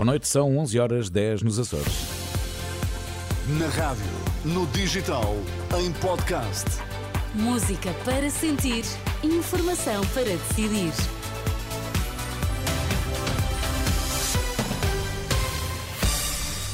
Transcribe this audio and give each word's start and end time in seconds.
Boa 0.00 0.12
noite, 0.12 0.26
são 0.26 0.56
11 0.56 0.80
horas 0.80 1.10
10 1.10 1.42
nos 1.42 1.58
Açores. 1.58 1.92
Na 3.58 3.66
rádio, 3.68 4.02
no 4.46 4.66
digital, 4.68 5.36
em 5.78 5.92
podcast. 5.92 6.64
Música 7.34 7.92
para 8.02 8.30
sentir, 8.30 8.82
informação 9.22 10.00
para 10.14 10.24
decidir. 10.24 10.90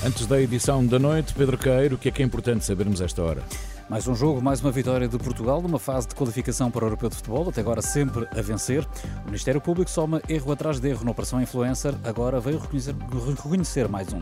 Antes 0.06 0.24
da 0.28 0.40
edição 0.40 0.86
da 0.86 1.00
noite, 1.00 1.34
Pedro 1.34 1.58
Queiro, 1.58 1.96
o 1.96 1.98
que 1.98 2.10
é 2.10 2.12
que 2.12 2.22
é 2.22 2.24
importante 2.24 2.64
sabermos 2.64 3.00
esta 3.00 3.24
hora? 3.24 3.42
Mais 3.88 4.08
um 4.08 4.16
jogo, 4.16 4.42
mais 4.42 4.60
uma 4.60 4.72
vitória 4.72 5.06
de 5.06 5.16
Portugal 5.16 5.62
numa 5.62 5.78
fase 5.78 6.08
de 6.08 6.14
qualificação 6.16 6.72
para 6.72 6.84
o 6.84 6.86
Europeu 6.88 7.08
de 7.08 7.14
Futebol, 7.14 7.48
até 7.48 7.60
agora 7.60 7.80
sempre 7.80 8.26
a 8.36 8.42
vencer. 8.42 8.84
O 9.22 9.26
Ministério 9.26 9.60
Público 9.60 9.88
soma 9.88 10.20
erro 10.28 10.50
atrás 10.50 10.80
de 10.80 10.88
erro 10.88 11.04
na 11.04 11.12
Operação 11.12 11.40
Influencer, 11.40 11.94
agora 12.02 12.40
veio 12.40 12.58
reconhecer, 12.58 12.96
reconhecer 13.36 13.88
mais 13.88 14.12
um. 14.12 14.20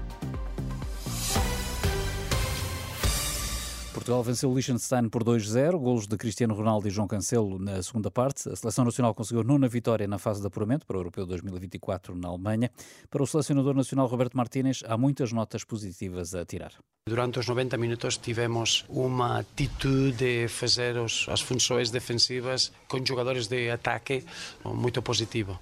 Portugal 4.04 4.22
venceu 4.22 4.50
o 4.50 4.54
Liechtenstein 4.54 5.08
por 5.08 5.24
2-0, 5.24 5.78
golos 5.78 6.06
de 6.06 6.14
Cristiano 6.18 6.54
Ronaldo 6.54 6.86
e 6.86 6.90
João 6.90 7.08
Cancelo 7.08 7.58
na 7.58 7.82
segunda 7.82 8.10
parte. 8.10 8.46
A 8.50 8.54
seleção 8.54 8.84
nacional 8.84 9.14
conseguiu 9.14 9.42
nona 9.42 9.66
vitória 9.66 10.06
na 10.06 10.18
fase 10.18 10.42
de 10.42 10.46
apuramento 10.46 10.84
para 10.84 10.98
o 10.98 11.00
Europeu 11.00 11.24
2024 11.24 12.14
na 12.14 12.28
Alemanha. 12.28 12.70
Para 13.08 13.22
o 13.22 13.26
selecionador 13.26 13.74
nacional 13.74 14.06
Roberto 14.06 14.36
Martínez, 14.36 14.82
há 14.86 14.98
muitas 14.98 15.32
notas 15.32 15.64
positivas 15.64 16.34
a 16.34 16.44
tirar. 16.44 16.72
Durante 17.08 17.38
os 17.38 17.48
90 17.48 17.78
minutos 17.78 18.18
tivemos 18.18 18.84
uma 18.90 19.38
atitude 19.38 20.12
de 20.12 20.48
fazer 20.48 20.98
os, 20.98 21.26
as 21.30 21.40
funções 21.40 21.90
defensivas 21.90 22.72
com 22.86 23.02
jogadores 23.06 23.46
de 23.46 23.70
ataque 23.70 24.22
muito 24.66 25.00
positivo. 25.00 25.58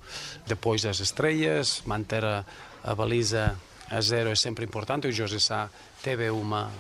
Depois 0.49 0.83
das 0.83 0.99
estrelas, 0.99 1.81
manter 1.87 2.25
a, 2.25 2.45
a 2.83 2.93
baliza 2.93 3.57
a 3.89 4.01
zero 4.01 4.31
é 4.31 4.35
sempre 4.35 4.65
importante. 4.65 5.07
O 5.07 5.13
José 5.13 5.39
Sá 5.39 5.71
teve 6.03 6.29
uma 6.31 6.73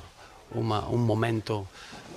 uma, 0.54 0.88
um 0.88 0.98
momento 0.98 1.66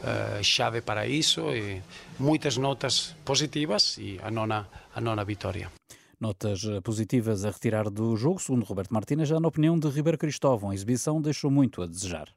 uh, 0.05 0.43
chave 0.43 0.81
para 0.81 1.07
isso 1.07 1.41
e 1.55 1.81
muitas 2.19 2.57
notas 2.57 3.15
positivas 3.23 3.97
e 3.97 4.19
a 4.23 4.31
nona, 4.31 4.67
a 4.93 5.01
nona 5.01 5.23
vitória. 5.23 5.71
Notas 6.17 6.63
eh, 6.63 6.79
positivas 6.79 7.43
a 7.43 7.51
retirar 7.51 7.89
do 7.89 8.15
jogo, 8.15 8.39
segundo 8.39 8.63
Roberto 8.63 8.93
Martínez, 8.93 9.27
já 9.27 9.37
na 9.37 9.49
opinião 9.49 9.77
de 9.77 9.89
Ribeiro 9.89 10.17
Cristóvão. 10.17 10.69
A 10.69 10.73
exibição 10.73 11.21
deixou 11.21 11.51
muito 11.51 11.81
a 11.81 11.85
desejar. 11.85 12.29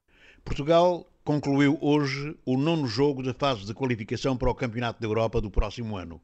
Portugal 0.44 1.06
concluiu 1.24 1.78
hoje 1.80 2.36
o 2.44 2.58
nono 2.58 2.88
jogo 2.88 3.22
da 3.22 3.32
fase 3.32 3.64
de 3.64 3.72
qualificação 3.72 4.36
para 4.36 4.50
o 4.50 4.54
Campeonato 4.54 5.00
da 5.00 5.06
Europa 5.06 5.41
do 5.41 5.48
próximo 5.48 5.96
ano. 5.96 6.20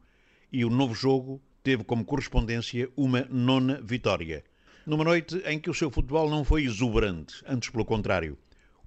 E 0.52 0.64
o 0.64 0.70
novo 0.70 0.94
jogo 0.94 1.40
teve 1.62 1.84
como 1.84 2.04
correspondência 2.04 2.90
uma 2.96 3.24
nona 3.30 3.80
vitória. 3.80 4.42
Numa 4.84 5.04
noite 5.04 5.40
em 5.46 5.58
que 5.58 5.70
o 5.70 5.74
seu 5.74 5.92
futebol 5.92 6.28
não 6.28 6.44
foi 6.44 6.64
exuberante, 6.64 7.36
antes 7.46 7.70
pelo 7.70 7.84
contrário 7.84 8.36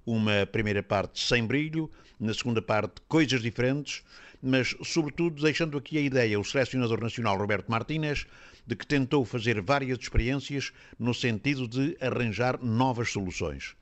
uma 0.04 0.46
primeira 0.46 0.82
parte 0.82 1.20
sem 1.20 1.46
brilho, 1.46 1.90
na 2.18 2.34
segunda 2.34 2.60
parte 2.60 3.00
coisas 3.08 3.40
diferentes, 3.40 4.02
mas 4.42 4.76
sobretudo 4.84 5.42
deixando 5.42 5.76
aqui 5.76 5.98
a 5.98 6.00
ideia 6.00 6.38
o 6.38 6.44
selecionador 6.44 7.00
nacional 7.00 7.36
Roberto 7.36 7.68
Martínez 7.68 8.26
de 8.66 8.76
que 8.76 8.86
tentou 8.86 9.24
fazer 9.24 9.60
várias 9.62 9.98
experiências 9.98 10.72
no 10.98 11.14
sentido 11.14 11.66
de 11.66 11.96
arranjar 12.00 12.62
novas 12.62 13.10
soluções. 13.10 13.74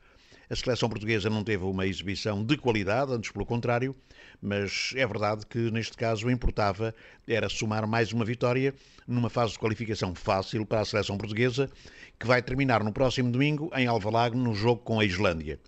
A 0.48 0.54
seleção 0.54 0.88
portuguesa 0.88 1.28
não 1.28 1.42
teve 1.42 1.64
uma 1.64 1.86
exibição 1.88 2.44
de 2.44 2.56
qualidade, 2.56 3.12
antes 3.12 3.32
pelo 3.32 3.44
contrário, 3.44 3.96
mas 4.40 4.92
é 4.94 5.04
verdade 5.04 5.44
que 5.44 5.58
neste 5.72 5.96
caso 5.96 6.30
importava 6.30 6.94
era 7.26 7.48
somar 7.48 7.84
mais 7.84 8.12
uma 8.12 8.24
vitória 8.24 8.72
numa 9.08 9.28
fase 9.28 9.54
de 9.54 9.58
qualificação 9.58 10.14
fácil 10.14 10.64
para 10.64 10.82
a 10.82 10.84
seleção 10.84 11.18
portuguesa, 11.18 11.68
que 12.16 12.28
vai 12.28 12.40
terminar 12.40 12.84
no 12.84 12.92
próximo 12.92 13.30
domingo 13.30 13.72
em 13.74 13.88
Alvalade 13.88 14.36
no 14.36 14.54
jogo 14.54 14.82
com 14.82 15.00
a 15.00 15.04
Islândia. 15.04 15.58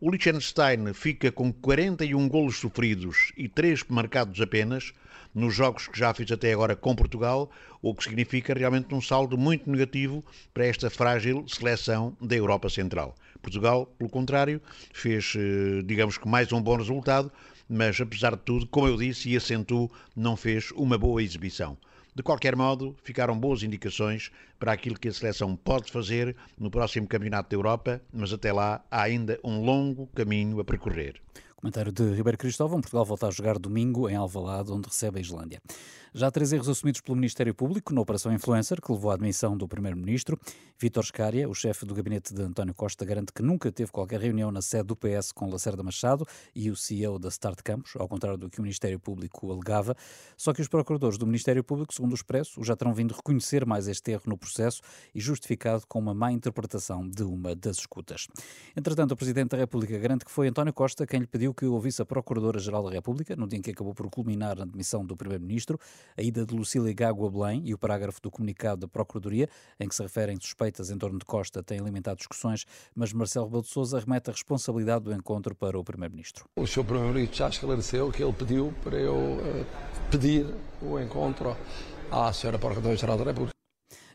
O 0.00 0.12
Liechtenstein 0.12 0.94
fica 0.94 1.32
com 1.32 1.52
41 1.52 2.28
golos 2.28 2.58
sofridos 2.58 3.32
e 3.36 3.48
3 3.48 3.82
marcados 3.88 4.40
apenas 4.40 4.92
nos 5.34 5.52
jogos 5.52 5.88
que 5.88 5.98
já 5.98 6.14
fez 6.14 6.30
até 6.30 6.52
agora 6.52 6.76
com 6.76 6.94
Portugal, 6.94 7.50
o 7.82 7.92
que 7.92 8.04
significa 8.04 8.54
realmente 8.54 8.94
um 8.94 9.00
saldo 9.00 9.36
muito 9.36 9.68
negativo 9.68 10.24
para 10.54 10.66
esta 10.66 10.88
frágil 10.88 11.44
seleção 11.48 12.16
da 12.20 12.36
Europa 12.36 12.68
Central. 12.68 13.16
Portugal, 13.42 13.86
pelo 13.98 14.08
contrário, 14.08 14.62
fez, 14.92 15.34
eh, 15.36 15.82
digamos 15.84 16.16
que, 16.16 16.28
mais 16.28 16.52
um 16.52 16.62
bom 16.62 16.76
resultado, 16.76 17.32
mas 17.68 18.00
apesar 18.00 18.36
de 18.36 18.42
tudo, 18.42 18.68
como 18.68 18.86
eu 18.86 18.96
disse 18.96 19.28
e 19.30 19.36
acentuo, 19.36 19.90
não 20.14 20.36
fez 20.36 20.70
uma 20.76 20.96
boa 20.96 21.20
exibição. 21.20 21.76
De 22.18 22.22
qualquer 22.24 22.56
modo, 22.56 22.96
ficaram 23.04 23.38
boas 23.38 23.62
indicações 23.62 24.32
para 24.58 24.72
aquilo 24.72 24.98
que 24.98 25.06
a 25.06 25.12
seleção 25.12 25.54
pode 25.54 25.88
fazer 25.92 26.34
no 26.58 26.68
próximo 26.68 27.06
Campeonato 27.06 27.48
da 27.48 27.54
Europa, 27.54 28.02
mas 28.12 28.32
até 28.32 28.52
lá 28.52 28.84
há 28.90 29.02
ainda 29.02 29.38
um 29.44 29.60
longo 29.60 30.08
caminho 30.08 30.58
a 30.58 30.64
percorrer. 30.64 31.22
Comentário 31.60 31.90
de 31.90 32.14
Ribeiro 32.14 32.38
Cristóvão. 32.38 32.80
Portugal 32.80 33.04
volta 33.04 33.26
a 33.26 33.30
jogar 33.32 33.58
domingo 33.58 34.08
em 34.08 34.14
Alvalade, 34.14 34.70
onde 34.70 34.86
recebe 34.86 35.18
a 35.18 35.20
Islândia. 35.20 35.60
Já 36.14 36.28
há 36.28 36.30
três 36.30 36.52
erros 36.52 36.68
assumidos 36.68 37.00
pelo 37.00 37.16
Ministério 37.16 37.52
Público 37.52 37.92
na 37.92 38.00
Operação 38.00 38.32
Influencer, 38.32 38.80
que 38.80 38.92
levou 38.92 39.10
à 39.10 39.14
admissão 39.14 39.56
do 39.56 39.66
Primeiro-Ministro. 39.66 40.38
Vítor 40.78 41.04
Scária, 41.04 41.48
o 41.48 41.54
chefe 41.54 41.84
do 41.84 41.94
gabinete 41.94 42.32
de 42.32 42.40
António 42.40 42.72
Costa, 42.72 43.04
garante 43.04 43.32
que 43.32 43.42
nunca 43.42 43.72
teve 43.72 43.90
qualquer 43.90 44.20
reunião 44.20 44.52
na 44.52 44.62
sede 44.62 44.84
do 44.84 44.96
PS 44.96 45.32
com 45.32 45.50
Lacerda 45.50 45.82
Machado 45.82 46.24
e 46.54 46.70
o 46.70 46.76
CEO 46.76 47.18
da 47.18 47.28
Start 47.28 47.60
Campos, 47.62 47.94
ao 47.96 48.06
contrário 48.06 48.38
do 48.38 48.48
que 48.48 48.60
o 48.60 48.62
Ministério 48.62 49.00
Público 49.00 49.50
alegava. 49.50 49.96
Só 50.36 50.54
que 50.54 50.62
os 50.62 50.68
procuradores 50.68 51.18
do 51.18 51.26
Ministério 51.26 51.64
Público, 51.64 51.92
segundo 51.92 52.12
o 52.12 52.14
Expresso, 52.14 52.62
já 52.62 52.76
terão 52.76 52.94
vindo 52.94 53.12
reconhecer 53.12 53.66
mais 53.66 53.88
este 53.88 54.12
erro 54.12 54.22
no 54.26 54.38
processo 54.38 54.80
e 55.12 55.20
justificado 55.20 55.84
com 55.88 55.98
uma 55.98 56.14
má 56.14 56.30
interpretação 56.30 57.06
de 57.08 57.24
uma 57.24 57.56
das 57.56 57.78
escutas. 57.78 58.28
Entretanto, 58.76 59.12
o 59.12 59.16
Presidente 59.16 59.50
da 59.50 59.56
República 59.56 59.98
garante 59.98 60.24
que 60.24 60.30
foi 60.30 60.46
António 60.46 60.72
Costa 60.72 61.04
quem 61.04 61.20
lhe 61.20 61.26
pediu 61.26 61.47
que 61.54 61.64
ouvisse 61.66 62.00
a 62.02 62.06
Procuradora-Geral 62.06 62.84
da 62.84 62.90
República, 62.90 63.36
no 63.36 63.46
dia 63.46 63.58
em 63.58 63.62
que 63.62 63.70
acabou 63.70 63.94
por 63.94 64.08
culminar 64.10 64.58
a 64.58 64.62
admissão 64.62 65.04
do 65.04 65.16
Primeiro-Ministro, 65.16 65.78
a 66.16 66.22
ida 66.22 66.44
de 66.44 66.54
Lucília 66.54 66.92
Gago 66.92 67.26
a 67.26 67.30
Belém 67.30 67.62
e 67.64 67.74
o 67.74 67.78
parágrafo 67.78 68.20
do 68.20 68.30
comunicado 68.30 68.82
da 68.82 68.88
Procuradoria, 68.88 69.48
em 69.78 69.88
que 69.88 69.94
se 69.94 70.02
referem 70.02 70.38
suspeitas 70.40 70.90
em 70.90 70.98
torno 70.98 71.18
de 71.18 71.24
Costa, 71.24 71.62
têm 71.62 71.78
alimentado 71.78 72.18
discussões, 72.18 72.64
mas 72.94 73.12
Marcelo 73.12 73.46
Rebelo 73.46 73.62
de 73.62 73.68
Sousa 73.68 73.98
remete 73.98 74.30
a 74.30 74.32
responsabilidade 74.32 75.04
do 75.04 75.12
encontro 75.12 75.54
para 75.54 75.78
o 75.78 75.84
Primeiro-Ministro. 75.84 76.44
O 76.56 76.66
Sr. 76.66 76.84
Primeiro-Ministro 76.84 77.36
já 77.36 77.48
esclareceu 77.48 78.10
que 78.10 78.22
ele 78.22 78.32
pediu 78.32 78.72
para 78.82 78.96
eu 78.96 79.14
uh, 79.14 79.66
pedir 80.10 80.46
o 80.82 80.98
encontro 80.98 81.56
à 82.10 82.30
Sra. 82.30 82.58
Procuradora-Geral 82.58 83.18
da 83.18 83.24
República. 83.24 83.57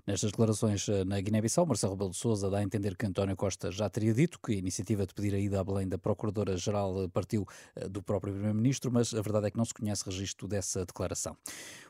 Nestas 0.06 0.31
declarações 0.31 0.90
eh, 0.90 1.06
na 1.06 1.22
Guiné-Bissau, 1.22 1.66
Marcelo 1.66 1.94
Rebelo 1.94 2.09
de 2.09 2.18
Sousa 2.18 2.50
dá 2.50 2.58
a 2.58 2.64
entender 2.64 2.97
que 2.97 3.06
António 3.06 3.38
Costa 3.38 3.72
já 3.72 3.90
teria 3.90 4.14
dito 4.14 4.38
que 4.38 4.52
a 4.52 4.56
iniciativa 4.56 5.06
de 5.06 5.14
pedir 5.14 5.34
a 5.34 5.40
ida 5.40 5.62
a 5.62 5.64
Belém 5.64 5.88
da 5.88 5.97
Procuradora-Geral 5.97 7.08
partiu 7.08 7.47
eh, 7.74 7.88
do 7.88 8.03
próprio 8.03 8.34
Primeiro-Ministro, 8.34 8.92
mas 8.92 9.13
a 9.13 9.22
verdade 9.22 9.47
é 9.47 9.52
que 9.52 9.56
não 9.56 9.63
se 9.63 9.74
conhece 9.74 10.03
registro 10.06 10.46
dessa 10.46 10.86
declaração. 10.86 11.38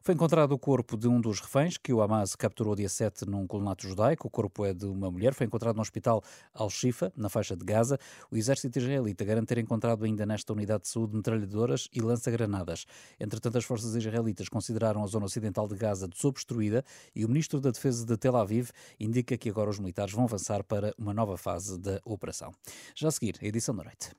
Foi 0.03 0.13
encontrado 0.13 0.51
o 0.51 0.59
corpo 0.59 0.95
de 0.95 1.07
um 1.07 1.19
dos 1.19 1.39
reféns 1.39 1.75
que 1.75 1.91
o 1.91 2.03
Hamas 2.03 2.35
capturou 2.35 2.75
dia 2.75 2.87
7 2.87 3.25
num 3.25 3.47
colonato 3.47 3.87
judaico. 3.87 4.27
O 4.27 4.29
corpo 4.29 4.63
é 4.63 4.75
de 4.75 4.85
uma 4.85 5.09
mulher, 5.09 5.33
foi 5.33 5.47
encontrado 5.47 5.75
no 5.75 5.81
hospital 5.81 6.23
Al-Shifa, 6.53 7.11
na 7.17 7.29
faixa 7.29 7.55
de 7.55 7.65
Gaza. 7.65 7.97
O 8.29 8.37
exército 8.37 8.77
israelita 8.77 9.25
garante 9.25 9.47
ter 9.47 9.57
encontrado 9.57 10.05
ainda 10.05 10.23
nesta 10.23 10.53
unidade 10.53 10.83
de 10.83 10.89
saúde 10.89 11.15
metralhadoras 11.15 11.87
e 11.91 11.99
lança-granadas. 11.99 12.85
Entretanto, 13.19 13.57
as 13.57 13.65
forças 13.65 13.95
israelitas 13.95 14.47
consideraram 14.49 15.03
a 15.03 15.07
zona 15.07 15.25
ocidental 15.25 15.67
de 15.67 15.75
Gaza 15.75 16.07
desobstruída 16.07 16.85
e 17.15 17.25
o 17.25 17.27
ministro 17.27 17.59
da 17.59 17.71
Defesa 17.71 18.02
de 18.05 18.17
Tel 18.17 18.35
Aviv 18.35 18.69
indica 18.99 19.37
que 19.37 19.49
agora 19.49 19.69
os 19.69 19.79
militares 19.79 20.13
vão 20.13 20.25
avançar 20.25 20.63
para 20.63 20.93
uma 20.97 21.13
nova 21.13 21.37
fase 21.37 21.79
da 21.79 21.99
operação. 22.05 22.51
Já 22.95 23.07
a 23.07 23.11
seguir, 23.11 23.35
edição 23.41 23.75
da 23.75 23.83
noite. 23.83 24.11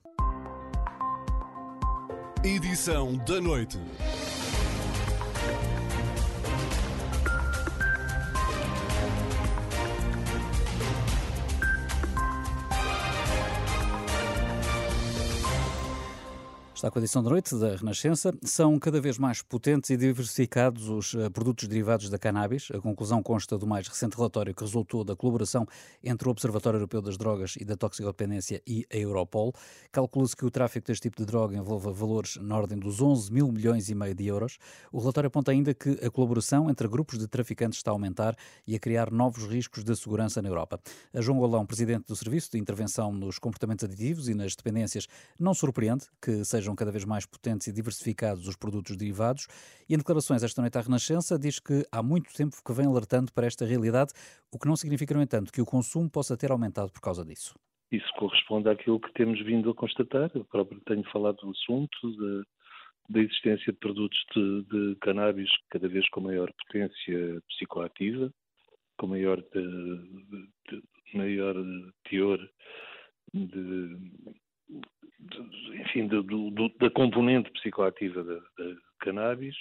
Edição 2.43 3.17
da 3.25 3.41
noite. 3.41 3.79
Está 16.75 16.91
com 16.91 16.99
a 16.99 17.01
edição 17.01 17.23
de 17.23 17.29
noite 17.29 17.57
da 17.57 17.73
Renascença. 17.73 18.33
São 18.43 18.77
cada 18.77 18.99
vez 18.99 19.17
mais 19.17 19.41
potentes 19.41 19.89
e 19.91 19.95
diversificados 19.95 20.89
os 20.89 21.15
eh, 21.15 21.29
produtos 21.29 21.69
derivados 21.69 22.09
da 22.09 22.19
cannabis. 22.19 22.67
A 22.69 22.81
conclusão 22.81 23.23
consta 23.23 23.57
do 23.57 23.65
mais 23.65 23.87
recente 23.87 24.17
relatório 24.17 24.53
que 24.53 24.61
resultou 24.61 25.01
da 25.05 25.15
colaboração 25.15 25.65
entre 26.03 26.27
o 26.27 26.31
Observatório 26.31 26.75
Europeu 26.75 27.01
das 27.01 27.17
Drogas 27.17 27.55
e 27.55 27.63
da 27.63 27.77
Toxicodependência 27.77 28.61
e 28.67 28.85
a 28.91 28.97
Europol. 28.97 29.53
Calcula-se 29.89 30.35
que 30.35 30.45
o 30.45 30.51
tráfico 30.51 30.87
deste 30.87 31.03
tipo 31.03 31.15
de 31.15 31.25
droga 31.25 31.55
envolva 31.55 31.93
valores 31.93 32.35
na 32.41 32.57
ordem 32.57 32.77
dos 32.77 33.01
11 33.01 33.31
mil 33.31 33.49
milhões 33.53 33.87
e 33.87 33.95
meio 33.95 34.13
de 34.13 34.27
euros. 34.27 34.57
O 34.91 34.99
relatório 34.99 35.29
aponta 35.29 35.51
ainda 35.51 35.73
que 35.73 35.91
a 36.05 36.11
colaboração 36.11 36.69
entre 36.69 36.89
grupos 36.89 37.17
de 37.17 37.25
traficantes 37.25 37.79
está 37.79 37.91
a 37.91 37.93
aumentar 37.93 38.35
e 38.67 38.75
a 38.75 38.79
criar 38.79 39.09
novos 39.11 39.45
riscos 39.45 39.81
de 39.81 39.95
segurança 39.95 40.41
na 40.41 40.49
Europa. 40.49 40.77
A 41.13 41.21
João 41.21 41.39
Golão, 41.39 41.65
presidente 41.65 42.05
do 42.07 42.17
Serviço 42.17 42.51
de 42.51 42.59
Intervenção 42.59 43.13
nos 43.13 43.39
Comportamentos 43.39 43.85
Aditivos 43.85 44.27
e 44.27 44.33
nas 44.33 44.53
Dependências, 44.57 45.07
não 45.39 45.53
surpreende 45.53 46.07
que 46.21 46.43
sejam 46.65 46.75
cada 46.75 46.91
vez 46.91 47.05
mais 47.05 47.25
potentes 47.25 47.67
e 47.67 47.73
diversificados 47.73 48.47
os 48.47 48.57
produtos 48.57 48.97
derivados. 48.97 49.47
E 49.87 49.93
em 49.93 49.97
declarações 49.97 50.41
esta 50.41 50.61
noite 50.61 50.77
à 50.77 50.81
Renascença 50.81 51.37
diz 51.37 51.59
que 51.59 51.85
há 51.91 52.01
muito 52.01 52.33
tempo 52.33 52.55
que 52.65 52.73
vem 52.73 52.87
alertando 52.87 53.31
para 53.31 53.45
esta 53.45 53.65
realidade, 53.65 54.11
o 54.51 54.57
que 54.57 54.67
não 54.67 54.75
significa, 54.75 55.13
no 55.13 55.21
entanto, 55.21 55.51
que 55.51 55.61
o 55.61 55.65
consumo 55.65 56.09
possa 56.09 56.35
ter 56.35 56.51
aumentado 56.51 56.91
por 56.91 57.01
causa 57.01 57.23
disso. 57.23 57.53
Isso 57.91 58.11
corresponde 58.17 58.67
àquilo 58.67 58.99
que 58.99 59.13
temos 59.13 59.39
vindo 59.45 59.69
a 59.69 59.75
constatar. 59.75 60.31
Eu 60.33 60.43
próprio 60.45 60.81
tenho 60.85 61.03
falado 61.11 61.37
do 61.37 61.51
assunto, 61.51 62.45
da 63.09 63.19
existência 63.19 63.71
de 63.71 63.79
produtos 63.79 64.17
de, 64.35 64.63
de 64.63 64.95
cannabis 65.01 65.49
cada 65.69 65.87
vez 65.87 66.09
com 66.09 66.21
maior 66.21 66.51
potência 66.65 67.41
psicoativa, 67.49 68.33
com 68.97 69.07
maior, 69.07 69.37
de, 69.37 70.41
de, 70.69 70.83
maior 71.13 71.55
teor 72.09 72.39
de, 73.31 73.97
enfim, 75.81 76.07
do, 76.07 76.23
do, 76.23 76.69
da 76.79 76.89
componente 76.89 77.51
psicoativa 77.51 78.23
da, 78.23 78.35
da 78.35 78.75
cannabis, 78.99 79.55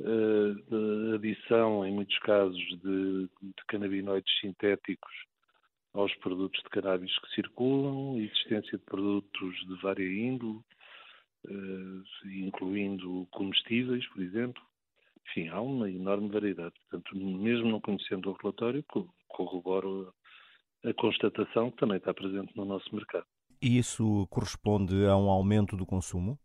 uh, 0.00 1.14
adição, 1.14 1.84
em 1.84 1.92
muitos 1.92 2.18
casos, 2.20 2.58
de, 2.58 3.28
de 3.42 3.64
canabinoides 3.68 4.32
sintéticos 4.40 5.12
aos 5.94 6.14
produtos 6.16 6.62
de 6.62 6.70
cannabis 6.70 7.18
que 7.18 7.34
circulam, 7.34 8.18
existência 8.18 8.78
de 8.78 8.84
produtos 8.84 9.54
de 9.66 9.80
vária 9.80 10.06
índole, 10.06 10.60
uh, 11.48 12.28
incluindo 12.28 13.26
comestíveis, 13.30 14.06
por 14.08 14.22
exemplo. 14.22 14.62
Enfim, 15.28 15.48
há 15.48 15.60
uma 15.60 15.90
enorme 15.90 16.28
variedade. 16.28 16.74
Portanto, 16.88 17.16
mesmo 17.16 17.68
não 17.68 17.80
conhecendo 17.80 18.30
o 18.30 18.36
relatório, 18.40 18.84
corroboro 19.28 20.12
a 20.84 20.94
constatação 20.94 21.70
que 21.70 21.78
também 21.78 21.96
está 21.96 22.14
presente 22.14 22.56
no 22.56 22.64
nosso 22.64 22.94
mercado. 22.94 23.26
E 23.66 23.78
isso 23.78 24.28
corresponde 24.30 24.94
a 25.06 25.16
um 25.16 25.28
aumento 25.28 25.76
do 25.76 25.84
consumo? 25.84 26.38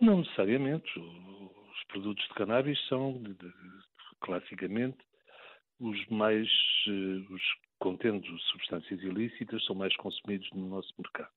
Não 0.00 0.18
necessariamente. 0.18 0.88
Os 1.00 1.84
produtos 1.88 2.24
de 2.28 2.34
cannabis 2.34 2.78
são, 2.86 3.20
classicamente, 4.20 4.98
os 5.80 6.06
mais. 6.06 6.48
Eh, 6.86 7.34
os 7.34 7.42
contendo 7.80 8.24
substâncias 8.38 9.02
ilícitas 9.02 9.64
são 9.64 9.74
mais 9.74 9.96
consumidos 9.96 10.48
no 10.54 10.68
nosso 10.68 10.94
mercado. 10.96 11.32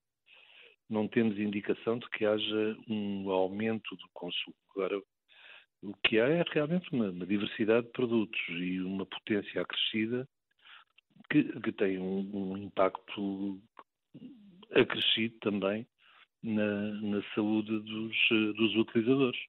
Não 0.88 1.08
temos 1.08 1.36
indicação 1.36 1.98
de 1.98 2.08
que 2.10 2.24
haja 2.24 2.76
um 2.88 3.28
aumento 3.28 3.96
do 3.96 4.08
consumo. 4.12 4.54
Agora, 4.70 5.02
o 5.82 5.92
que 6.06 6.20
há 6.20 6.28
é 6.28 6.44
realmente 6.52 6.88
uma, 6.92 7.10
uma 7.10 7.26
diversidade 7.26 7.86
de 7.86 7.92
produtos 7.92 8.40
e 8.50 8.80
uma 8.82 9.04
potência 9.04 9.60
acrescida 9.60 10.28
que, 11.30 11.44
que 11.60 11.72
tem 11.72 11.98
um, 11.98 12.28
um, 12.34 12.56
impacto 12.56 13.60
acrescido 14.72 15.36
também 15.40 15.86
na, 16.42 16.92
na 17.00 17.22
saúde 17.34 17.78
dos, 17.80 18.28
dos 18.56 18.76
utilizadores. 18.76 19.40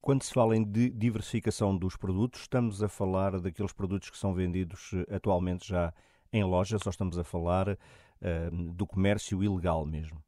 Quando 0.00 0.22
se 0.22 0.32
fala 0.32 0.56
em 0.56 0.64
diversificação 0.64 1.76
dos 1.76 1.96
produtos, 1.96 2.42
estamos 2.42 2.82
a 2.82 2.88
falar 2.88 3.40
daqueles 3.40 3.72
produtos 3.72 4.08
que 4.08 4.16
são 4.16 4.32
vendidos 4.32 4.92
eh, 4.92 5.16
atualmente 5.16 5.66
já 5.66 5.92
em 6.32 6.44
lojas 6.44 6.86
ou 6.86 6.90
estamos 6.90 7.18
a 7.18 7.24
falar 7.24 7.70
uh, 7.70 8.74
do 8.74 8.86
comércio 8.86 9.42
ilegal 9.42 9.84
mesmo? 9.84 10.22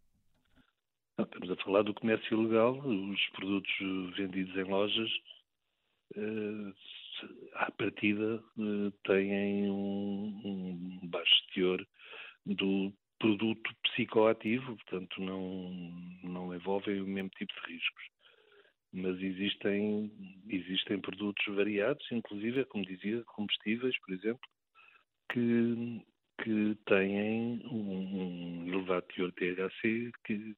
Não, 1.16 1.24
estamos 1.24 1.50
a 1.50 1.56
falar 1.62 1.82
do 1.82 1.94
comércio 1.94 2.40
ilegal. 2.40 2.78
Os 2.78 3.26
produtos 3.30 4.16
vendidos 4.16 4.56
em 4.56 4.64
lojas, 4.64 5.10
uh, 6.16 6.74
à 7.54 7.70
partida, 7.70 8.42
uh, 8.56 8.90
têm 9.04 9.70
um, 9.70 11.00
um 11.02 11.08
baixo 11.08 11.46
teor 11.54 11.86
do 12.46 12.92
produto 13.18 13.74
psicoativo, 13.82 14.76
portanto 14.76 15.20
não, 15.20 15.70
não 16.22 16.54
envolvem 16.54 17.00
o 17.00 17.06
mesmo 17.06 17.30
tipo 17.30 17.52
de 17.52 17.72
riscos. 17.74 18.04
Mas 18.92 19.20
existem, 19.20 20.10
existem 20.48 20.98
produtos 21.00 21.44
variados, 21.54 22.04
inclusive, 22.10 22.64
como 22.66 22.86
dizia, 22.86 23.22
combustíveis, 23.26 23.98
por 24.00 24.14
exemplo, 24.14 24.48
que, 25.30 26.02
que 26.42 26.76
têm 26.86 27.60
um, 27.66 28.62
um 28.62 28.72
elevado 28.72 29.04
teor 29.14 29.30
THC 29.32 30.10
que, 30.24 30.56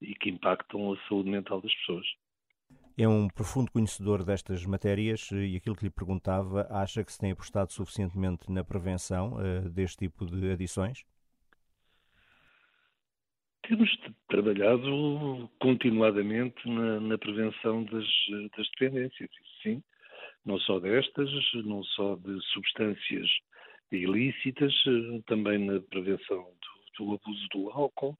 e 0.00 0.14
que 0.14 0.30
impactam 0.30 0.92
a 0.92 1.08
saúde 1.08 1.28
mental 1.28 1.60
das 1.60 1.74
pessoas. 1.74 2.06
É 2.98 3.06
um 3.06 3.28
profundo 3.28 3.70
conhecedor 3.70 4.24
destas 4.24 4.64
matérias 4.64 5.30
e 5.32 5.56
aquilo 5.56 5.76
que 5.76 5.84
lhe 5.84 5.90
perguntava, 5.90 6.66
acha 6.70 7.04
que 7.04 7.12
se 7.12 7.18
tem 7.18 7.32
apostado 7.32 7.72
suficientemente 7.72 8.50
na 8.50 8.64
prevenção 8.64 9.34
uh, 9.34 9.68
deste 9.68 9.98
tipo 9.98 10.24
de 10.24 10.52
adições? 10.52 11.04
Temos 13.66 13.90
trabalhado 14.28 15.50
continuadamente 15.58 16.68
na, 16.68 17.00
na 17.00 17.18
prevenção 17.18 17.82
das, 17.84 18.06
das, 18.56 18.68
dependências, 18.78 19.28
sim, 19.60 19.82
não 20.44 20.56
só 20.60 20.78
destas, 20.78 21.28
não 21.64 21.82
só 21.82 22.14
de 22.14 22.40
substâncias 22.52 23.28
ilícitas, 23.90 24.72
também 25.26 25.58
na 25.58 25.80
prevenção 25.80 26.44
do, 26.98 27.04
do 27.06 27.14
abuso 27.14 27.48
do 27.52 27.70
álcool, 27.70 28.16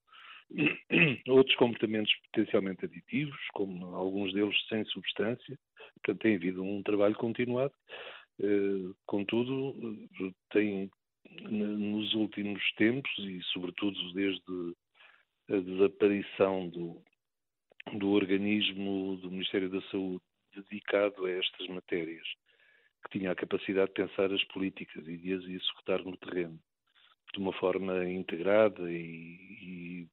outros 1.29 1.57
comportamentos 1.57 2.13
potencialmente 2.33 2.85
aditivos, 2.85 3.39
como 3.53 3.95
alguns 3.95 4.33
deles 4.33 4.57
sem 4.69 4.85
substância, 4.87 5.57
portanto 5.95 6.23
tem 6.23 6.35
havido 6.35 6.63
um 6.65 6.83
trabalho 6.83 7.15
continuado, 7.15 7.73
eh, 8.41 8.93
contudo 9.07 9.75
tem 10.51 10.91
nos 11.51 12.15
últimos 12.15 12.63
tempos 12.77 13.13
e 13.19 13.41
sobretudo 13.53 14.13
desde 14.13 14.75
a 15.49 15.57
desaparição 15.57 16.69
do, 16.69 17.03
do 17.99 18.11
organismo 18.11 19.17
do 19.19 19.31
Ministério 19.31 19.71
da 19.71 19.81
Saúde 19.91 20.23
dedicado 20.55 21.27
a 21.27 21.31
estas 21.31 21.67
matérias, 21.69 22.27
que 23.05 23.19
tinha 23.19 23.31
a 23.31 23.37
capacidade 23.37 23.89
de 23.89 24.07
pensar 24.07 24.33
as 24.33 24.43
políticas 24.45 25.07
e 25.07 25.17
de 25.17 25.35
as 25.35 25.45
executar 25.45 26.03
no 26.03 26.17
terreno 26.17 26.59
de 27.33 27.41
uma 27.41 27.53
forma 27.53 28.09
integrada 28.09 28.91
e, 28.91 28.97
e, 29.63 30.09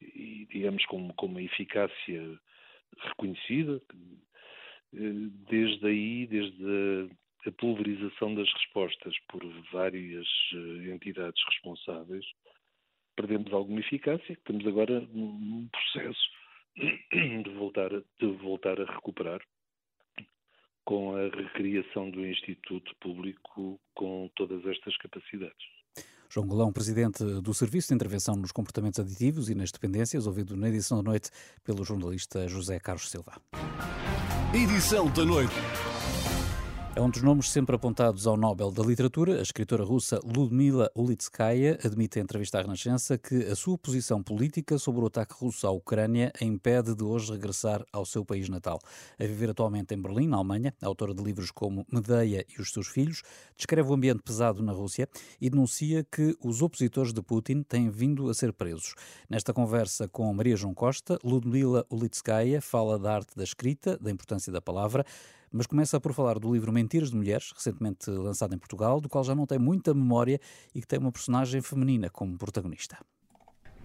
e 0.00 0.46
digamos, 0.46 0.84
com, 0.86 1.08
com 1.14 1.26
uma 1.26 1.42
eficácia 1.42 2.38
reconhecida. 2.98 3.80
Desde 4.92 5.86
aí, 5.86 6.26
desde 6.26 6.64
a, 7.46 7.48
a 7.48 7.52
pulverização 7.52 8.34
das 8.34 8.52
respostas 8.52 9.14
por 9.28 9.42
várias 9.72 10.26
eh, 10.52 10.92
entidades 10.92 11.42
responsáveis, 11.48 12.26
perdemos 13.16 13.52
alguma 13.52 13.80
eficácia, 13.80 14.32
estamos 14.32 14.66
agora 14.66 15.00
num 15.00 15.68
processo 15.68 16.20
de 17.12 17.50
voltar, 17.56 17.90
de 17.90 18.26
voltar 18.42 18.80
a 18.80 18.84
recuperar 18.84 19.40
com 20.84 21.14
a 21.16 21.28
recriação 21.28 22.10
do 22.10 22.26
Instituto 22.26 22.94
Público 23.00 23.80
com 23.94 24.30
todas 24.34 24.64
estas 24.66 24.96
capacidades. 24.96 25.64
João 26.28 26.46
Golão, 26.46 26.72
presidente 26.72 27.22
do 27.42 27.52
Serviço 27.52 27.88
de 27.88 27.94
Intervenção 27.94 28.34
nos 28.34 28.52
Comportamentos 28.52 28.98
Aditivos 28.98 29.50
e 29.50 29.54
nas 29.54 29.70
Dependências, 29.70 30.26
ouvido 30.26 30.56
na 30.56 30.68
edição 30.68 31.02
da 31.02 31.10
noite 31.10 31.30
pelo 31.62 31.84
jornalista 31.84 32.48
José 32.48 32.80
Carlos 32.80 33.10
Silva. 33.10 33.32
Edição 34.54 35.12
da 35.12 35.26
noite. 35.26 35.91
É 36.94 37.00
um 37.00 37.08
dos 37.08 37.22
nomes 37.22 37.50
sempre 37.50 37.74
apontados 37.74 38.26
ao 38.26 38.36
Nobel 38.36 38.70
da 38.70 38.82
Literatura. 38.82 39.38
A 39.38 39.42
escritora 39.42 39.82
russa 39.82 40.20
Ludmila 40.22 40.90
Ulitskaya 40.94 41.78
admite 41.82 42.18
em 42.18 42.22
entrevista 42.22 42.58
à 42.58 42.60
Renascença 42.60 43.16
que 43.16 43.46
a 43.46 43.56
sua 43.56 43.78
posição 43.78 44.22
política 44.22 44.76
sobre 44.76 45.00
o 45.00 45.06
ataque 45.06 45.32
russo 45.32 45.66
à 45.66 45.70
Ucrânia 45.70 46.30
a 46.38 46.44
impede 46.44 46.94
de 46.94 47.02
hoje 47.02 47.32
regressar 47.32 47.82
ao 47.90 48.04
seu 48.04 48.26
país 48.26 48.50
natal. 48.50 48.78
A 49.18 49.24
viver 49.24 49.48
atualmente 49.48 49.94
em 49.94 50.02
Berlim, 50.02 50.28
na 50.28 50.36
Alemanha, 50.36 50.74
autora 50.82 51.14
de 51.14 51.22
livros 51.24 51.50
como 51.50 51.86
Medeia 51.90 52.44
e 52.46 52.60
os 52.60 52.70
seus 52.70 52.88
filhos, 52.88 53.22
descreve 53.56 53.88
o 53.88 53.94
ambiente 53.94 54.22
pesado 54.22 54.62
na 54.62 54.72
Rússia 54.72 55.08
e 55.40 55.48
denuncia 55.48 56.04
que 56.04 56.36
os 56.44 56.60
opositores 56.60 57.14
de 57.14 57.22
Putin 57.22 57.62
têm 57.62 57.88
vindo 57.88 58.28
a 58.28 58.34
ser 58.34 58.52
presos. 58.52 58.94
Nesta 59.30 59.54
conversa 59.54 60.08
com 60.08 60.30
Maria 60.34 60.56
João 60.56 60.74
Costa, 60.74 61.18
Ludmila 61.24 61.86
Ulitskaya 61.90 62.60
fala 62.60 62.98
da 62.98 63.14
arte 63.14 63.34
da 63.34 63.44
escrita, 63.44 63.96
da 63.98 64.10
importância 64.10 64.52
da 64.52 64.60
palavra, 64.60 65.06
mas 65.51 65.67
começa 65.67 65.99
por 65.99 66.13
falar 66.13 66.39
do 66.39 66.53
livro 66.53 66.71
Mentiras 66.71 67.11
de 67.11 67.15
Mulheres, 67.15 67.51
recentemente 67.55 68.09
lançado 68.09 68.53
em 68.53 68.57
Portugal, 68.57 68.99
do 68.99 69.09
qual 69.09 69.23
já 69.23 69.33
não 69.33 69.45
tem 69.45 69.59
muita 69.59 69.93
memória 69.93 70.39
e 70.73 70.81
que 70.81 70.87
tem 70.87 70.99
uma 70.99 71.11
personagem 71.11 71.61
feminina 71.61 72.09
como 72.09 72.37
protagonista. 72.37 72.97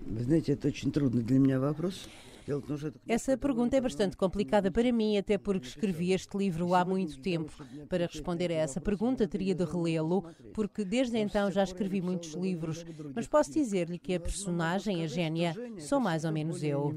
Вы 0.04 0.24
знаете, 0.24 0.52
это 0.52 0.68
очень 0.68 0.90
трудный 0.90 1.22
для 1.22 1.38
меня 1.38 1.60
вопрос. 1.60 2.08
Essa 3.07 3.37
pergunta 3.37 3.75
é 3.75 3.81
bastante 3.81 4.15
complicada 4.15 4.71
para 4.71 4.91
mim, 4.91 5.17
até 5.17 5.37
porque 5.37 5.67
escrevi 5.67 6.13
este 6.13 6.37
livro 6.37 6.73
há 6.73 6.85
muito 6.85 7.19
tempo. 7.19 7.51
Para 7.89 8.05
responder 8.05 8.51
a 8.51 8.55
essa 8.55 8.79
pergunta, 8.79 9.27
teria 9.27 9.53
de 9.53 9.65
relê-lo, 9.65 10.23
porque 10.53 10.85
desde 10.85 11.17
então 11.17 11.51
já 11.51 11.63
escrevi 11.63 12.01
muitos 12.01 12.33
livros. 12.33 12.85
Mas 13.13 13.27
posso 13.27 13.51
dizer-lhe 13.51 13.99
que 13.99 14.15
a 14.15 14.19
personagem, 14.19 15.03
a 15.03 15.07
gênia, 15.07 15.55
sou 15.77 15.99
mais 15.99 16.23
ou 16.23 16.31
menos 16.31 16.63
eu. 16.63 16.93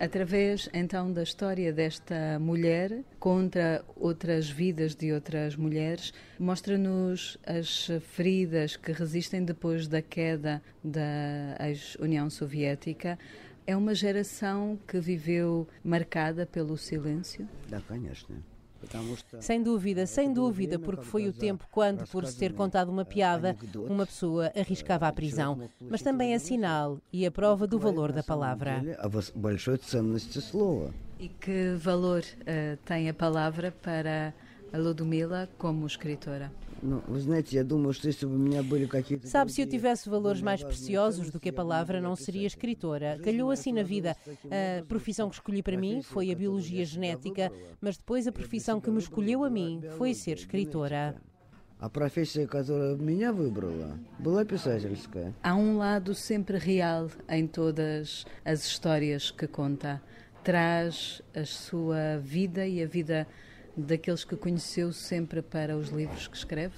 Através 0.00 0.68
então 0.72 1.12
da 1.12 1.22
história 1.22 1.72
desta 1.72 2.38
mulher 2.38 3.04
contra 3.18 3.84
outras 3.96 4.48
vidas 4.50 4.94
de 4.94 5.12
outras 5.12 5.56
mulheres, 5.56 6.12
mostra-nos 6.38 7.38
as 7.46 7.90
feridas 8.00 8.76
que 8.76 8.92
resistem 8.92 9.44
depois 9.44 9.86
da 9.86 10.02
queda 10.02 10.62
da 10.82 11.56
ex-União 11.66 12.30
Soviética 12.30 13.18
é 13.68 13.76
uma 13.76 13.94
geração 13.94 14.78
que 14.88 14.98
viveu 14.98 15.68
marcada 15.84 16.46
pelo 16.46 16.74
silêncio? 16.78 17.46
Da? 19.30 19.42
Sem 19.42 19.62
dúvida, 19.62 20.06
sem 20.06 20.32
dúvida, 20.32 20.78
porque 20.78 21.04
foi 21.04 21.28
o 21.28 21.34
tempo 21.34 21.66
quando, 21.70 22.08
por 22.08 22.24
se 22.24 22.38
ter 22.38 22.54
contado 22.54 22.88
uma 22.88 23.04
piada, 23.04 23.54
uma 23.74 24.06
pessoa 24.06 24.50
arriscava 24.56 25.06
a 25.06 25.12
prisão. 25.12 25.68
Mas 25.82 26.00
também 26.00 26.32
é 26.32 26.38
sinal 26.38 26.98
e 27.12 27.26
a 27.26 27.30
prova 27.30 27.66
do 27.66 27.78
valor 27.78 28.10
da 28.10 28.22
palavra. 28.22 28.82
E 31.20 31.28
que 31.28 31.74
valor 31.76 32.22
uh, 32.22 32.76
tem 32.86 33.10
a 33.10 33.12
palavra 33.12 33.70
para 33.70 34.32
a 34.71 34.77
Ludmila 34.77 35.47
como 35.57 35.85
escritora? 35.85 36.51
Sabe, 39.27 39.51
se 39.51 39.61
eu 39.61 39.67
tivesse 39.67 40.09
valores 40.09 40.41
mais 40.41 40.63
preciosos 40.63 41.29
do 41.31 41.39
que 41.39 41.49
a 41.49 41.53
palavra, 41.53 42.01
não 42.01 42.15
seria 42.15 42.45
escritora. 42.45 43.17
Calhou 43.23 43.51
assim 43.51 43.71
na 43.71 43.83
vida. 43.83 44.17
A 44.27 44.83
profissão 44.85 45.29
que 45.29 45.35
escolhi 45.35 45.63
para 45.63 45.77
mim 45.77 46.01
foi 46.01 46.31
a 46.31 46.35
biologia 46.35 46.83
genética, 46.83 47.51
mas 47.79 47.97
depois 47.97 48.27
a 48.27 48.31
profissão 48.31 48.81
que 48.81 48.91
me 48.91 48.99
escolheu 48.99 49.43
a 49.45 49.49
mim 49.49 49.81
foi 49.97 50.13
ser 50.13 50.37
escritora. 50.37 51.15
A 51.79 51.89
profissão 51.89 52.45
que 52.47 53.03
меня 53.03 53.31
выбрала 53.31 53.97
была 54.19 54.43
писательская. 54.43 55.33
Há 55.43 55.55
um 55.55 55.77
lado 55.77 56.13
sempre 56.13 56.57
real 56.57 57.09
em 57.29 57.47
todas 57.47 58.25
as 58.43 58.65
histórias 58.65 59.31
que 59.31 59.47
conta. 59.47 60.01
Traz 60.43 61.21
a 61.33 61.45
sua 61.45 62.17
vida 62.21 62.67
e 62.67 62.83
a 62.83 62.85
vida 62.85 63.25
daqueles 63.78 64.24
que 64.24 64.36
conheceu 64.36 64.92
sempre 64.92 65.40
para 65.40 65.76
os 65.76 65.88
livros 65.88 66.26
que 66.26 66.36
escreve? 66.36 66.74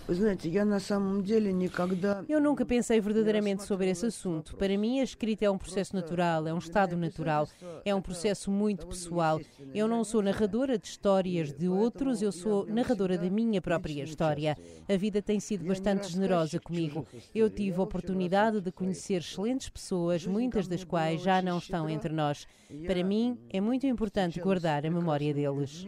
Eu 2.28 2.40
nunca 2.40 2.64
pensei 2.64 3.00
verdadeiramente 3.00 3.64
sobre 3.64 3.88
esse 3.88 4.06
assunto. 4.06 4.56
Para 4.56 4.76
mim, 4.76 5.00
a 5.00 5.04
escrita 5.04 5.44
é 5.44 5.50
um 5.50 5.58
processo 5.58 5.94
natural, 5.94 6.46
é 6.46 6.52
um 6.52 6.58
estado 6.58 6.96
natural, 6.96 7.48
é 7.84 7.94
um 7.94 8.02
processo 8.02 8.50
muito 8.50 8.86
pessoal. 8.86 9.40
Eu 9.74 9.88
não 9.88 10.04
sou 10.04 10.22
narradora 10.22 10.78
de 10.78 10.86
histórias 10.86 11.52
de 11.52 11.68
outros, 11.68 12.22
eu 12.22 12.32
sou 12.32 12.66
narradora 12.66 13.16
da 13.16 13.30
minha 13.30 13.60
própria 13.60 14.02
história. 14.02 14.56
A 14.88 14.96
vida 14.96 15.22
tem 15.22 15.40
sido 15.40 15.64
bastante 15.64 16.10
generosa 16.10 16.60
comigo. 16.60 17.06
Eu 17.34 17.48
tive 17.48 17.78
a 17.78 17.82
oportunidade 17.82 18.60
de 18.60 18.70
conhecer 18.70 19.20
excelentes 19.20 19.68
pessoas, 19.68 20.26
muitas 20.26 20.68
das 20.68 20.84
quais 20.84 21.22
já 21.22 21.40
não 21.40 21.58
estão 21.58 21.88
entre 21.88 22.12
nós. 22.12 22.46
Para 22.86 23.02
mim, 23.02 23.38
é 23.50 23.60
muito 23.60 23.86
importante 23.86 24.40
guardar 24.40 24.84
a 24.86 24.90
memória 24.90 25.32
deles 25.34 25.86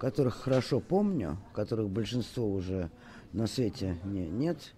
которых 0.00 0.34
хорошо 0.36 0.80
помню, 0.80 1.36
которых 1.52 1.90
большинство 1.90 2.50
уже 2.50 2.90
на 3.32 3.46
свете 3.46 3.98
не, 4.04 4.26
нет, 4.28 4.72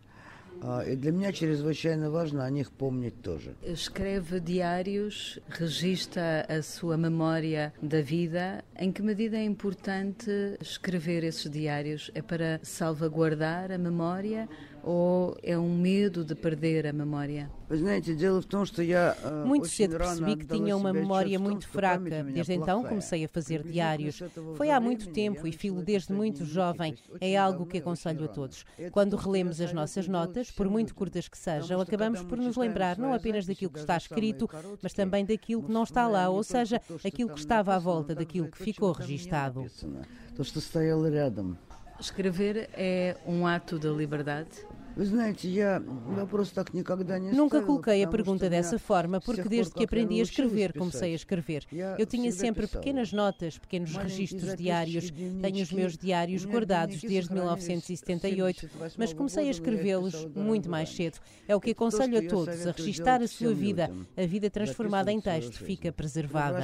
E 0.86 0.94
для 0.94 1.10
меня 1.10 1.32
чрезвычайно 1.32 2.10
важно 2.10 2.44
о 2.44 2.50
них 2.50 2.70
помнить 2.70 3.20
тоже. 3.22 3.56
Escreve 3.62 4.38
diários, 4.38 5.40
registra 5.48 6.42
a 6.42 6.62
sua 6.62 6.96
memória 6.96 7.72
da 7.82 8.00
vida. 8.00 8.62
Em 8.78 8.92
que 8.92 9.02
medida 9.02 9.36
é 9.36 9.44
importante 9.44 10.56
escrever 10.60 11.24
esses 11.24 11.50
diários? 11.50 12.12
É 12.14 12.22
para 12.22 12.60
salvaguardar 12.62 13.72
a 13.72 13.78
memória 13.78 14.48
ou 14.82 15.36
é 15.42 15.56
um 15.56 15.76
medo 15.76 16.24
de 16.24 16.34
perder 16.34 16.86
a 16.86 16.92
memória? 16.92 17.50
Muito 19.46 19.68
cedo 19.68 19.96
percebi 19.96 20.36
que 20.36 20.46
tinha 20.46 20.76
uma 20.76 20.92
memória 20.92 21.38
muito 21.38 21.68
fraca. 21.68 22.22
Desde 22.24 22.52
então 22.52 22.82
comecei 22.82 23.24
a 23.24 23.28
fazer 23.28 23.62
diários. 23.62 24.22
Foi 24.56 24.70
há 24.70 24.80
muito 24.80 25.08
tempo 25.10 25.46
e 25.46 25.52
filo 25.52 25.82
desde 25.82 26.12
muito 26.12 26.44
jovem. 26.44 26.96
É 27.20 27.36
algo 27.36 27.64
que 27.64 27.78
aconselho 27.78 28.24
a 28.24 28.28
todos. 28.28 28.64
Quando 28.90 29.16
relemos 29.16 29.60
as 29.60 29.72
nossas 29.72 30.08
notas, 30.08 30.50
por 30.50 30.68
muito 30.68 30.94
curtas 30.94 31.28
que 31.28 31.38
sejam, 31.38 31.80
acabamos 31.80 32.22
por 32.22 32.38
nos 32.38 32.56
lembrar 32.56 32.98
não 32.98 33.14
apenas 33.14 33.46
daquilo 33.46 33.70
que 33.70 33.78
está 33.78 33.96
escrito, 33.96 34.48
mas 34.82 34.92
também 34.92 35.24
daquilo 35.24 35.62
que 35.62 35.72
não 35.72 35.84
está 35.84 36.06
lá, 36.08 36.28
ou 36.28 36.42
seja, 36.42 36.80
aquilo 37.04 37.30
que 37.30 37.38
estava 37.38 37.74
à 37.74 37.78
volta 37.78 38.14
daquilo 38.14 38.50
que 38.50 38.62
ficou 38.62 38.92
registado. 38.92 39.64
Escrever 42.02 42.68
é 42.74 43.16
um 43.24 43.46
ato 43.46 43.78
de 43.78 43.88
liberdade? 43.88 44.48
Nunca 47.32 47.62
coloquei 47.62 48.02
a 48.02 48.08
pergunta 48.08 48.50
dessa 48.50 48.78
forma, 48.78 49.20
porque 49.20 49.48
desde 49.48 49.72
que 49.72 49.84
aprendi 49.84 50.18
a 50.20 50.22
escrever, 50.22 50.72
comecei 50.74 51.12
a 51.12 51.14
escrever. 51.14 51.64
Eu 51.96 52.04
tinha 52.04 52.30
sempre 52.30 52.66
pequenas 52.66 53.12
notas, 53.12 53.56
pequenos 53.56 53.96
registros 53.96 54.54
diários. 54.54 55.10
Tenho 55.10 55.62
os 55.62 55.72
meus 55.72 55.96
diários 55.96 56.44
guardados 56.44 57.00
desde 57.00 57.32
1978, 57.32 58.68
mas 58.98 59.12
comecei 59.14 59.46
a 59.46 59.50
escrevê-los 59.50 60.26
muito 60.34 60.68
mais 60.68 60.90
cedo. 60.90 61.18
É 61.48 61.56
o 61.56 61.60
que 61.60 61.70
aconselho 61.70 62.18
a 62.18 62.28
todos, 62.28 62.66
a 62.66 62.72
registar 62.72 63.22
a 63.22 63.28
sua 63.28 63.54
vida. 63.54 63.90
A 64.16 64.26
vida 64.26 64.50
transformada 64.50 65.10
em 65.10 65.20
texto 65.20 65.54
fica 65.54 65.90
preservada. 65.92 66.58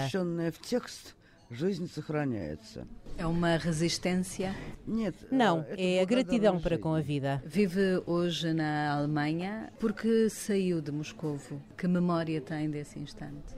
É 3.17 3.27
uma 3.27 3.57
resistência? 3.57 4.55
Não, 5.31 5.65
é 5.77 6.01
a 6.01 6.05
gratidão 6.05 6.61
para 6.61 6.77
com 6.79 6.95
a 6.95 7.01
vida. 7.01 7.43
Vive 7.47 8.03
hoje 8.07 8.53
na 8.53 8.93
Alemanha 8.93 9.73
porque 9.81 10.29
saiu 10.29 10.83
de 10.83 10.93
Moscovo. 10.93 11.61
Que 11.77 11.89
memória 11.89 12.41
tem 12.41 12.71
desse 12.71 12.99
instante? 12.99 13.57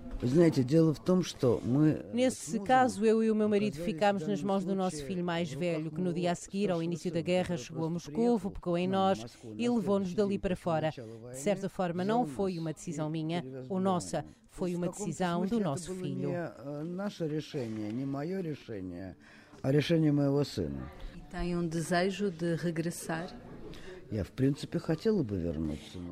Nesse 2.12 2.60
caso, 2.60 3.04
eu 3.06 3.24
e 3.24 3.30
o 3.30 3.34
meu 3.34 3.48
marido 3.48 3.76
ficámos 3.78 4.26
nas 4.26 4.42
mãos 4.42 4.64
do 4.64 4.74
nosso 4.74 5.02
filho 5.04 5.24
mais 5.24 5.50
velho, 5.52 5.90
que 5.90 6.00
no 6.00 6.12
dia 6.12 6.32
a 6.32 6.34
seguir, 6.34 6.70
ao 6.70 6.82
início 6.82 7.10
da 7.10 7.22
guerra, 7.22 7.56
chegou 7.56 7.86
a 7.86 7.90
Moscovo, 7.90 8.50
pegou 8.50 8.76
em 8.76 8.86
nós 8.86 9.24
e 9.56 9.68
levou-nos 9.68 10.14
dali 10.14 10.38
para 10.38 10.54
fora. 10.54 10.90
De 10.90 11.38
certa 11.38 11.68
forma, 11.68 12.04
não 12.04 12.26
foi 12.26 12.58
uma 12.58 12.72
decisão 12.72 13.08
minha 13.08 13.42
ou 13.68 13.80
nossa, 13.80 14.24
foi 14.50 14.74
uma 14.74 14.86
decisão 15.06 15.46
do 15.46 15.60
nosso 15.60 15.94
filho. 15.94 16.30
E 21.16 21.20
tem 21.30 21.56
um 21.56 21.66
desejo 21.66 22.30
de 22.30 22.54
regressar? 22.56 23.28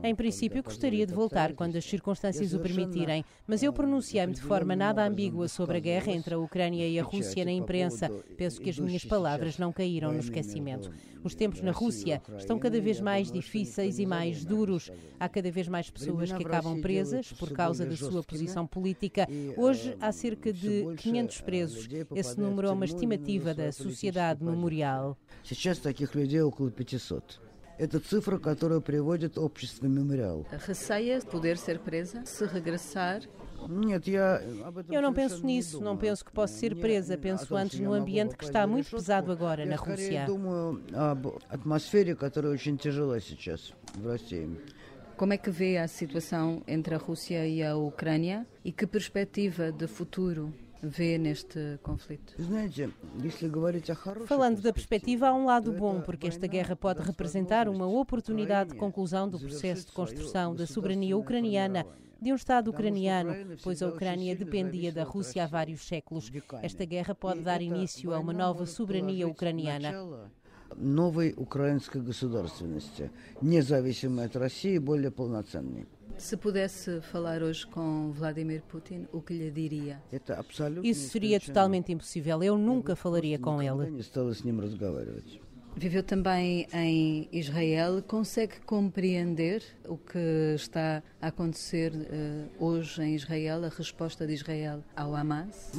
Em 0.04 0.16
princípio, 0.16 0.64
gostaria 0.64 1.06
de 1.06 1.14
voltar 1.14 1.54
quando 1.54 1.76
as 1.76 1.86
circunstâncias 1.86 2.54
o 2.54 2.60
permitirem, 2.60 3.24
mas 3.48 3.62
eu 3.62 3.72
pronunciei-me 3.72 4.34
de 4.34 4.42
forma 4.42 4.76
nada 4.76 5.06
ambígua 5.06 5.48
sobre 5.48 5.78
a 5.78 5.80
guerra 5.80 6.12
entre 6.12 6.34
a 6.34 6.40
Ucrânia 6.40 6.88
e 6.88 7.00
a 7.00 7.04
Rússia 7.04 7.46
na 7.46 7.52
imprensa. 7.52 8.10
Penso 8.36 8.60
que 8.62 8.70
as 8.70 8.80
minhas 8.80 9.06
palavras 9.06 9.58
não 9.58 9.72
caíram 9.72 10.12
no 10.12 10.20
esquecimento. 10.20 10.92
Os 11.24 11.36
tempos 11.36 11.62
na 11.62 11.72
Rússia 11.72 12.22
estão 12.38 12.60
cada 12.60 12.82
vez 12.82 13.00
mais 13.00 13.32
difíceis 13.32 13.98
e 13.98 14.06
mais 14.06 14.44
duros. 14.44 14.92
Há 15.20 15.30
cada 15.30 15.50
vez 15.50 15.68
mais 15.68 15.90
pessoas 15.90 16.32
que 16.34 16.44
acabam 16.44 16.82
presas 16.82 17.32
por 17.32 17.52
causa 17.52 17.86
da 17.86 17.96
sua 17.96 18.24
posição 18.24 18.68
política. 18.68 19.28
Hoje 19.56 19.96
há 20.02 20.12
cerca 20.12 20.52
de 20.52 20.94
500 20.98 21.42
presos. 21.42 21.88
Esse 22.14 22.40
número 22.40 22.68
é 22.68 22.72
uma 22.72 22.86
estimativa 22.86 23.54
da 23.54 23.72
Sociedade 23.72 24.44
Memorial. 24.44 25.18
Сейчас 25.44 25.80
таких 25.80 26.14
людей 26.14 26.42
около 26.42 26.72
500. 26.72 27.47
Это 27.78 28.00
цифра, 28.00 28.38
которую 28.38 28.82
приводит 28.82 29.38
общество 29.38 29.88
«Мемориал». 29.88 30.46
Receia 30.68 31.20
poder 31.22 31.58
ser 31.58 31.80
presa 31.80 32.24
se 32.26 32.46
regressar 32.46 33.24
eu 34.90 35.02
não 35.02 35.14
penso 35.14 35.46
nisso, 35.46 35.82
não 35.82 35.98
penso 35.98 36.26
que 36.26 36.32
possa 36.32 36.54
ser 36.54 36.76
presa. 36.76 37.18
Penso 37.18 37.56
antes 37.56 37.80
no 37.80 37.94
ambiente 37.94 38.36
que 38.36 38.44
está 38.44 38.68
muito 38.68 38.90
pesado 38.90 39.32
agora 39.32 39.66
na 39.66 39.76
Rússia. 39.76 40.26
Como 45.16 45.32
é 45.32 45.38
que 45.38 45.50
vê 45.50 45.78
a 45.78 45.88
situação 45.88 46.64
entre 46.68 46.96
a 46.96 46.98
Rússia 46.98 47.48
e 47.48 47.64
a 47.64 47.76
Ucrânia 47.76 48.46
e 48.66 48.72
que 48.72 48.86
perspectiva 48.88 49.72
de 49.72 49.88
futuro 49.88 50.54
vê 50.82 51.18
neste 51.18 51.80
conflito? 51.82 52.36
Falando 54.28 54.62
da 54.62 54.74
perspectiva, 54.74 55.30
há 55.30 55.34
um 55.34 55.46
lado 55.46 55.72
bom, 55.72 56.02
porque 56.02 56.28
esta 56.28 56.46
guerra 56.46 56.76
pode 56.76 57.02
representar 57.02 57.70
uma 57.70 57.88
oportunidade 57.88 58.72
de 58.72 58.76
conclusão 58.76 59.30
do 59.30 59.40
processo 59.40 59.88
de 59.88 59.92
construção 59.94 60.54
da 60.54 60.68
soberania 60.68 61.18
ucraniana 61.18 61.86
de 62.22 62.32
um 62.32 62.36
Estado 62.36 62.70
ucraniano, 62.70 63.58
pois 63.62 63.82
a 63.82 63.90
Ucrânia 63.90 64.36
dependia 64.36 64.94
da 64.94 65.04
Rússia 65.04 65.44
há 65.44 65.48
vários 65.48 65.86
séculos. 65.86 66.32
Esta 66.62 66.86
guerra 66.86 67.14
pode 67.14 67.42
dar 67.42 67.62
início 67.62 68.14
a 68.14 68.20
uma 68.20 68.32
nova 68.32 68.66
soberania 68.66 69.28
ucraniana. 69.28 70.32
Новой 70.76 71.36
украинской 71.38 72.02
государственности, 72.02 73.12
независимой 73.42 74.26
от 74.26 74.36
России, 74.36 74.80
более 74.80 75.12
полноценной. 75.12 75.86
Se 76.19 76.37
pudesse 76.37 77.01
falar 77.01 77.43
hoje 77.43 77.67
com 77.67 78.11
Vladimir 78.13 78.63
Putin, 78.63 79.07
o 79.13 79.23
que 79.23 79.33
lhe 79.35 79.51
diria? 79.51 80.03
Isso 80.83 81.09
seria 81.11 81.39
totalmente 81.41 81.93
impossível. 81.93 82.43
Eu 82.43 82.59
nunca 82.59 82.97
falaria 82.97 83.39
com 83.39 83.63
ele. 83.63 84.03
Viveu 85.79 86.03
também 86.03 86.67
em 86.75 87.29
Israel. 87.31 88.03
Consegue 88.03 88.55
compreender 88.67 89.63
o 89.87 89.97
que 89.97 90.53
está 90.57 91.01
a 91.23 91.29
acontecer 91.29 91.93
uh, 91.93 92.65
hoje 92.65 93.01
em 93.01 93.15
Israel, 93.15 93.65
a 93.65 93.69
resposta 93.69 94.27
de 94.27 94.33
Israel 94.35 94.83
ao 94.97 95.15
Hamas? 95.15 95.71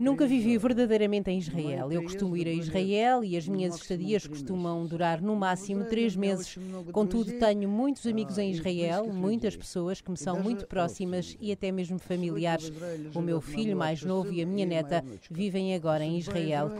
Nunca 0.00 0.26
vivi 0.26 0.56
verdadeiramente 0.56 1.30
em 1.30 1.38
Israel. 1.38 1.92
Eu 1.92 2.02
costumo 2.04 2.38
ir 2.38 2.48
a 2.48 2.52
Israel 2.52 3.22
e 3.22 3.36
as 3.36 3.46
minhas 3.46 3.76
estadias 3.76 4.26
costumam 4.26 4.86
durar 4.86 5.20
no 5.20 5.36
máximo 5.36 5.84
três 5.84 6.16
meses. 6.16 6.58
Contudo, 6.90 7.32
tenho 7.32 7.68
muitos 7.68 8.06
amigos 8.06 8.38
em 8.38 8.50
Israel, 8.50 9.12
muitas 9.12 9.54
pessoas 9.54 10.00
que 10.00 10.10
me 10.10 10.16
são 10.16 10.40
muito 10.40 10.66
próximas 10.66 11.36
e 11.38 11.52
até 11.52 11.70
mesmo 11.70 11.98
familiares. 11.98 12.72
O 13.14 13.20
meu 13.20 13.42
filho 13.42 13.76
mais 13.76 14.02
novo 14.02 14.32
e 14.32 14.40
a 14.40 14.46
minha 14.46 14.64
neta 14.64 15.04
vivem 15.30 15.74
agora 15.74 15.81
em 15.81 16.17
Israel. 16.17 16.71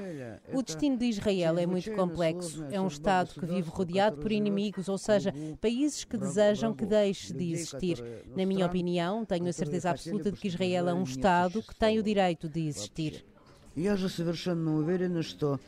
O 0.54 0.62
destino 0.62 0.98
de 0.98 1.06
Israel 1.06 1.58
é 1.58 1.66
muito 1.66 1.92
complexo. 1.92 2.64
É 2.72 2.80
um 2.80 2.88
Estado 2.88 3.34
que 3.34 3.46
vive 3.46 3.70
rodeado 3.70 4.18
por 4.18 4.32
inimigos, 4.32 4.88
ou 4.88 4.98
seja, 4.98 5.34
países 5.60 6.04
que 6.04 6.18
desejam 6.18 6.74
que 6.74 6.86
deixe 6.86 7.34
de 7.34 7.52
existir. 7.52 8.04
Na 8.36 8.46
minha 8.46 8.66
opinião, 8.66 9.26
tenho 9.26 9.48
a 9.48 9.54
certeza 9.54 9.90
absoluta 9.90 10.32
de 10.32 10.40
que 10.40 10.48
Israel 10.48 10.90
é 10.90 10.94
um 10.94 11.04
Estado 11.04 11.62
que 11.62 11.76
tem 11.76 12.00
o 12.00 12.04
direito 12.04 12.48
de 12.48 12.68
existir. 12.68 13.26
Я 13.76 13.96
же 13.96 14.10
совершенно 14.10 14.76
уверена, 14.76 15.22
что 15.22 15.60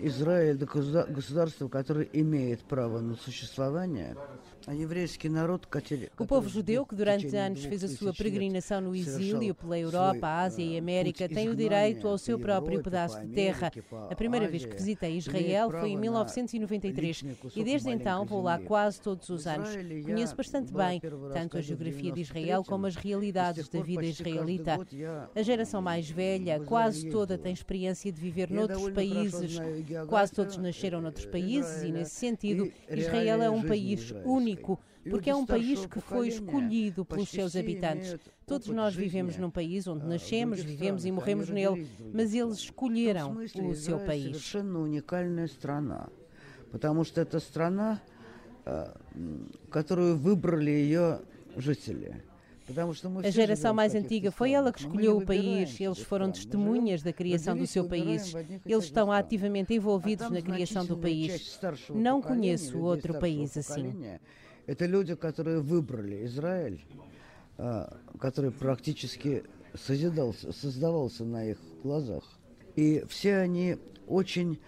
Израиль – 0.00 0.56
это 0.56 0.66
государство, 0.66 1.68
которое 1.68 2.08
имеет 2.12 2.62
право 2.64 3.00
на 3.00 3.14
существование – 3.14 4.26
o 6.17 6.25
povo 6.25 6.47
judeu, 6.47 6.85
que 6.85 6.95
durante 6.95 7.35
anos 7.35 7.63
fez 7.65 7.83
a 7.83 7.87
sua 7.87 8.13
peregrinação 8.13 8.81
no 8.81 8.95
exílio 8.95 9.55
pela 9.55 9.77
Europa, 9.77 10.27
Ásia 10.27 10.63
e 10.63 10.77
América, 10.77 11.27
tem 11.27 11.49
o 11.49 11.55
direito 11.55 12.07
ao 12.07 12.17
seu 12.17 12.37
próprio 12.37 12.81
pedaço 12.81 13.19
de 13.21 13.27
terra. 13.27 13.71
A 14.09 14.15
primeira 14.15 14.47
vez 14.47 14.65
que 14.65 14.75
visitei 14.75 15.17
Israel 15.17 15.71
foi 15.71 15.89
em 15.89 15.97
1993 15.97 17.23
e 17.55 17.63
desde 17.63 17.89
então 17.89 18.25
vou 18.25 18.41
lá 18.41 18.59
quase 18.59 19.01
todos 19.01 19.29
os 19.29 19.47
anos. 19.47 19.69
Conheço 20.05 20.35
bastante 20.35 20.71
bem 20.71 21.01
tanto 21.33 21.57
a 21.57 21.61
geografia 21.61 22.11
de 22.11 22.21
Israel 22.21 22.63
como 22.63 22.85
as 22.85 22.95
realidades 22.95 23.67
da 23.67 23.81
vida 23.81 24.05
israelita. 24.05 24.79
A 25.35 25.41
geração 25.41 25.81
mais 25.81 26.09
velha, 26.09 26.59
quase 26.59 27.09
toda, 27.09 27.37
tem 27.37 27.53
experiência 27.53 28.11
de 28.11 28.19
viver 28.19 28.49
noutros 28.49 28.89
países. 28.91 29.59
Quase 30.07 30.31
todos 30.31 30.57
nasceram 30.57 31.01
noutros 31.01 31.25
países 31.25 31.83
e, 31.83 31.91
nesse 31.91 32.15
sentido, 32.15 32.71
Israel 32.89 33.41
é 33.41 33.49
um 33.49 33.63
país 33.63 34.13
único 34.23 34.50
único, 34.50 34.78
porque 35.08 35.30
é 35.30 35.34
um 35.34 35.46
país 35.46 35.86
que 35.86 36.00
foi 36.00 36.28
escolhido 36.28 37.04
pelos 37.04 37.28
seus 37.28 37.54
habitantes. 37.54 38.16
Todos 38.44 38.68
nós 38.68 38.94
vivemos 38.94 39.36
num 39.36 39.50
país 39.50 39.86
onde 39.86 40.04
nascemos, 40.06 40.60
vivemos 40.60 41.04
e 41.04 41.12
morremos 41.12 41.48
nele, 41.48 41.88
mas 42.12 42.34
eles 42.34 42.58
escolheram 42.58 43.36
o 43.36 43.74
seu 43.74 43.98
país. 44.00 44.52
Потому 46.70 47.04
что 47.04 47.20
это 47.20 47.38
страна, 47.38 48.02
которую 49.70 50.16
выбрали 50.16 50.70
ее 50.70 51.20
жители. 51.56 52.22
A 53.22 53.30
geração 53.30 53.72
mais 53.72 53.94
antiga 53.94 54.32
foi 54.32 54.50
ela 54.50 54.72
que 54.72 54.80
escolheu 54.80 55.18
o 55.18 55.24
país, 55.24 55.80
eles 55.80 56.00
foram 56.00 56.32
testemunhas 56.32 57.00
da 57.00 57.12
criação 57.12 57.56
do 57.56 57.64
seu 57.64 57.88
país, 57.88 58.34
eles 58.64 58.84
estão 58.84 59.12
ativamente 59.12 59.72
envolvidos 59.72 60.28
na 60.30 60.42
criação 60.42 60.84
do 60.84 60.96
país. 60.96 61.60
Não 61.94 62.20
conheço 62.20 62.78
outro 62.80 63.20
país 63.20 63.56
assim. 63.56 64.18
Это 64.66 64.84
люди, 64.84 65.14
которые 65.14 65.60
выбрали 65.60 66.24
Израиль, 66.24 66.80
который 68.18 68.50
практически 68.50 69.44
созидался, 69.74 70.52
создавался 70.52 71.24
на 71.24 71.44
их 71.44 71.58
глазах. 71.84 72.24
И 72.74 73.04
все 73.08 73.36
они 73.36 73.78
очень 74.08 74.58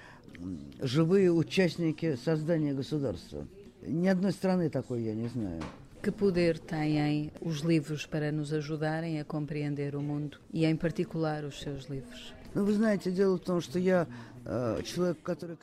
живые 0.81 1.33
участники 1.33 2.15
создания 2.15 2.75
государства. 2.75 3.47
Ни 3.83 4.07
одной 4.07 4.33
страны 4.33 4.71
такой 4.71 5.03
я 5.03 5.15
не 5.15 5.27
знаю. 5.27 5.63
Que 6.03 6.11
poder 6.13 6.59
têm 6.59 7.31
os 7.41 7.61
livros 7.61 8.07
para 8.07 8.31
nos 8.31 8.53
ajudarem 8.53 9.21
a 9.21 9.25
compreender 9.25 9.97
o 9.97 10.01
mundo 10.01 10.39
e, 10.53 10.65
em 10.65 10.77
particular, 10.77 11.45
os 11.45 11.61
seus 11.61 11.87
livros? 11.87 12.33
Ну, 12.55 12.65
вы 12.65 12.73
знаете, 12.73 13.11
дело 13.11 13.37
в 13.37 13.41
том, 13.41 13.61
что 13.61 13.79
я 13.79 14.07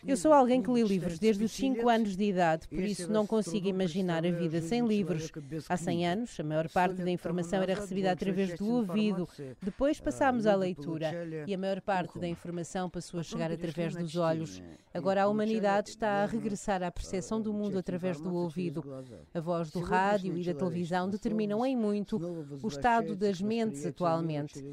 eu 0.06 0.16
sou 0.16 0.32
alguém 0.32 0.62
que 0.62 0.70
lê 0.70 0.82
livros 0.82 1.18
desde 1.18 1.44
os 1.44 1.52
5 1.52 1.88
anos 1.88 2.16
de 2.16 2.24
idade, 2.24 2.66
por 2.68 2.80
isso 2.80 3.10
não 3.10 3.26
consigo 3.26 3.68
imaginar 3.68 4.24
a 4.24 4.30
vida 4.30 4.60
sem 4.62 4.86
livros. 4.86 5.30
Há 5.68 5.76
100 5.76 6.06
anos, 6.06 6.40
a 6.40 6.42
maior 6.42 6.68
parte 6.68 7.02
da 7.02 7.10
informação 7.10 7.62
era 7.62 7.74
recebida 7.74 8.12
através 8.12 8.58
do 8.58 8.66
ouvido, 8.68 9.28
depois 9.60 10.00
passámos 10.00 10.46
à 10.46 10.54
leitura 10.54 11.12
e 11.46 11.54
a 11.54 11.58
maior 11.58 11.80
parte 11.80 12.18
da 12.18 12.28
informação 12.28 12.88
passou 12.88 13.20
a 13.20 13.22
chegar 13.22 13.52
através 13.52 13.94
dos 13.94 14.16
olhos. 14.16 14.62
Agora 14.92 15.22
a 15.22 15.28
humanidade 15.28 15.90
está 15.90 16.22
a 16.22 16.26
regressar 16.26 16.82
à 16.82 16.90
percepção 16.90 17.40
do 17.40 17.52
mundo 17.52 17.78
através 17.78 18.20
do 18.20 18.34
ouvido. 18.34 18.84
A 19.32 19.40
voz 19.40 19.70
do 19.70 19.80
rádio 19.80 20.36
e 20.36 20.44
da 20.44 20.54
televisão 20.54 21.08
determinam 21.08 21.64
em 21.64 21.76
muito 21.76 22.16
o 22.62 22.68
estado 22.68 23.14
das 23.14 23.40
mentes 23.40 23.84
atualmente. 23.86 24.64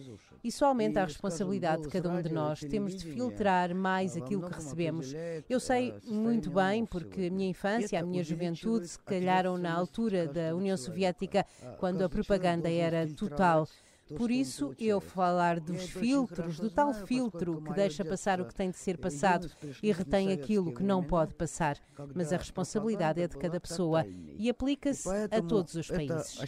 Isso 0.43 0.65
aumenta 0.65 1.01
a 1.01 1.05
responsabilidade 1.05 1.83
de 1.83 1.89
cada 1.89 2.09
um 2.09 2.21
de 2.21 2.31
nós. 2.31 2.59
Temos 2.61 2.95
de 2.95 3.05
filtrar 3.05 3.73
mais 3.73 4.15
aquilo 4.15 4.47
que 4.47 4.53
recebemos. 4.53 5.13
Eu 5.49 5.59
sei 5.59 5.93
muito 6.05 6.51
bem, 6.51 6.85
porque 6.85 7.27
a 7.27 7.31
minha 7.31 7.49
infância, 7.49 7.99
a 7.99 8.03
minha 8.03 8.23
juventude 8.23 8.87
se 8.87 8.99
calharam 8.99 9.57
na 9.57 9.73
altura 9.73 10.27
da 10.27 10.55
União 10.55 10.77
Soviética, 10.77 11.45
quando 11.77 12.03
a 12.03 12.09
propaganda 12.09 12.69
era 12.71 13.07
total. 13.07 13.67
Por 14.15 14.31
isso, 14.31 14.73
eu 14.79 15.01
falar 15.01 15.59
dos 15.59 15.89
filtros, 15.89 16.57
do 16.59 16.69
tal 16.69 16.93
filtro 16.93 17.61
que 17.61 17.73
deixa 17.73 18.05
passar 18.05 18.39
o 18.39 18.45
que 18.45 18.55
tem 18.55 18.69
de 18.69 18.77
ser 18.77 18.97
passado 18.97 19.51
e 19.83 19.91
retém 19.91 20.31
aquilo 20.31 20.73
que 20.73 20.81
não 20.83 21.03
pode 21.03 21.33
passar. 21.33 21.77
Mas 22.15 22.31
a 22.31 22.37
responsabilidade 22.37 23.21
é 23.21 23.27
de 23.27 23.35
cada 23.37 23.59
pessoa 23.59 24.05
e 24.37 24.49
aplica-se 24.49 25.09
a 25.09 25.41
todos 25.41 25.75
os 25.75 25.89
países. 25.89 26.39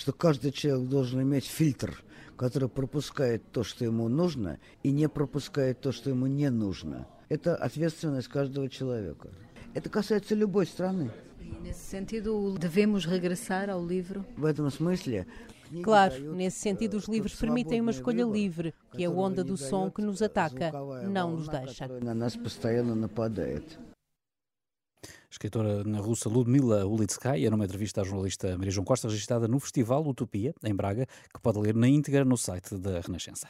Что 0.00 0.12
каждый 0.14 0.50
человек 0.50 0.88
должен 0.88 1.20
иметь 1.20 1.44
фильтр 1.44 2.02
который 2.40 2.70
пропускает 2.70 3.42
то, 3.52 3.62
что 3.62 3.84
ему 3.84 4.08
нужно, 4.08 4.58
и 4.82 4.92
не 4.92 5.10
пропускает 5.10 5.82
то, 5.82 5.92
что 5.92 6.08
ему 6.08 6.26
не 6.26 6.48
нужно. 6.48 7.06
Это 7.28 7.54
ответственность 7.54 8.28
каждого 8.28 8.70
человека. 8.70 9.28
Это 9.74 9.90
касается 9.90 10.34
любой 10.34 10.66
страны. 10.66 11.10
В 14.38 14.44
этом 14.46 14.70
смысле 14.70 15.26
Claro, 15.84 16.34
nesse 16.34 16.58
sentido, 16.58 16.96
os 16.96 17.06
livros 17.06 17.34
permitem 17.34 17.82
uma 17.82 17.92
escolha 17.92 18.24
livre, 18.24 18.74
que 18.96 19.04
é 19.04 19.06
a 19.06 19.10
onda 19.10 19.44
do 19.44 19.56
som 19.56 19.88
que 19.90 20.02
nos 20.02 20.20
ataca, 20.22 20.72
não 21.06 21.36
nos 21.36 21.46
deixa. 21.46 21.86
Escritora 25.30 25.84
na 25.84 26.00
russa 26.00 26.28
Ludmila 26.28 26.86
Ulitskaya, 26.86 27.50
numa 27.50 27.64
entrevista 27.64 28.00
à 28.00 28.04
jornalista 28.04 28.56
Maria 28.56 28.70
João 28.70 28.84
Costa, 28.84 29.08
registrada 29.08 29.46
no 29.46 29.60
Festival 29.60 30.06
Utopia, 30.06 30.54
em 30.64 30.74
Braga, 30.74 31.06
que 31.32 31.40
pode 31.40 31.58
ler 31.58 31.74
na 31.74 31.88
íntegra 31.88 32.24
no 32.24 32.36
site 32.36 32.76
da 32.76 33.00
Renascença. 33.00 33.48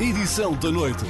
Edição 0.00 0.54
da 0.58 0.70
noite. 0.70 1.04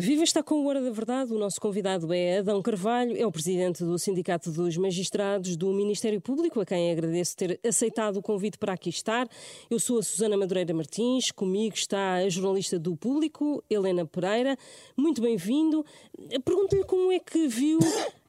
Viva 0.00 0.22
está 0.22 0.44
com 0.44 0.60
o 0.60 0.66
Hora 0.68 0.80
da 0.80 0.92
Verdade. 0.92 1.32
O 1.32 1.38
nosso 1.40 1.60
convidado 1.60 2.12
é 2.12 2.38
Adão 2.38 2.62
Carvalho, 2.62 3.16
é 3.16 3.26
o 3.26 3.32
presidente 3.32 3.82
do 3.82 3.98
Sindicato 3.98 4.52
dos 4.52 4.76
Magistrados 4.76 5.56
do 5.56 5.72
Ministério 5.72 6.20
Público, 6.20 6.60
a 6.60 6.64
quem 6.64 6.92
agradeço 6.92 7.36
ter 7.36 7.58
aceitado 7.66 8.18
o 8.18 8.22
convite 8.22 8.56
para 8.58 8.74
aqui 8.74 8.90
estar. 8.90 9.28
Eu 9.68 9.80
sou 9.80 9.98
a 9.98 10.02
Susana 10.04 10.36
Madureira 10.36 10.72
Martins, 10.72 11.32
comigo 11.32 11.74
está 11.74 12.14
a 12.14 12.28
jornalista 12.28 12.78
do 12.78 12.96
Público, 12.96 13.60
Helena 13.68 14.06
Pereira. 14.06 14.56
Muito 14.96 15.20
bem-vindo. 15.20 15.84
Pergunto-lhe 16.44 16.84
como 16.84 17.10
é 17.10 17.18
que 17.18 17.48
viu 17.48 17.80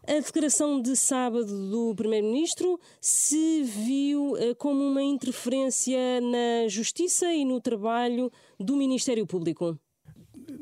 a 0.08 0.20
declaração 0.22 0.82
de 0.82 0.96
sábado 0.96 1.70
do 1.70 1.94
Primeiro-Ministro, 1.94 2.80
se 3.00 3.62
viu 3.62 4.36
eh, 4.38 4.56
como 4.56 4.84
uma 4.84 5.04
interferência 5.04 6.20
na 6.20 6.68
justiça 6.68 7.32
e 7.32 7.46
no 7.46 7.62
trabalho 7.62 8.32
do 8.60 8.76
Ministério 8.76 9.28
Público 9.28 9.78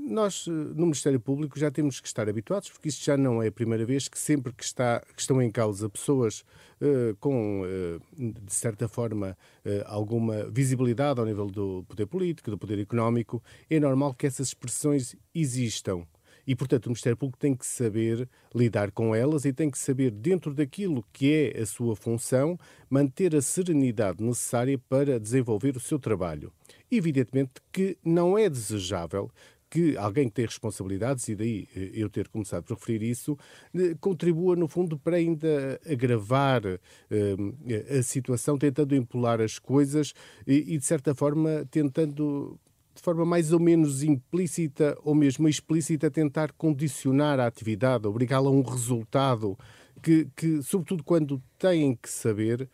nós, 0.08 0.46
eh, 0.48 0.52
no 0.52 0.84
Ministério 0.84 1.20
Público, 1.20 1.60
já 1.60 1.70
temos 1.70 2.00
que 2.00 2.08
estar 2.08 2.28
habituados, 2.28 2.70
porque 2.70 2.90
isto 2.90 3.04
já 3.04 3.18
não 3.18 3.42
é 3.42 3.48
a 3.48 3.52
primeira 3.52 3.86
vez 3.86 4.08
que 4.08 4.18
sempre 4.18 4.54
que, 4.54 4.64
está, 4.64 5.02
que 5.16 5.22
estão 5.22 5.42
em 5.42 5.52
causa 5.52 5.90
pessoas 5.90 6.44
uh, 6.82 7.16
com, 7.20 7.62
uh, 7.62 8.00
de 8.18 8.54
certa 8.54 8.88
forma, 8.88 9.38
uh, 9.66 9.84
alguma 9.86 10.50
visibilidade 10.50 11.20
ao 11.20 11.26
nível 11.26 11.48
do 11.48 11.84
poder 11.88 12.06
político, 12.06 12.50
do 12.50 12.58
poder 12.58 12.80
económico, 12.80 13.44
é 13.70 13.80
normal 13.80 14.14
que 14.14 14.26
essas 14.26 14.48
expressões 14.48 15.16
existam. 15.36 16.06
E, 16.48 16.56
portanto, 16.56 16.86
o 16.86 16.90
Ministério 16.90 17.18
Público 17.18 17.38
tem 17.38 17.54
que 17.54 17.66
saber 17.66 18.30
lidar 18.56 18.90
com 18.92 19.14
elas 19.14 19.44
e 19.44 19.52
tem 19.52 19.70
que 19.70 19.78
saber, 19.78 20.12
dentro 20.12 20.54
daquilo 20.54 21.04
que 21.12 21.54
é 21.54 21.62
a 21.62 21.66
sua 21.66 21.94
função, 21.94 22.58
manter 22.90 23.36
a 23.36 23.42
serenidade 23.42 24.24
necessária 24.24 24.80
para 24.88 25.20
desenvolver 25.20 25.76
o 25.76 25.80
seu 25.82 26.00
trabalho. 26.00 26.54
Evidentemente 26.90 27.56
que 27.70 27.98
não 28.02 28.38
é 28.38 28.50
desejável 28.50 29.30
que 29.70 29.98
alguém 29.98 30.28
que 30.28 30.36
tem 30.36 30.46
responsabilidades, 30.46 31.28
e 31.28 31.36
daí 31.36 31.68
eh, 31.76 31.92
eu 31.94 32.10
ter 32.10 32.28
começado 32.28 32.64
por 32.64 32.76
referir 32.76 33.04
isso, 33.04 33.38
eh, 33.76 33.96
contribua, 34.00 34.56
no 34.56 34.68
fundo, 34.68 34.98
para 34.98 35.18
ainda 35.18 35.80
agravar 35.86 36.66
uh, 36.66 38.00
a 38.00 38.04
situação, 38.04 38.58
tentando 38.58 38.96
empolar 38.96 39.42
as 39.42 39.60
coisas 39.60 40.14
e, 40.46 40.76
e, 40.76 40.78
de 40.78 40.86
certa 40.86 41.14
forma, 41.14 41.66
tentando 41.70 42.60
de 42.96 43.02
forma 43.04 43.24
mais 43.24 43.54
ou 43.54 43.60
menos 43.60 44.02
implícita 44.02 44.98
ou 45.04 45.14
mesmo 45.14 45.48
explícita, 45.48 46.10
tentar 46.10 46.52
condicionar 46.54 47.40
a 47.40 47.46
atividade, 47.46 48.08
obrigá-la 48.08 48.50
a 48.50 48.52
um 48.52 48.64
resultado 48.64 49.56
que, 50.02 50.28
que, 50.36 50.64
sobretudo 50.64 51.04
quando 51.04 51.42
têm 51.60 51.96
que 51.96 52.10
saber 52.10 52.70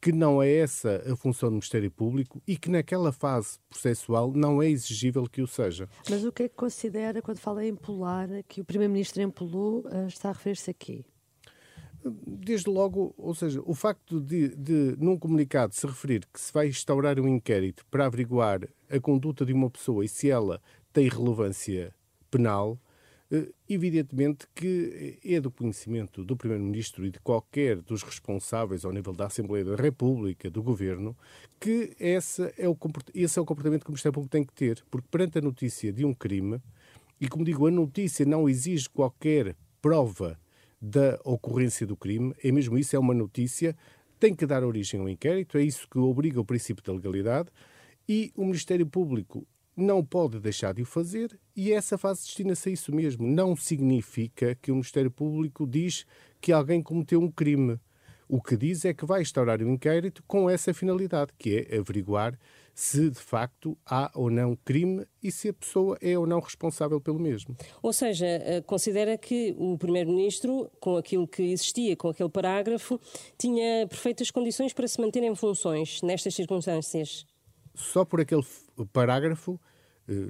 que 0.00 0.12
não 0.12 0.42
é 0.42 0.50
essa 0.52 1.02
a 1.10 1.16
função 1.16 1.48
do 1.48 1.54
Ministério 1.54 1.90
Público 1.90 2.42
e 2.46 2.56
que 2.56 2.70
naquela 2.70 3.12
fase 3.12 3.58
processual 3.68 4.32
não 4.32 4.62
é 4.62 4.68
exigível 4.68 5.24
que 5.24 5.42
o 5.42 5.46
seja. 5.46 5.88
Mas 6.08 6.24
o 6.24 6.32
que 6.32 6.44
é 6.44 6.48
que 6.48 6.54
considera, 6.54 7.20
quando 7.20 7.38
fala 7.38 7.64
em 7.64 7.70
empolar, 7.70 8.28
que 8.46 8.60
o 8.60 8.64
Primeiro-Ministro 8.64 9.22
empolou, 9.22 9.84
eh, 9.90 10.06
está 10.06 10.30
a 10.30 10.32
referir-se 10.32 10.70
aqui? 10.70 11.04
Desde 12.04 12.70
logo, 12.70 13.12
ou 13.18 13.34
seja, 13.34 13.60
o 13.64 13.74
facto 13.74 14.20
de, 14.20 14.54
de, 14.54 14.96
num 14.98 15.18
comunicado, 15.18 15.74
se 15.74 15.84
referir 15.84 16.24
que 16.32 16.40
se 16.40 16.52
vai 16.52 16.68
instaurar 16.68 17.18
um 17.18 17.26
inquérito 17.26 17.84
para 17.90 18.06
averiguar 18.06 18.60
a 18.88 19.00
conduta 19.00 19.44
de 19.44 19.52
uma 19.52 19.68
pessoa 19.68 20.04
e 20.04 20.08
se 20.08 20.30
ela 20.30 20.62
tem 20.92 21.08
relevância 21.08 21.92
penal, 22.30 22.78
evidentemente 23.68 24.46
que 24.54 25.18
é 25.22 25.38
do 25.40 25.50
conhecimento 25.50 26.24
do 26.24 26.36
Primeiro-Ministro 26.36 27.04
e 27.04 27.10
de 27.10 27.20
qualquer 27.20 27.76
dos 27.82 28.02
responsáveis 28.02 28.84
ao 28.84 28.92
nível 28.92 29.12
da 29.12 29.26
Assembleia 29.26 29.64
da 29.64 29.76
República, 29.76 30.50
do 30.50 30.62
Governo, 30.62 31.16
que 31.60 31.94
esse 32.00 32.42
é 32.56 32.66
o, 32.66 32.76
esse 33.14 33.38
é 33.38 33.42
o 33.42 33.44
comportamento 33.44 33.82
que 33.82 33.90
o 33.90 33.92
Ministério 33.92 34.14
Público 34.14 34.32
tem 34.32 34.44
que 34.44 34.54
ter, 34.54 34.82
porque 34.90 35.06
perante 35.10 35.38
a 35.38 35.42
notícia 35.42 35.92
de 35.92 36.06
um 36.06 36.14
crime, 36.14 36.60
e 37.20 37.28
como 37.28 37.44
digo, 37.44 37.66
a 37.66 37.70
notícia 37.70 38.24
não 38.24 38.48
exige 38.48 38.88
qualquer 38.88 39.54
prova 39.82 40.38
da 40.80 41.20
ocorrência 41.24 41.86
do 41.86 41.96
crime, 41.96 42.34
é 42.42 42.50
mesmo 42.50 42.78
isso, 42.78 42.96
é 42.96 42.98
uma 42.98 43.12
notícia, 43.12 43.76
tem 44.18 44.34
que 44.34 44.46
dar 44.46 44.64
origem 44.64 45.00
ao 45.00 45.08
inquérito, 45.08 45.58
é 45.58 45.62
isso 45.62 45.86
que 45.88 45.98
obriga 45.98 46.40
o 46.40 46.44
princípio 46.44 46.82
da 46.82 46.92
legalidade, 46.92 47.50
e 48.08 48.32
o 48.34 48.44
Ministério 48.44 48.86
Público 48.86 49.46
não 49.78 50.04
pode 50.04 50.40
deixar 50.40 50.74
de 50.74 50.82
o 50.82 50.84
fazer 50.84 51.38
e 51.54 51.72
essa 51.72 51.96
fase 51.96 52.22
destina-se 52.22 52.68
a 52.68 52.72
isso 52.72 52.94
mesmo. 52.94 53.26
Não 53.26 53.54
significa 53.54 54.54
que 54.56 54.70
o 54.70 54.74
Ministério 54.74 55.10
Público 55.10 55.66
diz 55.66 56.04
que 56.40 56.52
alguém 56.52 56.82
cometeu 56.82 57.20
um 57.20 57.30
crime. 57.30 57.78
O 58.28 58.42
que 58.42 58.56
diz 58.56 58.84
é 58.84 58.92
que 58.92 59.06
vai 59.06 59.22
instaurar 59.22 59.62
um 59.62 59.72
inquérito 59.72 60.22
com 60.26 60.50
essa 60.50 60.74
finalidade, 60.74 61.32
que 61.38 61.66
é 61.70 61.78
averiguar 61.78 62.38
se 62.74 63.08
de 63.10 63.18
facto 63.18 63.76
há 63.86 64.10
ou 64.14 64.30
não 64.30 64.54
crime 64.54 65.06
e 65.22 65.32
se 65.32 65.48
a 65.48 65.52
pessoa 65.52 65.98
é 66.00 66.16
ou 66.16 66.26
não 66.26 66.38
responsável 66.38 67.00
pelo 67.00 67.18
mesmo. 67.18 67.56
Ou 67.82 67.92
seja, 67.92 68.26
eh, 68.26 68.60
considera 68.60 69.16
que 69.16 69.54
o 69.58 69.76
Primeiro-Ministro, 69.78 70.70
com 70.78 70.96
aquilo 70.96 71.26
que 71.26 71.42
existia, 71.42 71.96
com 71.96 72.08
aquele 72.08 72.28
parágrafo, 72.28 73.00
tinha 73.36 73.86
perfeitas 73.88 74.30
condições 74.30 74.72
para 74.72 74.86
se 74.86 75.00
manter 75.00 75.24
em 75.24 75.34
funções 75.34 76.02
nestas 76.02 76.34
circunstâncias? 76.34 77.26
Só 77.74 78.04
por 78.04 78.20
aquele 78.20 78.44
parágrafo, 78.92 79.58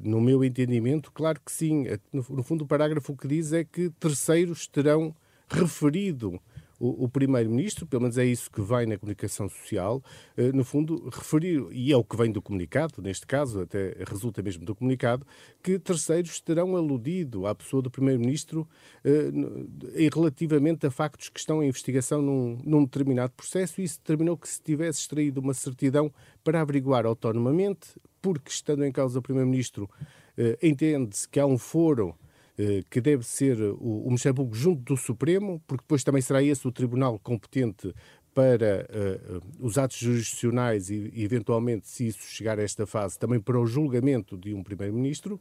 no 0.03 0.21
meu 0.21 0.45
entendimento, 0.45 1.13
claro 1.13 1.41
que 1.45 1.53
sim. 1.53 1.87
Eh, 1.87 2.01
no 2.13 2.43
fundo, 2.43 2.65
o 2.65 2.67
parágrafo 2.67 3.17
que 3.17 3.29
diz 3.29 3.53
é 3.53 3.65
que 3.65 3.91
terceiros 3.91 4.67
terão 4.67 5.15
referido 5.49 6.41
o, 6.81 7.09
Primeiro-Ministro, 7.09 7.87
pelo 7.87 8.03
menos 8.03 8.17
é 8.19 8.25
isso 8.25 8.51
que 8.51 8.61
vai 8.61 8.87
na 8.87 8.97
comunicação 8.97 9.49
social, 9.49 10.03
eh, 10.37 10.53
no 10.53 10.65
fundo, 10.65 11.09
referir, 11.09 11.67
e 11.73 11.93
é 11.93 11.97
o 11.97 12.05
que 12.05 12.17
vem 12.17 12.31
do 12.31 12.41
comunicado, 12.41 13.03
neste 13.03 13.27
caso, 13.27 13.63
até 13.63 13.97
resulta 14.07 14.41
mesmo 14.43 14.65
do 14.65 14.77
comunicado, 14.77 15.27
que 15.61 15.79
terceiros 15.79 16.41
terão 16.41 16.77
aludido 16.77 17.47
à 17.47 17.55
pessoa 17.55 17.83
do 17.83 17.91
Primeiro-Ministro 17.91 18.69
eh, 19.05 20.09
relativamente 20.15 20.87
a 20.87 20.91
factos 20.91 21.29
que 21.29 21.41
estão 21.41 21.63
em 21.63 21.67
investigação 21.69 22.23
num, 22.23 22.59
num 22.65 22.85
determinado 22.85 23.33
processo, 23.33 23.81
e 23.81 23.85
isso 23.85 23.99
determinou 23.99 24.37
que 24.37 24.49
se 24.49 24.63
tivesse 24.63 25.01
extraído 25.01 25.41
uma 25.41 25.55
certidão 25.55 26.13
para 26.45 26.61
averiguar 26.61 27.05
autonomamente, 27.07 27.89
porque 28.21 28.51
estando 28.51 28.85
em 28.85 28.93
causa 28.93 29.19
o 29.19 29.23
Primeiro-Ministro, 29.23 29.89
eh, 30.37 30.59
entende-se 30.63 31.29
que 31.29 31.41
há 31.41 31.47
um 31.47 31.59
foro 31.59 32.15
eh, 32.59 32.83
que 32.91 33.01
deve 33.01 33.25
ser 33.25 33.61
o, 33.61 34.09
o 34.09 34.35
Público 34.35 34.55
junto 34.55 34.83
do 34.83 34.97
Supremo, 34.97 35.63
porque 35.67 35.83
depois 35.83 36.03
também 36.03 36.21
será 36.21 36.43
esse 36.43 36.67
o 36.67 36.73
tribunal 36.73 37.19
competente 37.19 37.95
para 38.35 38.87
uh, 38.89 39.41
os 39.59 39.79
atos 39.79 39.97
jurisdicionais 39.97 40.91
e, 40.91 41.11
eventualmente, 41.17 41.89
se 41.89 42.07
isso 42.07 42.23
chegar 42.23 42.57
a 42.59 42.63
esta 42.63 42.87
fase, 42.87 43.19
também 43.19 43.41
para 43.41 43.59
o 43.59 43.67
julgamento 43.67 44.37
de 44.37 44.55
um 44.55 44.63
Primeiro-Ministro, 44.63 45.41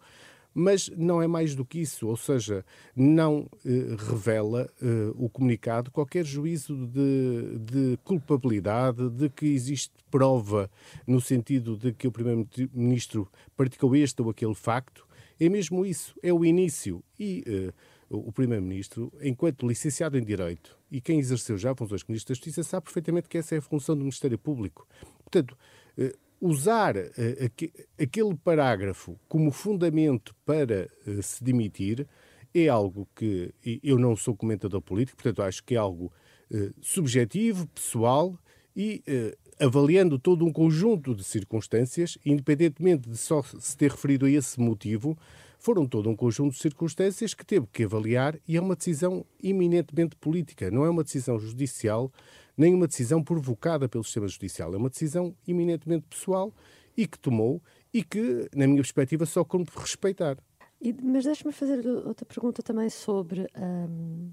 mas 0.59 0.89
não 0.97 1.21
é 1.21 1.27
mais 1.27 1.53
do 1.53 1.63
que 1.63 1.79
isso, 1.79 2.07
ou 2.07 2.17
seja, 2.17 2.65
não 2.95 3.41
uh, 3.41 3.95
revela 4.09 4.67
uh, 4.81 5.23
o 5.23 5.29
comunicado 5.29 5.91
qualquer 5.91 6.25
juízo 6.25 6.87
de, 6.87 7.59
de, 7.59 7.99
culpabilidade, 8.03 9.07
de 9.11 9.29
que 9.29 9.45
existe 9.45 9.93
prova 10.09 10.67
no 11.05 11.21
sentido 11.21 11.77
de 11.77 11.93
que 11.93 12.07
o 12.07 12.11
Primeiro-Ministro 12.11 13.31
praticou 13.55 13.95
este 13.95 14.19
ou 14.19 14.31
aquele 14.31 14.55
facto, 14.55 15.05
é 15.39 15.47
mesmo 15.47 15.85
isso, 15.85 16.15
é 16.23 16.33
o 16.33 16.43
início. 16.43 17.03
E 17.19 17.43
uh, 18.09 18.27
o 18.27 18.31
Primeiro-Ministro, 18.31 19.13
enquanto 19.21 19.67
licenciado 19.67 20.17
em 20.17 20.23
Direito 20.23 20.75
e 20.89 20.99
quem 20.99 21.19
exerceu 21.19 21.55
já 21.55 21.75
funções 21.75 22.01
como 22.01 22.13
Ministro 22.13 22.33
da 22.33 22.35
Justiça, 22.35 22.63
sabe 22.63 22.85
perfeitamente 22.85 23.29
que 23.29 23.37
essa 23.37 23.53
é 23.53 23.59
a 23.59 23.61
função 23.61 23.95
do 23.95 23.99
Ministério 23.99 24.39
Público. 24.39 24.87
Portanto, 25.23 25.55
uh, 25.99 26.26
usar 26.39 26.95
uh, 26.95 27.11
aquele 28.01 28.35
parágrafo 28.35 29.19
como 29.27 29.51
fundamento 29.51 30.35
para 30.45 30.89
se 31.21 31.43
demitir 31.43 32.07
é 32.53 32.67
algo 32.67 33.07
que 33.15 33.53
eu 33.83 33.99
não 33.99 34.15
sou 34.15 34.35
comentador 34.35 34.81
político, 34.81 35.17
portanto 35.17 35.43
acho 35.43 35.63
que 35.63 35.75
é 35.75 35.77
algo 35.77 36.11
subjetivo, 36.81 37.67
pessoal 37.67 38.39
e 38.75 39.03
avaliando 39.59 40.17
todo 40.19 40.45
um 40.45 40.51
conjunto 40.51 41.15
de 41.15 41.23
circunstâncias, 41.23 42.17
independentemente 42.25 43.09
de 43.09 43.17
só 43.17 43.41
se 43.41 43.75
ter 43.75 43.91
referido 43.91 44.25
a 44.25 44.29
esse 44.29 44.59
motivo, 44.59 45.17
foram 45.59 45.87
todo 45.87 46.09
um 46.09 46.15
conjunto 46.15 46.53
de 46.53 46.59
circunstâncias 46.59 47.33
que 47.33 47.45
teve 47.45 47.65
que 47.71 47.83
avaliar 47.83 48.39
e 48.47 48.55
é 48.55 48.61
uma 48.61 48.75
decisão 48.75 49.25
eminentemente 49.43 50.15
política, 50.15 50.69
não 50.69 50.85
é 50.85 50.89
uma 50.89 51.03
decisão 51.03 51.39
judicial, 51.39 52.11
nem 52.57 52.73
uma 52.73 52.87
decisão 52.87 53.23
provocada 53.23 53.87
pelo 53.87 54.03
sistema 54.03 54.27
judicial, 54.27 54.73
é 54.73 54.77
uma 54.77 54.89
decisão 54.89 55.35
eminentemente 55.47 56.07
pessoal 56.09 56.53
e 56.95 57.05
que 57.05 57.19
tomou 57.19 57.61
e 57.93 58.03
que, 58.03 58.49
na 58.55 58.65
minha 58.65 58.81
perspectiva, 58.81 59.25
só 59.25 59.45
como 59.45 59.65
respeitar. 59.75 60.37
E, 60.81 60.93
mas 60.93 61.23
deixe-me 61.23 61.51
fazer 61.51 61.85
outra 61.87 62.25
pergunta 62.25 62.61
também 62.61 62.89
sobre 62.89 63.47
hum, 63.57 64.31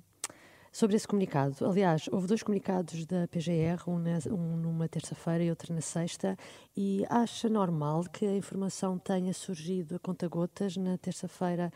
sobre 0.74 0.96
esse 0.96 1.06
comunicado. 1.06 1.64
Aliás, 1.64 2.08
houve 2.10 2.26
dois 2.26 2.42
comunicados 2.42 3.06
da 3.06 3.28
PGR, 3.28 3.88
um, 3.88 3.96
na, 3.96 4.18
um 4.28 4.56
numa 4.56 4.88
terça-feira 4.88 5.44
e 5.44 5.48
outro 5.48 5.72
na 5.72 5.80
sexta, 5.80 6.36
e 6.76 7.04
acha 7.08 7.48
normal 7.48 8.02
que 8.12 8.26
a 8.26 8.36
informação 8.36 8.98
tenha 8.98 9.32
surgido 9.32 9.94
a 9.94 9.98
conta-gotas. 10.00 10.76
Na 10.76 10.98
terça-feira 10.98 11.72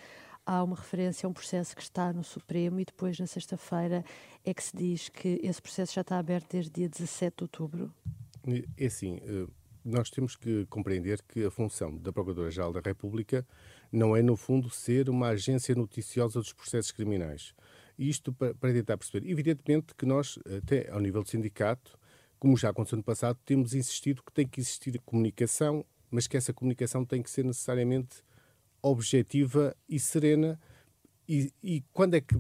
há 0.49 0.65
uma 0.65 0.75
referência 0.75 1.27
a 1.27 1.31
um 1.31 1.33
processo 1.35 1.77
que 1.77 1.83
está 1.83 2.11
no 2.11 2.25
Supremo 2.25 2.81
e 2.81 2.85
depois 2.87 3.21
na 3.21 3.27
sexta-feira 3.27 4.03
é 4.43 4.55
que 4.55 4.65
se 4.65 4.75
diz 4.75 5.11
que 5.11 5.39
esse 5.43 5.61
processo 5.61 5.95
já 5.95 6.01
está 6.01 6.19
aberto 6.19 6.51
desde 6.51 6.71
dia 6.71 6.89
17 6.89 7.37
de 7.37 7.45
outubro. 7.45 7.95
É 8.79 8.87
assim, 8.87 9.21
eh, 9.25 9.47
nós 9.85 10.09
temos 10.09 10.37
que 10.37 10.65
compreender 10.71 11.21
que 11.29 11.45
a 11.45 11.51
função 11.51 11.95
da 11.99 12.11
Procuradora-Geral 12.11 12.73
da 12.73 12.81
República 12.81 13.47
não 13.93 14.17
é, 14.17 14.23
no 14.23 14.37
fundo, 14.37 14.71
ser 14.71 15.11
uma 15.11 15.29
agência 15.29 15.75
noticiosa 15.75 16.41
dos 16.41 16.55
processos 16.55 16.93
criminais. 16.93 17.55
Isto 17.99 18.33
para, 18.33 18.55
tentar 18.73 18.97
perceber. 18.97 19.29
Evidentemente 19.29 19.95
que 19.95 20.07
nós, 20.07 20.39
até 20.63 20.91
ao 20.91 21.01
nível 21.01 21.23
do 21.23 21.29
sindicato, 21.29 21.99
como 22.39 22.57
já 22.57 22.71
aconteceu 22.71 22.97
no 22.97 23.05
passado, 23.05 23.39
temos 23.45 23.75
insistido 23.75 24.23
que 24.25 24.33
tem 24.33 24.49
que 24.49 24.61
existir 24.61 24.99
comunicação, 25.01 25.85
mas 26.11 26.27
que 26.27 26.39
essa 26.39 26.55
comunicação 26.55 27.05
tem 27.05 27.23
que 27.23 27.31
ser 27.31 27.45
necessariamente 27.45 28.23
objetiva 28.83 29.77
e 29.89 29.99
serena. 29.99 30.59
E, 31.29 31.53
e 31.63 31.83
quando 31.93 32.15
é 32.15 32.21
que 32.21 32.37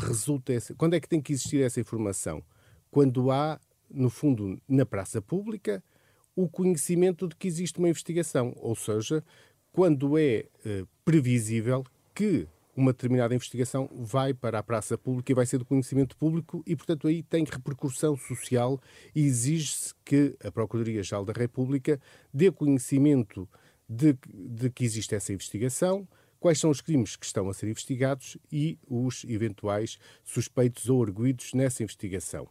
resulta 0.00 0.52
essa, 0.52 0.74
quando 0.74 0.94
é 0.94 1.00
que 1.00 1.08
tem 1.08 1.20
que 1.20 1.32
existir 1.32 1.62
essa 1.62 1.80
informação? 1.80 2.42
Quando 2.90 3.30
há, 3.30 3.60
no 3.90 4.10
fundo, 4.10 4.60
na 4.68 4.84
praça 4.84 5.20
pública, 5.20 5.82
o 6.34 6.48
conhecimento 6.48 7.28
de 7.28 7.36
que 7.36 7.46
existe 7.46 7.78
uma 7.78 7.88
investigação, 7.88 8.54
ou 8.56 8.74
seja, 8.74 9.22
quando 9.70 10.18
é 10.18 10.46
eh, 10.64 10.84
previsível 11.04 11.84
que 12.14 12.46
uma 12.74 12.92
determinada 12.92 13.34
investigação 13.34 13.88
vai 13.92 14.32
para 14.32 14.58
a 14.58 14.62
praça 14.62 14.96
pública 14.96 15.30
e 15.30 15.34
vai 15.34 15.44
ser 15.44 15.58
do 15.58 15.64
conhecimento 15.64 16.16
público 16.16 16.62
e, 16.66 16.74
portanto, 16.74 17.06
aí 17.06 17.22
tem 17.22 17.44
repercussão 17.44 18.16
social 18.16 18.80
e 19.14 19.24
exige-se 19.24 19.94
que 20.04 20.34
a 20.42 20.50
Procuradoria-Geral 20.50 21.24
da 21.24 21.32
República 21.34 22.00
dê 22.32 22.50
conhecimento 22.50 23.48
de, 23.92 24.16
de 24.26 24.70
que 24.70 24.84
existe 24.84 25.14
essa 25.14 25.32
investigação, 25.32 26.08
quais 26.40 26.58
são 26.58 26.70
os 26.70 26.80
crimes 26.80 27.14
que 27.14 27.26
estão 27.26 27.48
a 27.48 27.54
ser 27.54 27.68
investigados 27.68 28.36
e 28.50 28.78
os 28.88 29.24
eventuais 29.28 29.98
suspeitos 30.24 30.88
ou 30.88 31.02
arguídos 31.02 31.52
nessa 31.52 31.82
investigação. 31.82 32.48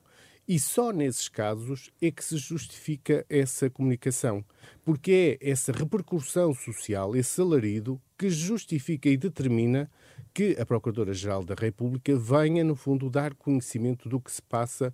E 0.47 0.60
só 0.60 0.91
nesses 0.91 1.30
casos 1.30 1.91
é 2.01 2.10
que 2.12 2.23
se 2.23 2.38
justifica 2.38 3.25
essa 3.30 3.69
comunicação, 3.69 4.43
porque 4.84 5.38
é 5.39 5.49
essa 5.51 5.71
repercussão 5.71 6.54
social, 6.54 7.15
esse 7.15 7.39
alarido, 7.39 8.01
que 8.17 8.30
justifica 8.30 9.08
e 9.08 9.17
determina 9.17 9.89
que 10.34 10.58
a 10.60 10.65
Procuradora-Geral 10.65 11.43
da 11.43 11.56
República 11.56 12.15
venha, 12.17 12.63
no 12.63 12.75
fundo, 12.75 13.10
dar 13.10 13.34
conhecimento 13.36 14.10
do 14.10 14.19
que 14.19 14.32
se 14.32 14.41
passa 14.41 14.93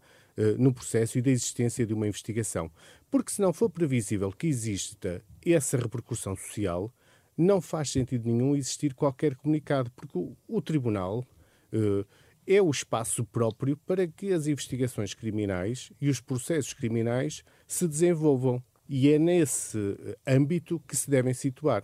no 0.57 0.73
processo 0.73 1.17
e 1.17 1.21
da 1.21 1.31
existência 1.31 1.85
de 1.85 1.93
uma 1.93 2.07
investigação. 2.07 2.71
Porque 3.09 3.31
se 3.31 3.41
não 3.41 3.51
for 3.51 3.69
previsível 3.69 4.31
que 4.31 4.47
exista 4.47 5.21
essa 5.45 5.77
repercussão 5.77 6.35
social, 6.35 6.93
não 7.37 7.61
faz 7.61 7.91
sentido 7.91 8.27
nenhum 8.27 8.55
existir 8.55 8.93
qualquer 8.93 9.35
comunicado, 9.35 9.91
porque 9.91 10.17
o, 10.17 10.35
o 10.47 10.61
Tribunal. 10.61 11.25
Uh, 11.73 12.05
é 12.47 12.61
o 12.61 12.71
espaço 12.71 13.25
próprio 13.25 13.75
para 13.75 14.07
que 14.07 14.31
as 14.31 14.47
investigações 14.47 15.13
criminais 15.13 15.91
e 15.99 16.09
os 16.09 16.21
processos 16.21 16.73
criminais 16.73 17.43
se 17.67 17.85
desenvolvam. 17.85 18.63
E 18.87 19.09
é 19.09 19.19
nesse 19.19 19.77
âmbito 20.25 20.81
que 20.87 20.95
se 20.95 21.09
devem 21.09 21.33
situar. 21.33 21.83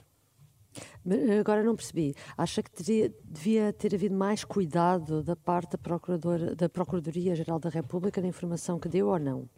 Agora 1.39 1.63
não 1.63 1.75
percebi. 1.75 2.15
Acha 2.37 2.61
que 2.63 2.71
teria, 2.71 3.13
devia 3.23 3.73
ter 3.73 3.93
havido 3.93 4.15
mais 4.15 4.43
cuidado 4.43 5.23
da 5.23 5.35
parte 5.35 5.77
da, 5.77 6.53
da 6.55 6.69
Procuradoria-Geral 6.69 7.59
da 7.59 7.69
República 7.69 8.21
na 8.21 8.27
informação 8.27 8.79
que 8.79 8.89
deu 8.89 9.07
ou 9.07 9.19
não? 9.19 9.49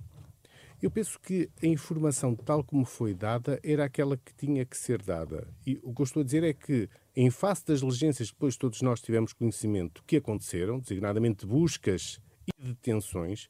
Eu 0.82 0.92
penso 0.92 1.20
que 1.20 1.50
a 1.64 1.66
informação 1.66 2.36
tal 2.36 2.64
como 2.64 2.86
foi 2.86 3.14
dada 3.14 3.60
era 3.64 3.86
aquela 3.86 4.18
que 4.18 4.34
tinha 4.36 4.66
que 4.66 4.78
ser 4.78 5.02
dada. 5.02 5.48
E 5.66 5.80
o 5.82 5.94
que 5.94 6.02
eu 6.02 6.04
estou 6.04 6.22
a 6.22 6.24
dizer 6.24 6.44
é 6.44 6.54
que 6.54 6.90
em 7.16 7.30
face 7.30 7.66
das 7.66 7.80
diligências 7.80 8.30
que 8.30 8.36
depois 8.36 8.58
todos 8.58 8.82
nós 8.82 9.02
tivemos 9.02 9.32
conhecimento 9.32 10.04
que 10.06 10.18
aconteceram, 10.18 10.80
designadamente 10.80 11.46
buscas 11.46 12.20
e 12.46 12.64
detenções, 12.64 13.50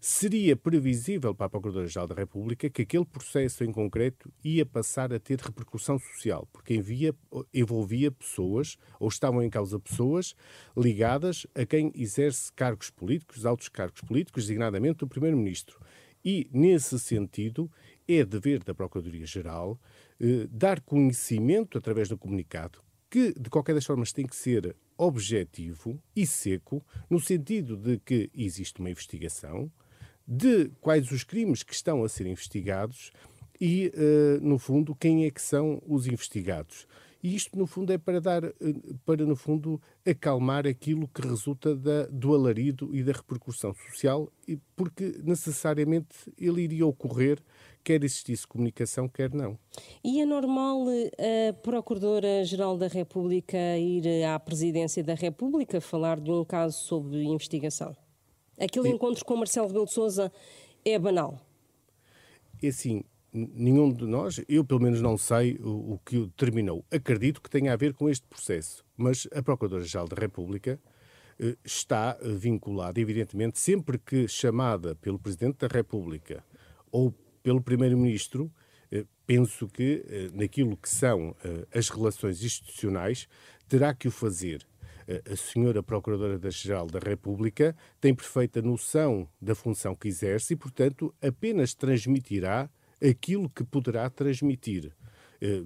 seria 0.00 0.56
previsível 0.56 1.34
para 1.34 1.46
a 1.46 1.50
Procuradora-Geral 1.50 2.08
da 2.08 2.14
República 2.14 2.70
que 2.70 2.82
aquele 2.82 3.04
processo 3.04 3.62
em 3.62 3.70
concreto 3.70 4.32
ia 4.42 4.64
passar 4.64 5.12
a 5.12 5.20
ter 5.20 5.38
repercussão 5.38 5.98
social, 5.98 6.48
porque 6.52 6.74
envia, 6.74 7.14
envolvia 7.52 8.10
pessoas, 8.10 8.78
ou 8.98 9.08
estavam 9.08 9.42
em 9.42 9.50
causa 9.50 9.78
pessoas, 9.78 10.34
ligadas 10.74 11.46
a 11.54 11.66
quem 11.66 11.92
exerce 11.94 12.50
cargos 12.52 12.88
políticos, 12.88 13.44
altos 13.44 13.68
cargos 13.68 14.00
políticos, 14.00 14.44
designadamente 14.44 15.04
o 15.04 15.06
Primeiro-Ministro. 15.06 15.78
E, 16.24 16.48
nesse 16.50 16.98
sentido, 16.98 17.70
é 18.08 18.24
dever 18.24 18.64
da 18.64 18.74
Procuradoria-Geral 18.74 19.78
eh, 20.18 20.46
dar 20.50 20.80
conhecimento, 20.80 21.76
através 21.76 22.08
do 22.08 22.16
comunicado, 22.16 22.82
que, 23.10 23.34
de 23.38 23.50
qualquer 23.50 23.74
das 23.74 23.84
formas, 23.84 24.12
tem 24.12 24.26
que 24.26 24.36
ser 24.36 24.76
objetivo 24.96 25.98
e 26.14 26.26
seco, 26.26 26.84
no 27.08 27.18
sentido 27.18 27.76
de 27.76 27.98
que 27.98 28.30
existe 28.34 28.80
uma 28.80 28.90
investigação, 28.90 29.70
de 30.30 30.70
quais 30.80 31.10
os 31.10 31.24
crimes 31.24 31.64
que 31.64 31.74
estão 31.74 32.04
a 32.04 32.08
ser 32.08 32.24
investigados 32.28 33.10
e, 33.60 33.92
uh, 33.94 34.40
no 34.40 34.58
fundo, 34.58 34.94
quem 34.94 35.26
é 35.26 35.30
que 35.30 35.42
são 35.42 35.82
os 35.86 36.06
investigados. 36.06 36.86
E 37.22 37.34
isto, 37.34 37.58
no 37.58 37.66
fundo, 37.66 37.92
é 37.92 37.98
para 37.98 38.18
dar, 38.18 38.44
eh, 38.44 38.54
para, 39.04 39.26
no 39.26 39.36
fundo, 39.36 39.78
acalmar 40.06 40.66
aquilo 40.66 41.06
que 41.06 41.20
resulta 41.20 41.76
da, 41.76 42.06
do 42.06 42.34
alarido 42.34 42.96
e 42.96 43.02
da 43.02 43.12
repercussão 43.12 43.74
social, 43.74 44.32
porque 44.74 45.20
necessariamente 45.22 46.16
ele 46.38 46.62
iria 46.62 46.86
ocorrer 46.86 47.42
quer 47.82 48.02
existisse 48.04 48.46
comunicação, 48.46 49.08
quer 49.08 49.32
não. 49.32 49.58
E 50.04 50.20
é 50.20 50.26
normal 50.26 50.84
eh, 51.18 51.48
a 51.48 51.52
Procuradora-Geral 51.52 52.76
da 52.76 52.88
República 52.88 53.56
ir 53.78 54.24
à 54.24 54.38
Presidência 54.38 55.02
da 55.02 55.14
República 55.14 55.80
falar 55.80 56.20
de 56.20 56.30
um 56.30 56.44
caso 56.44 56.78
sob 56.78 57.16
investigação? 57.16 57.96
Aquele 58.60 58.88
e... 58.88 58.92
encontro 58.92 59.24
com 59.24 59.36
Marcelo 59.36 59.66
Rebelo 59.68 59.86
de 59.86 59.92
Sousa 59.92 60.32
é 60.84 60.98
banal? 60.98 61.40
É 62.62 62.68
assim, 62.68 63.02
nenhum 63.32 63.92
de 63.92 64.04
nós, 64.04 64.40
eu 64.48 64.64
pelo 64.64 64.80
menos 64.80 65.00
não 65.00 65.16
sei 65.16 65.56
o, 65.56 65.94
o 65.94 66.00
que 66.04 66.16
o 66.18 66.26
determinou. 66.26 66.84
Acredito 66.90 67.40
que 67.40 67.48
tenha 67.48 67.72
a 67.72 67.76
ver 67.76 67.94
com 67.94 68.08
este 68.08 68.26
processo, 68.26 68.84
mas 68.96 69.26
a 69.32 69.42
Procuradora-Geral 69.42 70.08
da 70.08 70.16
República 70.16 70.78
eh, 71.38 71.56
está 71.64 72.18
vinculada, 72.22 73.00
evidentemente, 73.00 73.58
sempre 73.58 73.98
que 73.98 74.28
chamada 74.28 74.94
pelo 74.96 75.18
Presidente 75.18 75.58
da 75.58 75.68
República 75.68 76.44
ou 76.92 77.14
pelo 77.42 77.62
Primeiro-Ministro, 77.62 78.52
eh, 78.90 79.06
penso 79.26 79.68
que 79.68 80.04
eh, 80.08 80.30
naquilo 80.34 80.76
que 80.76 80.88
são 80.88 81.34
eh, 81.44 81.66
as 81.72 81.88
relações 81.88 82.42
institucionais, 82.42 83.28
terá 83.68 83.94
que 83.94 84.08
o 84.08 84.10
fazer. 84.10 84.66
A 85.28 85.34
senhora 85.34 85.82
Procuradora-Geral 85.82 86.86
da 86.86 87.00
República 87.00 87.74
tem 88.00 88.14
perfeita 88.14 88.62
noção 88.62 89.28
da 89.42 89.56
função 89.56 89.92
que 89.94 90.06
exerce 90.06 90.54
e, 90.54 90.56
portanto, 90.56 91.12
apenas 91.20 91.74
transmitirá 91.74 92.70
aquilo 93.02 93.50
que 93.50 93.64
poderá 93.64 94.08
transmitir. 94.08 94.92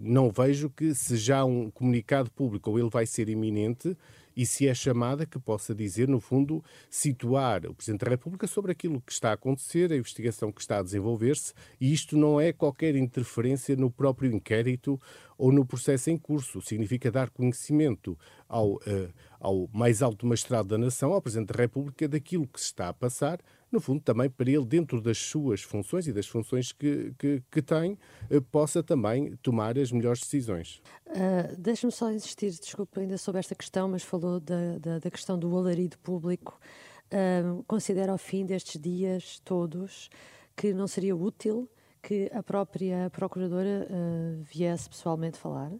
Não 0.00 0.30
vejo 0.30 0.70
que, 0.70 0.94
se 0.94 1.18
já 1.18 1.44
um 1.44 1.70
comunicado 1.70 2.30
público 2.30 2.70
ou 2.70 2.78
ele 2.78 2.88
vai 2.88 3.04
ser 3.04 3.28
iminente, 3.28 3.94
e 4.37 4.44
se 4.44 4.66
é 4.66 4.75
chamada 4.75 5.27
que 5.27 5.38
possa 5.38 5.75
dizer, 5.75 6.09
no 6.09 6.20
fundo, 6.20 6.62
situar 6.90 7.66
o 7.66 7.75
Presidente 7.75 8.05
da 8.05 8.11
República 8.11 8.47
sobre 8.47 8.73
aquilo 8.73 9.01
que 9.01 9.12
está 9.12 9.31
a 9.31 9.35
acontecer, 9.35 9.92
a 9.92 9.97
investigação 9.97 10.51
que 10.51 10.61
está 10.61 10.79
a 10.79 10.83
desenvolver-se, 10.83 11.53
e 11.81 11.92
isto 11.92 12.16
não 12.16 12.40
é 12.40 12.53
qualquer 12.53 12.97
interferência 12.97 13.77
no 13.77 13.90
próprio 13.90 14.33
inquérito 14.33 15.01
ou 15.37 15.53
no 15.53 15.64
processo 15.64 16.11
em 16.11 16.16
curso. 16.16 16.61
Significa 16.61 17.11
dar 17.11 17.31
conhecimento 17.31 18.18
ao, 18.49 18.75
uh, 18.75 19.12
ao 19.40 19.68
mais 19.73 20.03
alto 20.03 20.27
magistrado 20.27 20.68
da 20.68 20.79
nação, 20.79 21.12
ao 21.12 21.23
Presidente 21.23 21.53
da 21.53 21.61
República, 21.62 22.09
daquilo 22.09 22.47
que 22.47 22.61
se 22.61 22.66
está 22.66 22.88
a 22.88 22.94
passar, 22.94 23.40
no 23.75 23.81
fundo, 23.81 24.01
também 24.01 24.31
para 24.31 24.51
ele, 24.51 24.65
dentro 24.65 25.01
das 25.01 25.19
suas 25.19 25.63
funções 25.63 26.07
e 26.07 26.13
das 26.13 26.27
funções 26.27 26.73
que, 26.73 27.13
que, 27.19 27.43
que 27.51 27.61
tem, 27.61 27.99
uh, 28.31 28.41
possa 28.41 28.83
também 28.83 29.37
tomar 29.43 29.77
as 29.79 29.93
melhores 29.93 30.21
decisões. 30.21 30.81
Uh, 31.07 31.55
Deixe-me 31.59 31.93
só 31.93 32.11
insistir, 32.11 32.51
desculpa 32.51 33.01
ainda 33.01 33.19
sobre 33.19 33.41
esta 33.41 33.55
questão, 33.55 33.89
mas 33.89 34.03
falou 34.03 34.41
da, 34.41 34.79
da, 34.79 34.99
da 34.99 35.11
questão 35.11 35.39
do 35.39 35.55
alarido 35.57 35.99
público. 35.99 36.59
Uh, 37.07 37.63
considera 37.65 38.13
ao 38.13 38.19
fim 38.19 38.47
destes 38.47 38.81
dias 38.81 39.41
todos 39.45 40.09
que 40.57 40.73
não 40.73 40.87
seria 40.87 41.15
útil 41.15 41.69
que 42.03 42.31
a 42.33 42.43
própria 42.43 43.11
Procuradora 43.11 43.89
uh, 43.91 44.43
viesse 44.43 44.89
pessoalmente 44.89 45.39
falar? 45.39 45.73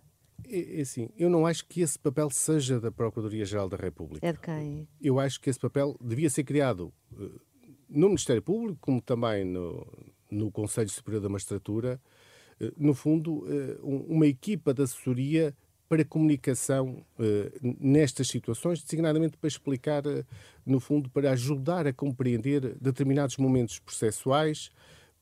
É, 0.47 0.79
é 0.79 0.81
assim, 0.83 1.09
eu 1.17 1.31
não 1.31 1.47
acho 1.47 1.67
que 1.67 1.81
esse 1.81 1.99
papel 1.99 2.31
seja 2.31 2.81
da 2.81 2.91
Procuradoria-Geral 2.91 3.69
da 3.69 3.77
República. 3.77 4.27
É 4.27 4.33
de 4.33 4.39
quem? 4.39 4.89
Eu 5.01 5.19
acho 5.19 5.41
que 5.41 5.51
esse 5.51 5.59
papel 5.59 5.97
devia 6.01 6.31
ser 6.31 6.45
criado 6.45 6.93
uh, 7.13 7.41
no 7.95 8.09
Ministério 8.09 8.43
Público, 8.43 8.79
como 8.81 9.01
também 9.01 9.45
no, 9.45 9.87
no 10.31 10.51
Conselho 10.51 10.89
Superior 10.89 11.23
da 11.23 11.29
Magistratura, 11.29 12.01
uh, 12.61 12.73
no 12.77 12.95
fundo, 12.95 13.45
uma 13.83 14.27
equipa 14.27 14.75
de 14.75 14.83
assessoria 14.83 15.55
para 15.89 16.05
comunicação 16.05 17.05
nestas 17.79 18.29
situações, 18.29 18.83
designadamente 18.83 19.37
para 19.37 19.47
explicar, 19.47 20.03
no 20.65 20.81
fundo, 20.81 21.11
para 21.11 21.31
ajudar 21.33 21.87
a 21.87 21.93
compreender 21.93 22.75
determinados 22.81 23.37
momentos 23.37 23.79
processuais, 23.79 24.71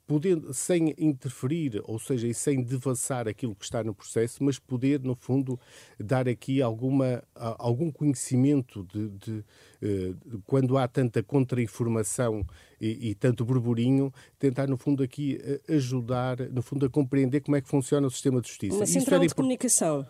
podendo, 0.07 0.53
sem 0.53 0.95
interferir, 0.99 1.81
ou 1.85 1.99
seja, 1.99 2.27
e 2.27 2.35
sem 2.35 2.63
devassar 2.63 3.29
aquilo 3.29 3.55
que 3.55 3.65
está 3.65 3.83
no 3.83 3.95
processo, 3.95 4.43
mas 4.43 4.59
poder, 4.59 5.01
no 5.01 5.15
fundo, 5.15 5.59
dar 5.99 6.29
aqui 6.29 6.61
alguma, 6.61 7.23
algum 7.35 7.91
conhecimento 7.91 8.85
de, 8.85 9.09
de, 9.11 9.45
eh, 9.81 10.15
de 10.27 10.39
quando 10.47 10.77
há 10.77 10.89
tanta 10.89 11.23
contra-informação 11.23 12.45
e, 12.81 13.11
e, 13.11 13.15
tanto 13.15 13.45
burburinho, 13.45 14.13
tentar, 14.39 14.67
no 14.67 14.77
fundo, 14.77 15.03
aqui 15.03 15.39
eh, 15.43 15.61
ajudar, 15.69 16.39
no 16.51 16.63
fundo, 16.63 16.87
a 16.87 16.91
compreender 16.91 17.41
como 17.41 17.57
é 17.57 17.61
que 17.61 17.69
funciona 17.69 18.07
o 18.07 18.11
sistema 18.11 18.41
de 18.41 18.49
justiça. 18.49 18.77
Uma 18.77 18.87
central 18.87 19.21
de 19.21 19.35
comunicação. 19.35 20.07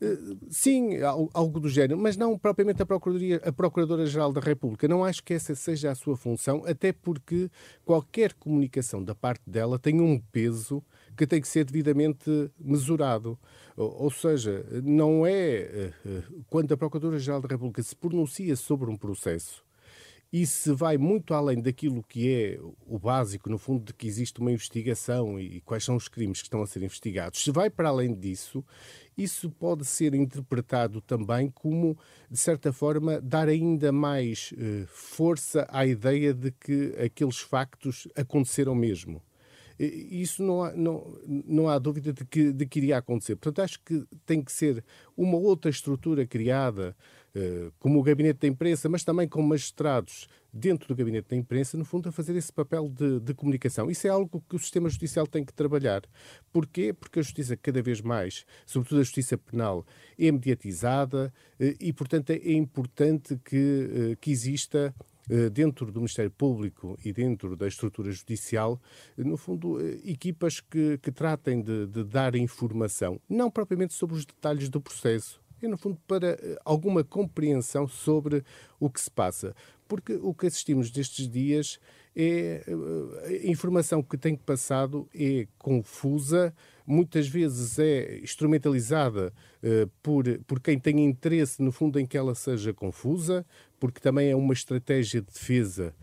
Eh, 0.00 0.18
sim, 0.50 0.98
algo 1.32 1.60
do 1.60 1.68
género, 1.68 1.98
mas 1.98 2.16
não 2.16 2.38
propriamente 2.38 2.82
a 2.82 2.86
Procuradoria, 2.86 3.40
a 3.44 3.52
Procuradora-Geral 3.52 4.32
da 4.32 4.40
República. 4.40 4.88
Não 4.88 5.04
acho 5.04 5.22
que 5.22 5.34
essa 5.34 5.54
seja 5.54 5.90
a 5.90 5.94
sua 5.94 6.16
função, 6.16 6.62
até 6.66 6.92
porque 6.92 7.50
qualquer 7.84 8.34
comunicação 8.34 9.02
da 9.02 9.14
parte 9.14 9.48
dela 9.48 9.78
tem 9.78 10.00
um 10.00 10.18
peso 10.18 10.82
que 11.16 11.26
tem 11.26 11.40
que 11.40 11.48
ser 11.48 11.64
devidamente 11.64 12.50
mesurado. 12.58 13.38
Ou 13.76 14.10
seja, 14.10 14.64
não 14.84 15.26
é 15.26 15.32
eh, 15.32 15.92
eh, 16.06 16.22
quando 16.48 16.72
a 16.72 16.76
Procuradora-Geral 16.76 17.40
da 17.40 17.48
República 17.48 17.82
se 17.82 17.94
pronuncia 17.94 18.56
sobre 18.56 18.90
um 18.90 18.96
processo 18.96 19.64
e 20.34 20.44
se 20.46 20.72
vai 20.72 20.98
muito 20.98 21.32
além 21.32 21.62
daquilo 21.62 22.02
que 22.02 22.28
é 22.28 22.60
o 22.88 22.98
básico, 22.98 23.48
no 23.48 23.56
fundo, 23.56 23.84
de 23.84 23.94
que 23.94 24.04
existe 24.04 24.40
uma 24.40 24.50
investigação 24.50 25.38
e 25.38 25.60
quais 25.60 25.84
são 25.84 25.94
os 25.94 26.08
crimes 26.08 26.40
que 26.40 26.48
estão 26.48 26.60
a 26.60 26.66
ser 26.66 26.82
investigados, 26.82 27.44
se 27.44 27.52
vai 27.52 27.70
para 27.70 27.88
além 27.88 28.12
disso, 28.12 28.64
isso 29.16 29.50
pode 29.50 29.84
ser 29.84 30.14
interpretado 30.14 31.00
também 31.00 31.50
como, 31.50 31.96
de 32.30 32.38
certa 32.38 32.72
forma, 32.72 33.20
dar 33.20 33.48
ainda 33.48 33.92
mais 33.92 34.52
eh, 34.56 34.84
força 34.88 35.66
à 35.70 35.86
ideia 35.86 36.34
de 36.34 36.50
que 36.50 36.94
aqueles 37.02 37.38
factos 37.38 38.08
aconteceram 38.16 38.74
mesmo. 38.74 39.22
Isso 39.78 40.42
não 40.42 40.62
há, 40.62 40.72
não, 40.72 41.18
não 41.26 41.68
há 41.68 41.78
dúvida 41.78 42.12
de 42.12 42.24
que, 42.24 42.52
de 42.52 42.64
que 42.64 42.78
iria 42.78 42.98
acontecer. 42.98 43.34
Portanto, 43.34 43.64
acho 43.64 43.80
que 43.80 44.04
tem 44.24 44.40
que 44.40 44.52
ser 44.52 44.84
uma 45.16 45.36
outra 45.36 45.68
estrutura 45.68 46.24
criada 46.24 46.96
como 47.78 47.98
o 47.98 48.02
gabinete 48.02 48.40
da 48.40 48.48
imprensa, 48.48 48.88
mas 48.88 49.02
também 49.02 49.28
como 49.28 49.48
magistrados 49.48 50.28
dentro 50.52 50.86
do 50.86 50.94
gabinete 50.94 51.30
da 51.30 51.36
imprensa, 51.36 51.76
no 51.76 51.84
fundo, 51.84 52.08
a 52.08 52.12
fazer 52.12 52.36
esse 52.36 52.52
papel 52.52 52.88
de, 52.88 53.18
de, 53.18 53.34
comunicação. 53.34 53.90
Isso 53.90 54.06
é 54.06 54.10
algo 54.10 54.42
que 54.48 54.54
o 54.54 54.58
sistema 54.58 54.88
judicial 54.88 55.26
tem 55.26 55.44
que 55.44 55.52
trabalhar. 55.52 56.02
Porquê? 56.52 56.92
Porque 56.92 57.18
a 57.18 57.22
justiça, 57.22 57.56
cada 57.56 57.82
vez 57.82 58.00
mais, 58.00 58.46
sobretudo 58.64 59.00
a 59.00 59.02
justiça 59.02 59.36
penal, 59.36 59.84
é 60.16 60.30
mediatizada 60.30 61.32
eh, 61.58 61.74
e, 61.80 61.92
portanto, 61.92 62.30
é 62.30 62.52
importante 62.52 63.36
que, 63.44 64.12
eh, 64.12 64.16
que 64.20 64.30
exista 64.30 64.94
dentro 65.54 65.90
do 65.90 66.00
Ministério 66.00 66.30
Público 66.30 66.98
e 67.02 67.10
dentro 67.10 67.56
da 67.56 67.66
estrutura 67.66 68.12
judicial, 68.12 68.78
no 69.16 69.38
fundo, 69.38 69.80
equipas 70.04 70.60
que, 70.60 70.98
que 70.98 71.10
tratem 71.10 71.62
de, 71.62 71.86
de 71.86 72.04
dar 72.04 72.34
informação, 72.34 73.18
não 73.26 73.50
propriamente 73.50 73.94
sobre 73.94 74.16
os 74.16 74.26
detalhes 74.26 74.68
do 74.68 74.82
processo, 74.82 75.40
é, 75.64 75.68
no 75.68 75.76
fundo, 75.76 75.98
para 76.06 76.32
eh, 76.32 76.58
alguma 76.64 77.02
compreensão 77.02 77.86
sobre 77.86 78.44
o 78.78 78.90
que 78.90 79.00
se 79.00 79.10
passa. 79.10 79.54
Porque 79.86 80.14
o 80.14 80.34
que 80.34 80.46
assistimos 80.46 80.90
destes 80.90 81.28
dias 81.28 81.78
é 82.16 82.64
eh, 82.66 83.46
a 83.46 83.50
informação 83.50 84.02
que 84.02 84.16
tem 84.16 84.36
passado 84.36 85.08
é 85.14 85.46
confusa, 85.58 86.54
muitas 86.86 87.26
vezes 87.26 87.78
é 87.78 88.18
instrumentalizada 88.18 89.32
uh, 89.62 89.90
por, 90.02 90.24
por 90.46 90.60
quem 90.60 90.78
tem 90.78 91.02
interesse, 91.02 91.62
no 91.62 91.72
fundo, 91.72 91.98
em 91.98 92.06
que 92.06 92.16
ela 92.16 92.34
seja 92.34 92.74
confusa, 92.74 93.44
porque 93.80 94.00
também 94.00 94.30
é 94.30 94.36
uma 94.36 94.52
estratégia 94.52 95.22
de 95.22 95.32
defesa, 95.32 95.94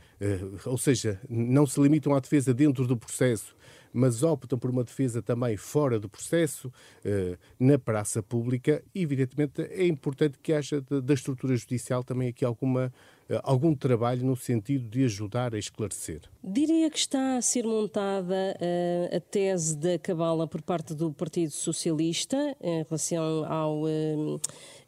ou 0.65 0.77
seja, 0.77 1.19
não 1.29 1.65
se 1.67 1.79
limitam 1.79 2.15
à 2.15 2.19
defesa 2.19 2.53
dentro 2.53 2.87
do 2.87 2.97
processo, 2.97 3.55
mas 3.93 4.23
optam 4.23 4.57
por 4.57 4.69
uma 4.69 4.83
defesa 4.83 5.21
também 5.21 5.57
fora 5.57 5.99
do 5.99 6.09
processo, 6.09 6.71
eh, 7.03 7.37
na 7.59 7.77
praça 7.77 8.21
pública. 8.21 8.83
E, 8.93 9.01
evidentemente, 9.01 9.61
é 9.61 9.85
importante 9.85 10.37
que 10.41 10.53
haja 10.53 10.81
da 10.81 11.13
estrutura 11.13 11.55
judicial 11.55 12.03
também 12.03 12.29
aqui 12.29 12.45
alguma 12.45 12.91
eh, 13.29 13.39
algum 13.43 13.73
trabalho 13.73 14.25
no 14.25 14.35
sentido 14.35 14.89
de 14.89 15.05
ajudar 15.05 15.55
a 15.55 15.57
esclarecer. 15.57 16.21
Diria 16.43 16.89
que 16.89 16.97
está 16.97 17.37
a 17.37 17.41
ser 17.41 17.65
montada 17.65 18.57
uh, 18.59 19.15
a 19.15 19.19
tese 19.19 19.77
da 19.77 19.97
cabala 19.97 20.47
por 20.47 20.61
parte 20.61 20.93
do 20.93 21.13
Partido 21.13 21.51
Socialista 21.51 22.37
em 22.59 22.83
relação 22.83 23.45
ao 23.45 23.83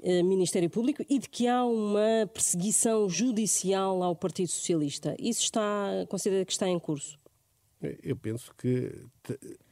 Ministério 0.04 0.70
Público 0.70 1.06
e 1.10 1.20
de 1.20 1.30
que 1.30 1.48
há 1.48 1.64
uma 1.64 2.28
perseguição 2.34 3.08
judicial 3.08 4.04
ao 4.04 4.16
Partido 4.16 4.50
Socialista. 4.50 5.16
Isso 5.18 5.44
está, 5.44 6.06
considera 6.10 6.44
que 6.44 6.52
está 6.52 6.68
em 6.68 6.78
curso? 6.78 7.23
Eu 8.02 8.16
penso 8.16 8.54
que 8.56 8.92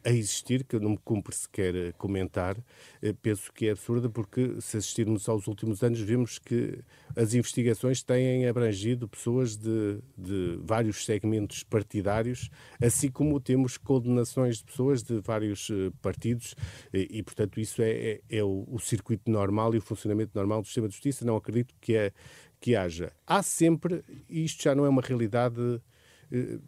a 0.04 0.10
existir, 0.10 0.64
que 0.64 0.80
não 0.80 0.92
me 0.92 0.98
cumpre 0.98 1.36
sequer 1.36 1.94
comentar, 1.94 2.58
eh, 3.02 3.14
penso 3.22 3.52
que 3.54 3.68
é 3.68 3.72
absurda, 3.72 4.10
porque 4.10 4.60
se 4.60 4.78
assistirmos 4.78 5.30
aos 5.30 5.48
últimos 5.48 5.84
anos, 5.84 6.00
vemos 6.00 6.40
que 6.40 6.80
as 7.16 7.34
investigações 7.34 8.02
têm 8.02 8.48
abrangido 8.48 9.08
pessoas 9.08 9.56
de, 9.56 10.00
de 10.18 10.60
vários 10.64 11.06
segmentos 11.06 11.64
partidários, 11.64 12.50
assim 12.82 13.12
como 13.12 13.40
temos 13.40 13.78
condenações 13.78 14.58
de 14.58 14.64
pessoas 14.64 15.04
de 15.04 15.20
vários 15.22 15.70
eh, 15.70 15.92
partidos, 16.02 16.56
e, 16.94 17.20
e 17.20 17.24
portanto, 17.24 17.60
isso 17.60 17.82
é, 17.82 17.92
é, 17.92 18.22
é 18.30 18.44
o, 18.44 18.66
o, 18.68 18.80
circuito 18.80 19.30
normal 19.30 19.76
e 19.76 19.78
o 19.78 19.82
funcionamento 19.82 20.32
normal 20.34 20.62
do 20.62 20.66
sistema 20.66 20.88
de 20.88 20.94
justiça. 20.96 21.26
Não 21.26 21.36
acredito 21.36 21.76
que, 21.80 21.96
é, 21.96 22.12
que 22.60 22.76
haja. 22.76 23.12
Há 23.26 23.44
sempre, 23.44 24.04
e 24.30 24.44
isto 24.44 24.64
já 24.64 24.74
não 24.74 24.86
é 24.86 24.90
uma 24.90 25.02
realidade 25.02 25.60
eh, 25.60 25.91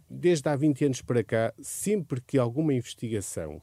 desde 0.09 0.49
há 0.49 0.55
20 0.55 0.85
anos 0.85 1.01
para 1.01 1.23
cá, 1.23 1.53
sempre 1.61 2.19
que 2.21 2.37
alguma 2.37 2.73
investigação 2.73 3.61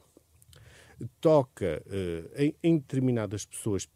toca 1.19 1.83
uh, 1.85 2.31
em, 2.35 2.55
em, 2.63 2.77
determinadas 2.77 3.45
pessoas 3.45 3.87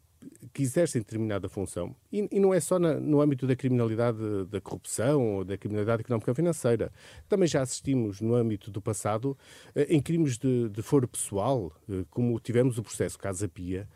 que 0.54 0.64
exercem 0.64 1.02
determinada 1.02 1.48
função, 1.48 1.96
e, 2.12 2.28
e 2.32 2.40
não 2.40 2.52
é 2.52 2.60
só 2.60 2.80
na, 2.80 2.96
no 2.96 3.22
âmbito 3.22 3.46
da 3.46 3.56
criminalidade 3.56 4.18
da 4.50 4.60
corrupção 4.60 5.36
ou 5.36 5.46
da 5.46 5.56
criminalidade 5.56 6.02
económica 6.02 6.34
financeira, 6.34 6.92
também 7.30 7.48
já 7.48 7.62
assistimos 7.62 8.22
no 8.22 8.34
âmbito 8.34 8.72
do 8.72 8.82
passado 8.82 9.38
uh, 9.76 9.82
em 9.88 10.02
crimes 10.02 10.38
de, 10.38 10.70
de 10.70 10.82
foro 10.82 11.08
pessoal, 11.08 11.72
como 12.10 12.40
tivemos 12.40 12.78
o 12.80 12.84
processo 12.84 13.20
Casa 13.20 13.48
Pia, 13.48 13.88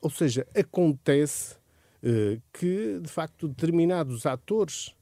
ou 0.00 0.10
seja, 0.10 0.46
acontece 0.54 1.56
que, 2.52 3.00
de 3.02 3.08
facto, 3.08 3.48
determinados 3.48 4.24
atores 4.26 4.94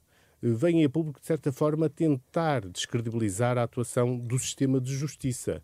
vêm 0.43 0.85
a 0.85 0.91
público, 0.91 1.21
de 1.21 1.27
certa 1.27 1.53
forma, 1.53 1.89
tentar 1.89 2.67
descredibilizar 2.69 3.59
a 3.59 3.63
atuação 3.63 4.19
do 4.19 4.39
sistema 4.39 4.81
de 4.81 4.95
justiça. 4.95 5.63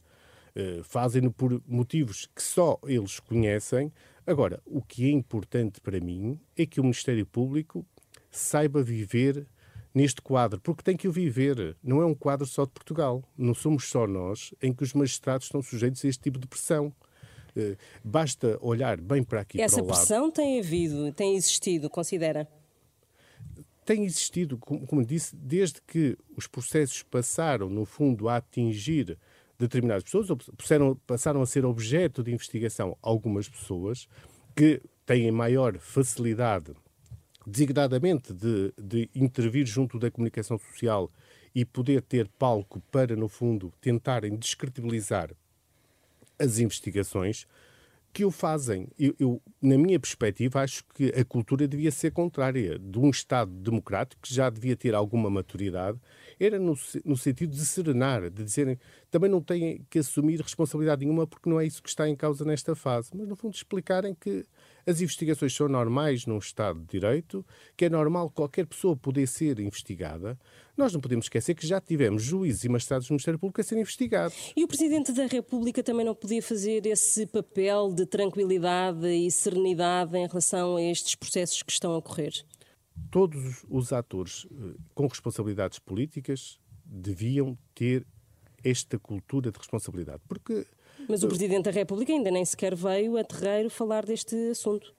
Uh, 0.54 0.84
Fazem-no 0.84 1.32
por 1.32 1.62
motivos 1.66 2.28
que 2.34 2.42
só 2.42 2.78
eles 2.84 3.18
conhecem. 3.20 3.92
Agora, 4.26 4.60
o 4.66 4.82
que 4.82 5.08
é 5.08 5.10
importante 5.10 5.80
para 5.80 6.00
mim 6.00 6.38
é 6.56 6.66
que 6.66 6.80
o 6.80 6.84
Ministério 6.84 7.24
Público 7.26 7.86
saiba 8.30 8.82
viver 8.82 9.46
neste 9.94 10.22
quadro, 10.22 10.60
porque 10.60 10.82
tem 10.82 10.96
que 10.96 11.08
o 11.08 11.12
viver. 11.12 11.76
Não 11.82 12.00
é 12.00 12.06
um 12.06 12.14
quadro 12.14 12.46
só 12.46 12.64
de 12.64 12.70
Portugal. 12.70 13.22
Não 13.36 13.54
somos 13.54 13.88
só 13.88 14.06
nós 14.06 14.54
em 14.62 14.72
que 14.72 14.82
os 14.82 14.92
magistrados 14.92 15.46
estão 15.46 15.62
sujeitos 15.62 16.04
a 16.04 16.08
este 16.08 16.22
tipo 16.22 16.38
de 16.38 16.46
pressão. 16.46 16.92
Uh, 17.56 17.76
basta 18.02 18.58
olhar 18.62 18.98
bem 19.00 19.22
para 19.22 19.40
aqui 19.40 19.60
Essa 19.60 19.76
para 19.76 19.84
o 19.84 19.86
lado. 19.88 19.96
pressão 19.96 20.30
tem 20.30 20.58
havido, 20.58 21.12
tem 21.12 21.36
existido, 21.36 21.90
considera? 21.90 22.48
Tem 23.84 24.04
existido, 24.04 24.56
como, 24.58 25.04
disse, 25.04 25.34
desde 25.34 25.80
que 25.82 26.16
os 26.36 26.46
processos 26.46 27.02
passaram, 27.02 27.68
no 27.68 27.84
fundo, 27.84 28.28
a 28.28 28.36
atingir 28.36 29.18
determinadas 29.58 30.04
pessoas, 30.04 30.30
ou 30.30 30.96
passaram, 31.06 31.42
a 31.42 31.46
ser 31.46 31.64
objeto 31.64 32.22
de 32.22 32.32
investigação 32.32 32.96
algumas 33.02 33.48
pessoas 33.48 34.08
que 34.54 34.80
têm 35.04 35.30
maior 35.30 35.78
facilidade, 35.78 36.74
designadamente, 37.46 38.32
de, 38.32 38.72
de 38.80 39.10
intervir 39.14 39.66
junto 39.66 39.98
da 39.98 40.10
comunicação 40.10 40.58
social 40.58 41.10
e 41.54 41.64
poder 41.64 42.02
ter 42.02 42.28
palco 42.28 42.80
para, 42.90 43.16
no 43.16 43.28
fundo, 43.28 43.72
tentarem 43.80 44.36
descredibilizar 44.36 45.30
as 46.38 46.58
investigações, 46.58 47.46
que 48.12 48.24
o 48.24 48.30
fazem. 48.30 48.88
Eu, 48.98 49.14
eu, 49.18 49.42
na 49.60 49.78
minha 49.78 49.98
perspectiva, 49.98 50.60
acho 50.60 50.84
que 50.94 51.06
a 51.08 51.24
cultura 51.24 51.66
devia 51.66 51.90
ser 51.90 52.10
contrária. 52.10 52.78
De 52.78 52.98
um 52.98 53.08
Estado 53.08 53.50
democrático, 53.50 54.20
que 54.22 54.34
já 54.34 54.50
devia 54.50 54.76
ter 54.76 54.94
alguma 54.94 55.30
maturidade, 55.30 55.98
era 56.38 56.58
no, 56.58 56.76
no 57.04 57.16
sentido 57.16 57.54
de 57.54 57.64
serenar, 57.64 58.28
de 58.30 58.44
dizerem 58.44 58.78
também 59.10 59.30
não 59.30 59.40
têm 59.40 59.84
que 59.88 59.98
assumir 59.98 60.40
responsabilidade 60.40 61.04
nenhuma, 61.04 61.26
porque 61.26 61.48
não 61.48 61.60
é 61.60 61.66
isso 61.66 61.82
que 61.82 61.88
está 61.88 62.08
em 62.08 62.16
causa 62.16 62.44
nesta 62.44 62.74
fase. 62.74 63.10
Mas, 63.14 63.26
no 63.28 63.36
fundo, 63.36 63.54
explicarem 63.54 64.14
que 64.14 64.44
as 64.86 65.00
investigações 65.00 65.54
são 65.54 65.68
normais 65.68 66.26
num 66.26 66.38
Estado 66.38 66.80
de 66.80 66.86
Direito, 66.86 67.44
que 67.76 67.84
é 67.84 67.90
normal 67.90 68.30
qualquer 68.30 68.66
pessoa 68.66 68.96
poder 68.96 69.26
ser 69.26 69.60
investigada. 69.60 70.38
Nós 70.76 70.92
não 70.92 71.00
podemos 71.00 71.26
esquecer 71.26 71.54
que 71.54 71.66
já 71.66 71.80
tivemos 71.80 72.22
juízes 72.22 72.64
e 72.64 72.68
magistrados 72.68 73.06
do 73.06 73.12
Ministério 73.12 73.38
Público 73.38 73.60
a 73.60 73.64
serem 73.64 73.82
investigados. 73.82 74.52
E 74.56 74.64
o 74.64 74.68
Presidente 74.68 75.12
da 75.12 75.26
República 75.26 75.82
também 75.82 76.04
não 76.04 76.14
podia 76.14 76.42
fazer 76.42 76.86
esse 76.86 77.26
papel 77.26 77.92
de 77.92 78.06
tranquilidade 78.06 79.06
e 79.06 79.30
serenidade 79.30 80.16
em 80.16 80.26
relação 80.26 80.76
a 80.76 80.82
estes 80.82 81.14
processos 81.14 81.62
que 81.62 81.72
estão 81.72 81.92
a 81.92 81.98
ocorrer? 81.98 82.32
Todos 83.10 83.64
os 83.68 83.92
atores 83.92 84.46
eh, 84.50 84.74
com 84.94 85.06
responsabilidades 85.06 85.78
políticas 85.78 86.58
deviam 86.84 87.56
ter 87.74 88.06
esta 88.64 88.98
cultura 88.98 89.50
de 89.50 89.58
responsabilidade, 89.58 90.22
porque 90.28 90.66
mas 91.08 91.22
o 91.22 91.28
Presidente 91.28 91.64
da 91.64 91.70
República 91.70 92.12
ainda 92.12 92.30
nem 92.30 92.44
sequer 92.44 92.74
veio 92.74 93.16
a 93.16 93.24
terreiro 93.24 93.70
falar 93.70 94.04
deste 94.04 94.34
assunto. 94.50 94.94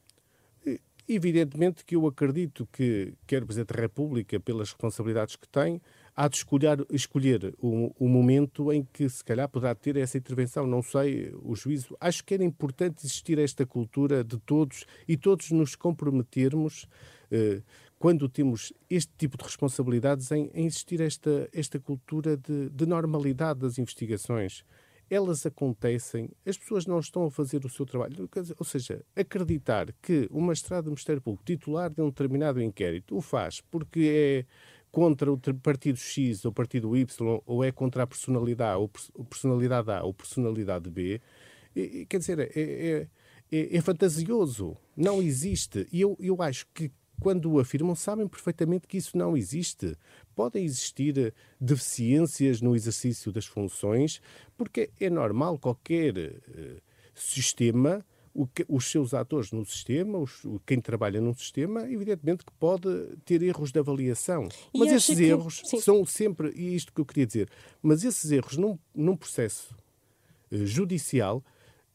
Evidentemente 1.08 1.84
que 1.84 1.96
eu 1.96 2.08
acredito 2.08 2.66
que 2.72 3.13
quer 3.28 3.44
o 3.44 3.46
Presidente 3.46 3.74
da 3.74 3.82
República, 3.82 4.39
pelas 4.39 4.70
responsabilidades 4.70 5.36
que 5.36 5.48
tem, 5.50 5.82
há 6.16 6.30
de 6.30 6.38
escolher, 6.38 6.86
escolher 6.89 7.54
o, 7.60 7.94
o, 8.00 8.08
momento 8.08 8.72
em 8.72 8.88
que 8.94 9.10
se 9.10 9.22
calhar 9.22 9.50
poderá 9.50 9.76
ter 9.76 9.98
essa 9.98 10.18
intervenção. 10.18 10.66
Não 10.66 10.82
sei 10.82 11.34
o 11.44 11.56
juízo. 11.56 11.98
Acho 12.00 12.24
que 12.24 12.34
era 12.34 12.44
importante 12.44 13.06
existir 13.06 13.38
esta 13.38 13.66
cultura 13.66 14.24
de 14.24 14.38
todos 14.39 14.86
e 15.06 15.18
todos 15.18 15.52
nos 15.52 15.76
comprometermos, 15.76 16.88
eh, 17.30 17.62
quando 18.00 18.30
temos 18.30 18.72
este 18.89 19.12
tipo 19.18 19.38
de 19.38 19.44
responsabilidades, 19.44 20.32
em, 20.32 20.50
em 20.54 20.66
existir 20.66 21.02
esta, 21.02 21.50
esta 21.52 21.82
cultura 21.82 22.38
de, 22.38 22.70
de 22.70 22.86
normalidade 22.86 23.60
das 23.60 23.78
investigações 23.78 24.63
elas 25.13 25.45
acontecem, 25.45 26.30
as 26.45 26.58
pessoas 26.58 26.86
não 26.86 26.99
estão 26.99 27.26
a 27.26 27.32
fazer 27.32 27.63
o 27.65 27.69
seu 27.69 27.86
trabalho. 27.86 28.30
Ou 28.58 28.65
seja, 28.65 29.04
acreditar 29.15 29.93
que 30.02 30.28
o 30.32 30.41
magistrado 30.41 30.86
do 30.86 30.91
Ministério 30.91 31.21
Público, 31.21 31.45
titular 31.45 31.89
de 31.89 32.02
um 32.02 32.10
determinado 32.10 32.62
inquérito, 32.62 33.15
o 33.15 33.21
faz 33.21 33.62
porque 33.62 34.45
é 34.45 34.45
contra 34.91 35.32
o 35.32 35.38
partido 35.38 35.97
X 35.97 36.45
ou 36.45 36.52
partido 36.52 36.95
Y, 36.95 37.41
ou 37.45 37.63
é 37.63 37.71
contra 37.71 38.04
a 38.04 38.08
personalidade 38.08 38.78
ou 38.78 38.89
personalidade 39.26 39.91
A 39.91 40.04
ou 40.04 40.13
personalidade 40.13 40.89
B, 40.89 41.19
quer 42.08 42.17
dizer, 42.17 42.39
é, 42.39 42.52
é, 42.56 43.08
é, 43.52 43.78
é 43.78 43.82
fantasioso. 43.82 44.78
Não 44.95 45.21
existe. 45.21 45.88
E 45.91 46.02
eu, 46.02 46.15
eu 46.19 46.41
acho 46.41 46.67
que 46.73 46.91
quando 47.19 47.52
o 47.52 47.60
afirmam, 47.60 47.95
sabem 47.95 48.28
perfeitamente 48.28 48.88
que 48.88 48.97
isso 48.97 49.17
não 49.17 49.38
existe. 49.38 49.95
Podem 50.36 50.65
existir 50.65 51.17
eh, 51.17 51.34
deficiências 51.60 52.62
no 52.62 52.76
exercício 52.76 53.32
das 53.32 53.45
funções, 53.45 54.21
porque 54.58 54.89
é 54.99 55.10
normal 55.10 55.58
qualquer 55.58 56.17
uh, 56.17 56.82
sistema 57.13 58.06
os 58.67 58.89
seus 58.89 59.13
atores 59.13 59.52
no 59.52 59.63
sistema, 59.63 60.17
os, 60.17 60.41
quem 60.65 60.82
trabalha 60.82 61.21
num 61.21 61.34
sistema, 61.34 61.82
evidentemente 61.82 62.43
que 62.43 62.52
pode 62.54 62.89
ter 63.23 63.43
erros 63.43 63.71
de 63.71 63.80
avaliação. 63.80 64.49
E 64.74 64.80
mas 64.80 64.91
esses 64.91 65.16
que... 65.16 65.24
erros 65.24 65.61
Sim. 65.64 65.80
são 65.80 66.05
sempre, 66.05 66.51
e 66.55 66.76
isto 66.76 66.91
que 66.91 66.99
eu 66.99 67.05
queria 67.05 67.28
dizer, 67.28 67.49
mas 67.82 68.03
esses 68.03 68.32
erros 68.32 68.57
num, 68.57 68.78
num 68.93 69.16
processo 69.16 69.76
uh, 70.51 70.66
judicial 70.66 71.43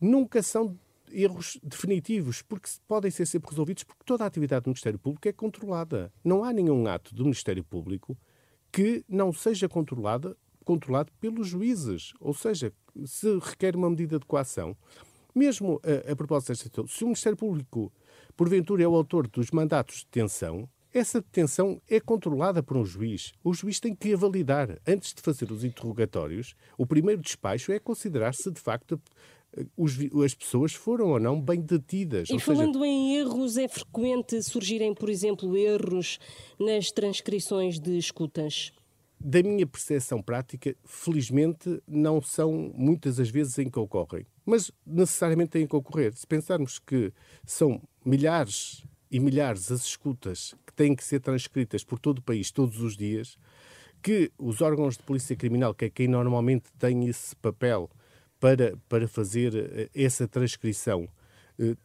nunca 0.01 0.41
são 0.43 0.79
erros 1.13 1.59
definitivos, 1.63 2.43
porque 2.43 2.69
podem 2.87 3.11
ser 3.11 3.27
sempre 3.27 3.51
resolvidos, 3.51 3.85
porque 3.85 4.05
toda 4.05 4.25
a 4.25 4.27
atividade 4.27 4.65
do 4.65 4.69
Ministério 4.69 4.99
Público 4.99 5.29
é 5.29 5.33
controlada. 5.33 6.13
Não 6.25 6.45
há 6.45 6.53
nenhum 6.53 6.87
ato 6.87 7.15
do 7.15 7.25
Ministério 7.25 7.65
Público 7.65 8.17
que 8.71 9.05
não 9.09 9.33
seja 9.33 9.69
controlada, 9.69 10.37
controlado 10.65 11.11
pelos 11.21 11.49
juízes. 11.49 12.13
Ou 12.21 12.35
seja, 12.35 12.73
se 13.05 13.39
requer 13.39 13.75
uma 13.75 13.91
medida 13.91 14.19
de 14.19 14.27
coação, 14.27 14.77
mesmo 15.35 15.81
a, 15.85 16.13
a 16.13 16.17
propósito 16.17 16.49
desta 16.49 16.87
se 16.87 17.05
o 17.05 17.07
Ministério 17.07 17.37
Público, 17.37 17.93
porventura, 18.37 18.83
é 18.83 18.89
o 18.89 18.95
autor 18.95 19.27
dos 19.29 19.51
mandatos 19.51 19.99
de 19.99 20.05
detenção, 20.07 20.69
essa 20.93 21.21
detenção 21.21 21.81
é 21.87 22.01
controlada 22.01 22.63
por 22.63 22.77
um 22.77 22.85
juiz. 22.85 23.33
O 23.45 23.53
juiz 23.53 23.79
tem 23.79 23.95
que 23.95 24.15
a 24.15 24.17
validar. 24.17 24.79
Antes 24.87 25.13
de 25.13 25.21
fazer 25.21 25.53
os 25.53 25.63
interrogatórios, 25.63 26.55
o 26.79 26.87
primeiro 26.87 27.21
despacho 27.21 27.71
é 27.73 27.79
considerar 27.79 28.35
se 28.35 28.51
de 28.51 28.61
facto 28.61 29.01
os, 29.77 29.99
as 30.25 30.35
pessoas 30.35 30.75
foram 30.75 31.09
ou 31.09 31.21
não 31.21 31.41
bem 31.41 31.61
detidas. 31.61 32.29
E 32.31 32.39
falando 32.39 32.81
seja... 32.81 32.87
em 32.87 33.17
erros, 33.17 33.57
é 33.57 33.69
frequente 33.69 34.43
surgirem, 34.43 34.95
por 34.95 35.09
exemplo, 35.09 35.57
erros 35.57 36.19
nas 36.59 36.91
transcrições 36.91 37.79
de 37.79 37.97
escutas? 37.97 38.73
Da 39.21 39.43
minha 39.43 39.67
percepção 39.67 40.23
prática, 40.23 40.77
felizmente, 40.85 41.83
não 41.87 42.23
são 42.23 42.73
muitas 42.75 43.19
as 43.19 43.29
vezes 43.29 43.59
em 43.59 43.69
que 43.69 43.79
ocorrem. 43.79 44.25
Mas 44.47 44.71
necessariamente 44.87 45.51
têm 45.51 45.67
que 45.67 45.75
ocorrer. 45.75 46.15
Se 46.15 46.27
pensarmos 46.27 46.79
que 46.79 47.13
são 47.45 47.83
milhares 48.05 48.85
e 49.11 49.19
milhares 49.19 49.73
as 49.73 49.85
escutas 49.85 50.55
que 50.65 50.73
têm 50.73 50.95
que 50.95 51.03
ser 51.03 51.21
transcritas 51.21 51.83
por 51.83 51.99
todo 51.99 52.19
o 52.19 52.23
país 52.23 52.51
todos 52.53 52.81
os 52.81 52.97
dias, 52.97 53.37
que 54.01 54.31
os 54.39 54.61
órgãos 54.61 54.97
de 54.97 55.03
polícia 55.03 55.35
criminal, 55.35 55.75
que 55.75 55.87
é 55.87 55.91
quem 55.91 56.07
normalmente 56.07 56.71
tem 56.79 57.09
esse 57.09 57.35
papel, 57.37 57.91
para, 58.41 58.77
para 58.89 59.09
fazer 59.09 59.55
eh, 59.55 59.91
essa 59.95 60.27
transcrição. 60.27 61.09
Eh, 61.59 61.77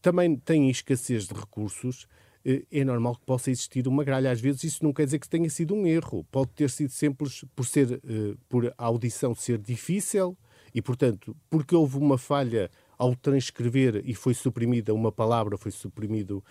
também 0.00 0.36
tem 0.36 0.68
escassez 0.70 1.26
de 1.26 1.34
recursos, 1.34 2.06
eh, 2.44 2.64
é 2.70 2.84
normal 2.84 3.16
que 3.16 3.24
possa 3.24 3.50
existir 3.50 3.86
uma 3.88 4.04
gralha. 4.04 4.30
Às 4.30 4.40
vezes 4.40 4.64
isso 4.64 4.84
não 4.84 4.92
quer 4.92 5.04
dizer 5.04 5.18
que 5.18 5.28
tenha 5.28 5.48
sido 5.48 5.74
um 5.74 5.86
erro. 5.86 6.24
Pode 6.30 6.50
ter 6.50 6.70
sido 6.70 6.90
simples 6.90 7.44
por 7.54 7.64
ser 7.64 8.00
por 8.48 8.66
a 8.66 8.84
audição 8.84 9.34
ser 9.34 9.58
difícil 9.58 10.36
e, 10.74 10.82
portanto, 10.82 11.36
porque 11.48 11.74
houve 11.74 11.98
uma 11.98 12.18
falha 12.18 12.70
ao 12.98 13.16
transcrever 13.16 14.02
e 14.04 14.14
foi 14.14 14.34
suprimida 14.34 14.94
uma 14.94 15.10
palavra, 15.10 15.56
foi 15.56 15.72
suprimido 15.72 16.42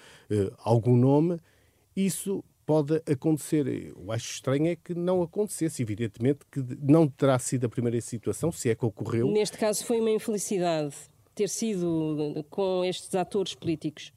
algum 0.60 0.98
nome, 0.98 1.40
isso 1.96 2.44
pode 2.66 3.02
acontecer. 3.12 3.68
Eu 3.68 4.12
acho 4.12 4.34
estranho 4.34 4.68
é 4.68 4.76
que 4.76 4.94
não 4.94 5.22
acontecesse, 5.22 5.82
evidentemente 5.82 6.40
que 6.52 6.62
não 6.82 7.08
terá 7.08 7.38
sido 7.40 7.66
a 7.66 7.70
primeira 7.70 8.00
situação, 8.02 8.52
se 8.52 8.70
é 8.70 8.76
que 8.76 8.86
ocorreu. 8.86 9.30
Neste 9.32 9.58
caso 9.58 9.86
foi 9.86 10.00
uma 10.00 10.12
infelicidade 10.12 10.96
ter 11.36 11.50
sido 11.50 12.46
com 12.50 12.84
estes 12.84 13.14
atores 13.16 13.56
políticos. 13.56 14.14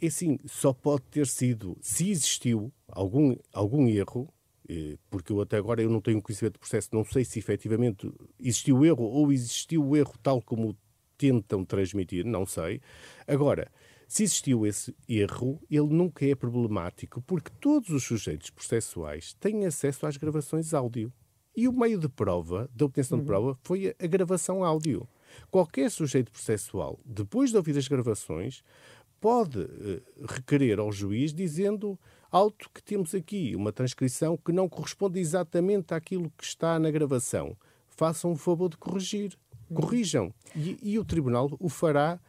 É 0.00 0.06
assim, 0.06 0.38
só 0.46 0.72
pode 0.72 1.02
ter 1.10 1.26
sido, 1.26 1.76
se 1.80 2.10
existiu 2.10 2.72
algum, 2.88 3.36
algum 3.52 3.88
erro, 3.88 4.28
eh, 4.68 4.96
porque 5.08 5.32
eu 5.32 5.40
até 5.40 5.56
agora 5.56 5.80
eu 5.80 5.88
não 5.88 6.00
tenho 6.00 6.20
conhecimento 6.20 6.54
do 6.54 6.58
processo, 6.58 6.88
não 6.92 7.04
sei 7.04 7.24
se 7.24 7.38
efetivamente 7.38 8.12
existiu 8.40 8.84
erro 8.84 9.04
ou 9.04 9.30
existiu 9.32 9.86
o 9.86 9.96
erro 9.96 10.14
tal 10.20 10.42
como 10.42 10.76
tentam 11.16 11.64
transmitir, 11.64 12.24
não 12.24 12.44
sei. 12.44 12.80
Agora, 13.28 13.70
se 14.12 14.24
existiu 14.24 14.66
esse 14.66 14.94
erro, 15.08 15.58
ele 15.70 15.86
nunca 15.86 16.26
é 16.26 16.34
problemático, 16.34 17.22
porque 17.22 17.50
todos 17.58 17.88
os 17.88 18.04
sujeitos 18.04 18.50
processuais 18.50 19.32
têm 19.40 19.64
acesso 19.64 20.06
às 20.06 20.18
gravações 20.18 20.74
áudio. 20.74 21.10
E 21.56 21.66
o 21.66 21.72
meio 21.72 21.98
de 21.98 22.10
prova, 22.10 22.68
da 22.74 22.84
obtenção 22.84 23.16
uhum. 23.16 23.24
de 23.24 23.26
prova, 23.26 23.58
foi 23.62 23.96
a, 23.98 24.06
gravação 24.06 24.62
áudio. 24.62 25.08
Qualquer 25.50 25.90
sujeito 25.90 26.30
processual, 26.30 27.00
depois 27.06 27.52
de 27.52 27.56
ouvir 27.56 27.78
as 27.78 27.88
gravações, 27.88 28.62
pode 29.18 29.60
uh, 29.60 30.02
requerer 30.28 30.78
ao 30.78 30.92
juiz 30.92 31.32
dizendo 31.32 31.98
alto 32.30 32.68
que 32.68 32.82
temos 32.82 33.14
aqui 33.14 33.56
uma 33.56 33.72
transcrição 33.72 34.36
que 34.36 34.52
não 34.52 34.68
corresponde 34.68 35.20
exatamente 35.20 35.94
àquilo 35.94 36.30
que 36.36 36.44
está 36.44 36.78
na 36.78 36.90
gravação. 36.90 37.56
Façam 37.88 38.32
o 38.32 38.36
favor 38.36 38.68
de 38.68 38.76
corrigir. 38.76 39.38
Uhum. 39.70 39.76
Corrijam. 39.76 40.34
E, 40.54 40.76
e 40.82 40.98
o 40.98 41.04
tribunal 41.04 41.56
o 41.58 41.70
fará 41.70 42.20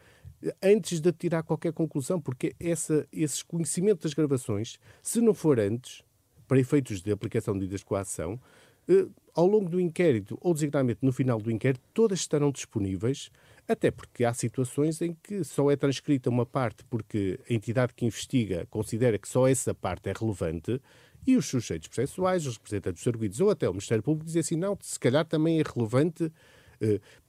antes 0.61 0.99
de 0.99 1.11
tirar 1.11 1.43
qualquer 1.43 1.73
conclusão, 1.73 2.19
porque 2.19 2.55
essa, 2.59 3.07
esse 3.11 3.43
conhecimento 3.43 4.03
das 4.03 4.13
gravações, 4.13 4.79
se 5.01 5.21
não 5.21 5.33
for 5.33 5.59
antes, 5.59 6.03
para 6.47 6.59
efeitos 6.59 7.01
de 7.01 7.11
aplicação 7.11 7.53
de 7.53 7.61
medidas 7.61 7.81
de 7.81 7.85
coação, 7.85 8.39
eh, 8.87 9.07
ao 9.33 9.47
longo 9.47 9.69
do 9.69 9.79
inquérito, 9.79 10.37
ou 10.41 10.53
designadamente 10.53 10.99
no 11.01 11.11
final 11.11 11.39
do 11.39 11.49
inquérito, 11.49 11.81
todas 11.93 12.19
estarão 12.19 12.51
disponíveis, 12.51 13.31
até 13.67 13.89
porque 13.89 14.25
há 14.25 14.33
situações 14.33 15.01
em 15.01 15.15
que 15.23 15.43
só 15.43 15.71
é 15.71 15.75
transcrita 15.75 16.29
uma 16.29 16.45
parte 16.45 16.83
porque 16.85 17.39
a 17.49 17.53
entidade 17.53 17.93
que 17.93 18.05
investiga 18.05 18.67
considera 18.69 19.17
que 19.17 19.27
só 19.27 19.47
essa 19.47 19.73
parte 19.73 20.09
é 20.09 20.13
relevante 20.13 20.81
e 21.25 21.37
os 21.37 21.45
sujeitos 21.45 21.87
processuais, 21.87 22.45
os 22.45 22.57
representantes 22.57 23.01
dos 23.01 23.07
arguidos 23.07 23.39
ou 23.39 23.49
até 23.49 23.67
o 23.67 23.71
Ministério 23.71 24.03
Público 24.03 24.25
dizem 24.25 24.41
assim, 24.41 24.55
não, 24.57 24.77
se 24.81 24.99
calhar 24.99 25.25
também 25.25 25.59
é 25.59 25.63
relevante 25.63 26.29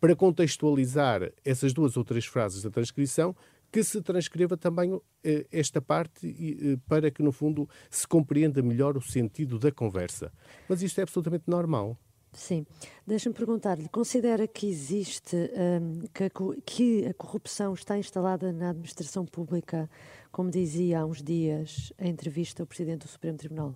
para 0.01 0.17
contextualizar 0.17 1.33
essas 1.45 1.73
duas 1.73 1.97
ou 1.97 2.05
três 2.05 2.27
frases 2.27 2.63
da 2.63 2.71
transcrição, 2.71 3.35
que 3.75 3.83
se 3.83 4.01
transcreva 4.01 4.57
também 4.57 5.01
eh, 5.25 5.47
esta 5.51 5.83
parte 5.83 6.29
eh, 6.29 6.79
para 6.87 7.11
que, 7.11 7.25
no 7.25 7.33
fundo, 7.33 7.69
se 7.91 8.07
compreenda 8.07 8.63
melhor 8.63 8.97
o 8.97 9.03
sentido 9.03 9.59
da 9.59 9.73
conversa. 9.73 10.33
Mas 10.69 10.81
isto 10.81 11.01
é 11.01 11.03
absolutamente 11.03 11.45
normal. 11.49 11.99
Sim. 12.33 12.65
Deixa-me 13.05 13.35
perguntar-lhe: 13.35 13.89
considera 13.89 14.47
que 14.47 14.69
existe, 14.69 15.37
um, 15.37 16.03
que, 16.13 16.23
a, 16.23 16.31
que, 16.65 17.07
a, 17.07 17.15
corrupção 17.15 17.75
está 17.75 17.99
instalada 17.99 18.53
na 18.53 18.71
administração 18.71 19.27
pública, 19.27 19.91
como 20.31 20.53
dizia 20.53 21.01
há 21.01 21.07
uns 21.07 21.21
dias 21.21 21.93
em 21.99 22.11
entrevista 22.11 22.63
o 22.63 22.67
Presidente 22.67 23.03
do 23.03 23.09
Supremo 23.09 23.39
Tribunal? 23.39 23.75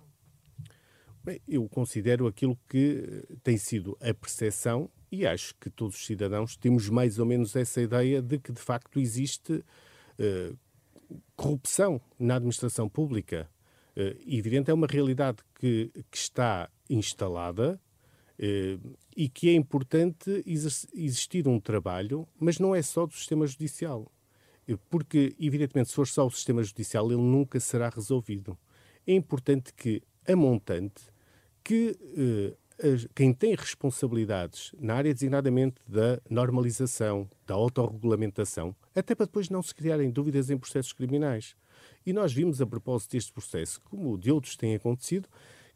Bem, 1.29 1.43
eu 1.47 1.69
considero 1.69 2.27
aquilo 2.27 2.59
que 2.67 3.23
tem 3.43 3.59
sido 3.59 3.99
a 4.01 4.15
percepção 4.15 4.89
e 5.13 5.27
acho 5.27 5.55
que 5.57 5.69
todos 5.69 5.95
os 5.95 6.07
cidadãos 6.07 6.57
temos 6.57 6.89
mais 6.89 7.19
ou 7.19 7.27
menos 7.27 7.55
essa 7.55 7.83
ideia 7.83 8.23
de 8.23 8.39
que, 8.39 8.51
de 8.51 8.59
facto, 8.59 8.99
existe 8.99 9.53
uh, 9.53 10.59
corrupção 11.37 12.01
na 12.19 12.37
administração 12.37 12.89
pública. 12.89 13.47
Uh, 13.95 14.17
evidente, 14.27 14.71
é 14.71 14.73
uma 14.73 14.87
realidade 14.87 15.43
que, 15.61 15.93
que 16.11 16.17
está 16.17 16.71
instalada 16.89 17.79
e 19.15 19.29
que 19.29 19.51
é 19.51 19.53
importante 19.53 20.43
existir 20.95 21.47
um 21.47 21.61
trabalho, 21.61 22.27
mas 22.41 22.59
não 22.59 22.75
é 22.75 22.81
só 22.81 23.05
do 23.05 23.13
sistema 23.13 23.47
judicial. 23.47 24.11
Porque, 24.89 25.37
evidentemente, 25.39 25.91
se 25.91 25.95
for 25.95 26.07
só 26.07 26.27
o 26.27 26.31
sistema 26.31 26.63
judicial, 26.63 27.07
ele 27.13 27.21
nunca 27.21 27.61
será 27.61 27.91
resolvido. 27.91 28.57
É 29.07 29.13
importante 29.13 29.75
que 29.75 30.01
a 30.27 30.35
montante 30.35 31.03
que 31.69 32.57
quem 33.15 33.35
tem 33.35 33.55
responsabilidades 33.55 34.73
na 34.81 34.95
área 34.95 35.13
designadamente 35.13 35.77
da 35.87 36.19
normalização, 36.31 37.29
da 37.47 37.53
autorregulamentação, 37.53 38.75
até 38.95 39.15
para 39.15 39.27
depois 39.27 39.51
não 39.51 39.63
se 39.63 39.75
criarem 39.75 40.11
dúvidas 40.11 40.49
em 40.49 40.57
processos 40.57 40.95
criminais. 40.95 41.55
E 42.07 42.13
nós 42.15 42.33
vimos, 42.33 42.63
a 42.63 42.67
propósito 42.67 43.13
deste 43.13 43.33
processo, 43.35 43.83
como 43.83 44.17
de 44.17 44.33
outros 44.33 44.57
têm 44.57 44.77
acontecido, 44.77 45.29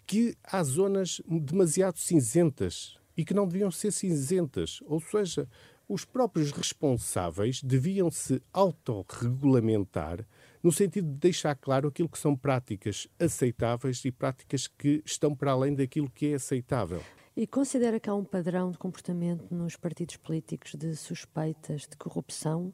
que 0.06 0.34
há 0.42 0.62
zonas 0.62 1.20
demasiado 1.28 1.98
cinzentas 1.98 2.96
e 3.14 3.22
que 3.22 3.34
não 3.34 3.46
deviam 3.46 3.70
ser 3.70 3.92
cinzentas. 3.92 4.80
Ou 4.86 4.98
seja, 4.98 5.46
os 5.86 6.06
próprios 6.06 6.52
responsáveis 6.52 7.62
deviam 7.62 8.10
se 8.10 8.40
autorregulamentar 8.50 10.26
no 10.62 10.70
sentido 10.70 11.08
de 11.08 11.18
deixar 11.18 11.54
claro 11.56 11.88
aquilo 11.88 12.08
que 12.08 12.18
são 12.18 12.36
práticas 12.36 13.08
aceitáveis 13.18 14.04
e 14.04 14.12
práticas 14.12 14.68
que 14.68 15.02
estão 15.04 15.34
para 15.34 15.52
além 15.52 15.74
daquilo 15.74 16.10
que 16.10 16.26
é 16.26 16.34
aceitável. 16.34 17.02
E 17.34 17.46
considera 17.46 17.98
que 17.98 18.10
há 18.10 18.14
um 18.14 18.24
padrão 18.24 18.70
de 18.70 18.78
comportamento 18.78 19.52
nos 19.54 19.74
partidos 19.74 20.16
políticos 20.16 20.74
de 20.74 20.94
suspeitas 20.94 21.82
de 21.88 21.96
corrupção 21.96 22.72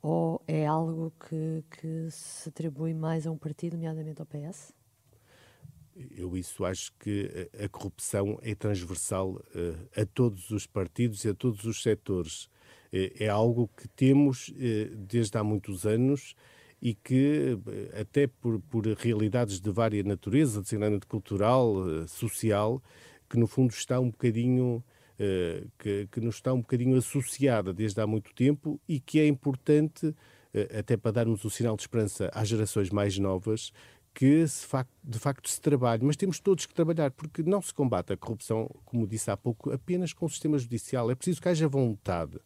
ou 0.00 0.40
é 0.46 0.64
algo 0.64 1.12
que, 1.28 1.64
que 1.68 2.08
se 2.10 2.48
atribui 2.48 2.94
mais 2.94 3.26
a 3.26 3.32
um 3.32 3.36
partido, 3.36 3.74
nomeadamente 3.74 4.20
ao 4.20 4.26
PS? 4.26 4.72
Eu 5.96 6.36
isso 6.36 6.64
acho 6.64 6.92
que 7.00 7.50
a 7.58 7.68
corrupção 7.68 8.38
é 8.42 8.54
transversal 8.54 9.30
uh, 9.30 10.00
a 10.00 10.04
todos 10.04 10.50
os 10.50 10.66
partidos 10.66 11.24
e 11.24 11.30
a 11.30 11.34
todos 11.34 11.64
os 11.64 11.82
setores. 11.82 12.44
Uh, 12.92 13.10
é 13.18 13.28
algo 13.28 13.68
que 13.76 13.88
temos 13.88 14.48
uh, 14.48 14.94
desde 14.96 15.36
há 15.38 15.42
muitos 15.42 15.86
anos 15.86 16.34
e 16.80 16.94
que, 16.94 17.58
eh, 17.66 18.00
até 18.00 18.26
por, 18.26 18.60
por 18.60 18.86
realidades 18.86 19.60
de 19.60 19.70
vária 19.70 20.02
natureza, 20.02 20.60
designadamente 20.60 21.06
cultural, 21.06 21.74
eh, 21.88 22.06
social, 22.06 22.82
que 23.28 23.38
no 23.38 23.46
fundo 23.46 23.72
está 23.72 23.98
um 23.98 24.10
bocadinho 24.10 24.84
uh, 25.18 25.70
que, 25.78 26.06
que 26.12 26.20
nos 26.20 26.36
está 26.36 26.52
um 26.52 26.60
bocadinho 26.60 26.96
associada 26.96 27.74
desde 27.74 28.00
há 28.00 28.06
muito 28.06 28.32
tempo 28.32 28.80
e 28.88 29.00
que 29.00 29.18
é 29.18 29.26
importante, 29.26 30.14
até 30.78 30.96
para 30.96 31.10
darmos 31.10 31.44
o 31.44 31.50
sinal 31.50 31.74
de 31.76 31.82
esperança 31.82 32.30
às 32.32 32.46
gerações 32.48 32.88
mais 32.88 33.18
novas, 33.18 33.72
que 34.16 34.46
de 35.04 35.18
facto 35.18 35.50
se 35.50 35.60
trabalhe, 35.60 36.02
mas 36.02 36.16
temos 36.16 36.40
todos 36.40 36.64
que 36.64 36.72
trabalhar, 36.72 37.10
porque 37.10 37.42
não 37.42 37.60
se 37.60 37.74
combate 37.74 38.14
a 38.14 38.16
corrupção, 38.16 38.70
como 38.86 39.06
disse 39.06 39.30
há 39.30 39.36
pouco, 39.36 39.70
apenas 39.70 40.14
com 40.14 40.24
o 40.24 40.30
sistema 40.30 40.56
judicial. 40.56 41.10
É 41.10 41.14
preciso 41.14 41.42
que 41.42 41.48
haja 41.50 41.68
vontade. 41.68 42.38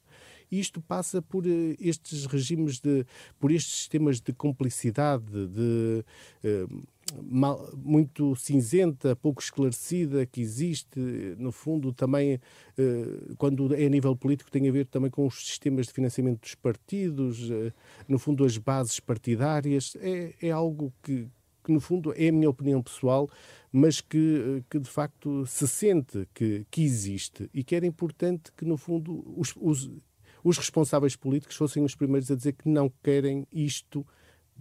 E 0.50 0.58
isto 0.58 0.80
passa 0.80 1.22
por 1.22 1.46
uh, 1.46 1.76
estes 1.78 2.26
regimes 2.26 2.80
de, 2.80 3.06
por 3.38 3.52
estes 3.52 3.78
sistemas 3.80 4.20
de 4.20 4.32
cumplicidade, 4.32 5.46
de 5.46 6.04
uh, 6.44 6.82
mal, 7.22 7.70
muito 7.76 8.34
cinzenta, 8.34 9.14
pouco 9.14 9.40
esclarecida 9.40 10.26
que 10.26 10.40
existe, 10.40 10.98
no 11.38 11.52
fundo 11.52 11.92
também 11.92 12.36
uh, 12.36 13.36
quando 13.36 13.72
é 13.74 13.86
a 13.86 13.88
nível 13.88 14.16
político 14.16 14.50
tem 14.50 14.68
a 14.68 14.72
ver 14.72 14.86
também 14.86 15.10
com 15.10 15.26
os 15.26 15.46
sistemas 15.46 15.86
de 15.86 15.92
financiamento 15.92 16.40
dos 16.40 16.54
partidos, 16.54 17.48
no 18.08 18.18
fundo 18.18 18.44
as 18.44 18.58
bases 18.58 18.98
partidárias, 18.98 19.96
é, 20.00 20.34
é 20.42 20.50
algo 20.50 20.92
que, 21.02 21.28
que 21.64 21.72
no 21.72 21.80
fundo 21.80 22.12
é 22.16 22.28
a 22.28 22.32
minha 22.32 22.50
opinião 22.50 22.82
pessoal, 22.82 23.30
mas 23.72 24.00
que, 24.00 24.64
que 24.68 24.78
de 24.78 24.88
facto 24.88 25.46
se 25.46 25.66
sente 25.68 26.28
que, 26.34 26.66
que 26.70 26.82
existe 26.82 27.48
e 27.54 27.62
que 27.62 27.74
era 27.74 27.86
importante 27.86 28.50
que 28.56 28.64
no 28.64 28.76
fundo 28.76 29.24
os, 29.36 29.54
os 29.56 29.90
os 30.42 30.56
responsáveis 30.58 31.16
políticos 31.16 31.56
fossem 31.56 31.84
os 31.84 31.94
primeiros 31.94 32.30
a 32.30 32.36
dizer 32.36 32.52
que 32.52 32.68
não 32.68 32.92
querem 33.02 33.46
isto 33.52 34.06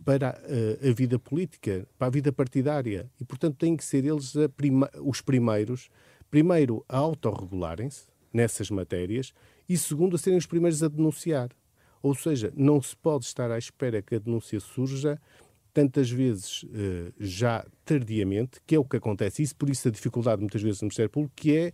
para 0.03 0.29
a, 0.29 0.39
eh, 0.45 0.89
a 0.89 0.93
vida 0.93 1.19
política, 1.19 1.87
para 1.97 2.07
a 2.07 2.11
vida 2.11 2.31
partidária. 2.31 3.09
E, 3.19 3.25
portanto, 3.25 3.57
têm 3.57 3.75
que 3.75 3.83
ser 3.83 4.05
eles 4.05 4.33
prima, 4.55 4.89
os 5.01 5.21
primeiros, 5.21 5.89
primeiro, 6.29 6.85
a 6.87 6.97
autorregularem-se 6.97 8.03
nessas 8.33 8.69
matérias 8.69 9.33
e, 9.67 9.77
segundo, 9.77 10.15
a 10.15 10.19
serem 10.19 10.37
os 10.37 10.45
primeiros 10.45 10.81
a 10.83 10.87
denunciar. 10.87 11.49
Ou 12.01 12.15
seja, 12.15 12.53
não 12.55 12.81
se 12.81 12.95
pode 12.95 13.25
estar 13.25 13.51
à 13.51 13.57
espera 13.57 14.01
que 14.01 14.15
a 14.15 14.19
denúncia 14.19 14.59
surja 14.59 15.19
tantas 15.73 16.09
vezes 16.09 16.65
eh, 16.73 17.11
já 17.19 17.65
tardiamente, 17.85 18.59
que 18.65 18.75
é 18.75 18.79
o 18.79 18.85
que 18.85 18.97
acontece. 18.97 19.43
Isso, 19.43 19.55
por 19.55 19.69
isso, 19.69 19.87
a 19.87 19.91
dificuldade 19.91 20.41
muitas 20.41 20.61
vezes 20.61 20.81
no 20.81 20.85
Ministério 20.85 21.09
Público, 21.09 21.33
que 21.35 21.55
é 21.55 21.73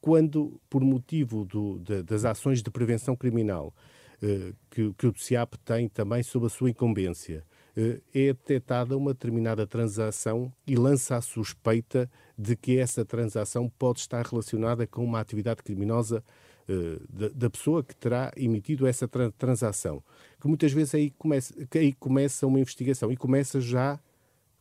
quando, 0.00 0.60
por 0.68 0.82
motivo 0.82 1.44
do, 1.44 1.78
de, 1.78 2.02
das 2.02 2.24
ações 2.24 2.62
de 2.62 2.70
prevenção 2.70 3.16
criminal 3.16 3.74
eh, 4.22 4.52
que, 4.70 4.92
que, 4.94 5.06
o 5.06 5.14
CIAP 5.16 5.54
tem 5.64 5.88
também 5.88 6.22
sob 6.22 6.46
a 6.46 6.48
sua 6.48 6.70
incumbência, 6.70 7.44
eh, 7.76 8.00
é 8.14 8.26
detectada 8.32 8.96
uma 8.96 9.12
determinada 9.12 9.66
transação 9.66 10.52
e 10.66 10.74
lança 10.74 11.16
a 11.16 11.20
suspeita 11.20 12.10
de 12.38 12.56
que 12.56 12.78
essa 12.78 13.04
transação 13.04 13.70
pode 13.78 14.00
estar 14.00 14.24
relacionada 14.24 14.86
com 14.86 15.04
uma 15.04 15.20
atividade 15.20 15.62
criminosa 15.62 16.24
eh, 16.68 16.98
da, 17.08 17.28
da, 17.28 17.50
pessoa 17.50 17.84
que 17.84 17.94
terá 17.94 18.32
emitido 18.36 18.86
essa 18.86 19.06
tra 19.06 19.30
transação. 19.32 20.02
Que 20.40 20.48
muitas 20.48 20.72
vezes 20.72 20.94
aí 20.94 21.10
começa, 21.10 21.54
aí 21.74 21.92
começa 21.92 22.46
uma 22.46 22.58
investigação 22.58 23.12
e 23.12 23.16
começa 23.16 23.60
já 23.60 24.00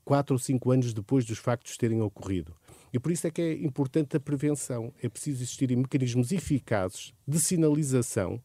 quatro 0.03 0.35
ou 0.35 0.39
cinco 0.39 0.71
anos 0.71 0.93
depois 0.93 1.25
dos 1.25 1.39
factos 1.39 1.77
terem 1.77 2.01
ocorrido. 2.01 2.53
E 2.95 2.99
por 2.99 3.11
isso 3.11 3.27
é 3.27 3.29
que 3.29 3.41
é 3.41 3.53
importante 3.55 4.15
a 4.15 4.21
prevenção. 4.21 4.93
É 5.03 5.09
preciso 5.09 5.43
existirem 5.43 5.75
mecanismos 5.75 6.31
eficazes 6.31 7.13
de 7.27 7.37
sinalização 7.41 8.41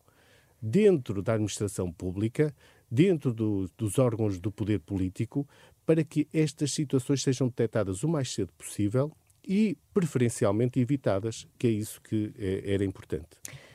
dentro 0.61 1.23
da 1.23 1.35
administração 1.35 1.93
pública, 1.93 2.53
dentro 2.91 3.33
do, 3.33 3.71
dos 3.79 3.97
órgãos 3.97 4.41
do 4.41 4.51
poder 4.51 4.81
político, 4.81 5.49
para 5.87 6.03
que 6.03 6.27
estas 6.35 6.73
situações 6.73 7.23
sejam 7.23 7.47
detectadas 7.47 8.03
o 8.03 8.09
mais 8.09 8.35
cedo 8.35 8.53
possível 8.55 9.13
e, 9.47 9.79
preferencialmente, 9.95 10.81
evitadas, 10.81 11.47
que 11.57 11.69
é 11.69 11.71
isso 11.71 12.01
que 12.03 12.35
é, 12.37 12.75
era 12.75 12.85
importante. 12.85 13.29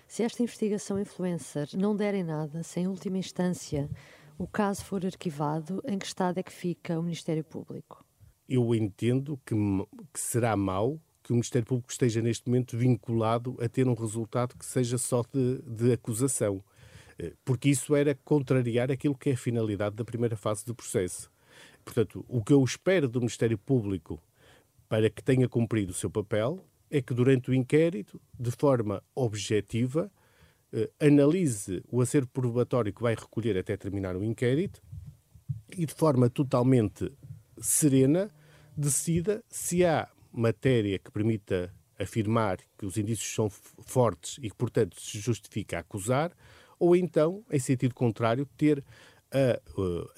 Se 0.10 0.24
esta 0.24 0.44
investigação 0.44 1.00
influencer 1.00 1.70
não 1.74 1.96
der 1.96 2.14
em 2.16 2.24
nada, 2.24 2.64
se 2.64 2.82
em 2.82 2.88
última 2.88 3.18
instância 3.18 3.90
o 4.38 4.46
caso 4.46 4.84
for 4.84 5.06
arquivado, 5.06 5.82
em 5.88 5.98
que 5.98 6.06
estado 6.06 6.38
é 6.38 6.44
que 6.44 6.52
fica 6.52 7.00
o 7.00 7.02
Ministério 7.02 7.46
Público? 7.46 8.04
Eu 8.48 8.74
entendo 8.76 9.40
que, 9.46 9.56
que 10.14 10.20
será 10.20 10.56
mau 10.56 11.00
que 11.24 11.32
o 11.32 11.36
Ministério 11.36 11.68
Público 11.68 11.92
esteja 11.92 12.22
neste 12.22 12.48
momento 12.48 12.78
vinculado 12.78 13.58
a 13.60 13.68
ter 13.68 13.88
um 13.88 13.96
resultado 13.96 14.56
que 14.56 14.66
seja 14.66 14.98
só 14.98 15.24
de, 15.34 15.60
de, 15.64 15.92
acusação, 15.92 16.64
eh, 17.18 17.34
porque 17.44 17.70
isso 17.70 17.96
era 17.96 18.14
contrariar 18.14 18.92
aquilo 18.92 19.16
que 19.16 19.32
é 19.32 19.34
a 19.34 19.38
finalidade 19.38 19.96
da 19.96 20.06
primeira 20.06 20.36
fase 20.36 20.64
do 20.64 20.76
processo. 20.76 21.32
Portanto, 21.84 22.24
o 22.28 22.44
que 22.44 22.54
eu 22.54 22.64
espero 22.64 23.10
do 23.10 23.20
Ministério 23.20 23.58
Público 23.58 24.22
para 24.88 25.10
que 25.10 25.24
tenha 25.24 25.50
cumprido 25.50 25.92
o 25.92 25.96
seu 25.96 26.12
papel 26.12 26.64
é 26.92 27.02
que 27.02 27.14
durante 27.14 27.50
o 27.50 27.54
inquérito, 27.56 28.22
de 28.40 28.52
forma 28.52 29.04
objetiva, 29.16 30.12
eh, 30.72 30.92
analise 31.00 31.84
o 31.92 32.02
acervo 32.02 32.28
probatório 32.28 32.94
que 32.94 33.02
vai 33.02 33.16
recolher 33.16 33.58
até 33.58 33.76
terminar 33.76 34.16
o 34.16 34.24
inquérito 34.24 34.80
e 35.76 35.88
de 35.88 35.94
forma 35.94 36.30
totalmente 36.30 37.12
serena, 37.58 38.30
decida 38.76 39.44
se 39.50 39.86
há 39.86 40.08
matéria 40.32 41.00
que 41.00 41.12
permita 41.12 41.74
afirmar 42.00 42.58
que 42.78 42.86
os 42.86 42.98
indícios 42.98 43.34
são 43.34 43.50
fortes 43.50 44.38
e 44.40 44.50
que, 44.50 44.56
portanto, 44.56 45.00
se 45.00 45.18
justifica 45.20 45.80
acusar, 45.80 46.32
ou 46.78 46.96
então, 46.96 47.44
em 47.50 47.60
sentido 47.60 47.96
contrário, 47.96 48.46
ter 48.58 48.84
a, 49.32 49.60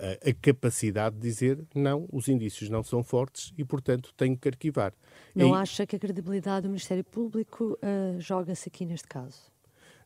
a, 0.03 0.29
a, 0.29 0.33
capacidade 0.33 1.15
de 1.15 1.21
dizer 1.21 1.65
não, 1.73 2.07
os 2.11 2.27
indícios 2.27 2.69
não 2.69 2.83
são 2.83 3.03
fortes 3.03 3.53
e, 3.57 3.63
portanto, 3.63 4.13
tenho 4.15 4.37
que 4.37 4.47
arquivar. 4.47 4.93
Não 5.33 5.55
e, 5.55 5.59
acha 5.59 5.85
que 5.85 5.95
a 5.95 5.99
credibilidade 5.99 6.63
do 6.63 6.69
Ministério 6.69 7.03
Público 7.03 7.77
uh, 7.81 8.19
joga-se 8.19 8.69
aqui 8.69 8.85
neste 8.85 9.07
caso? 9.07 9.51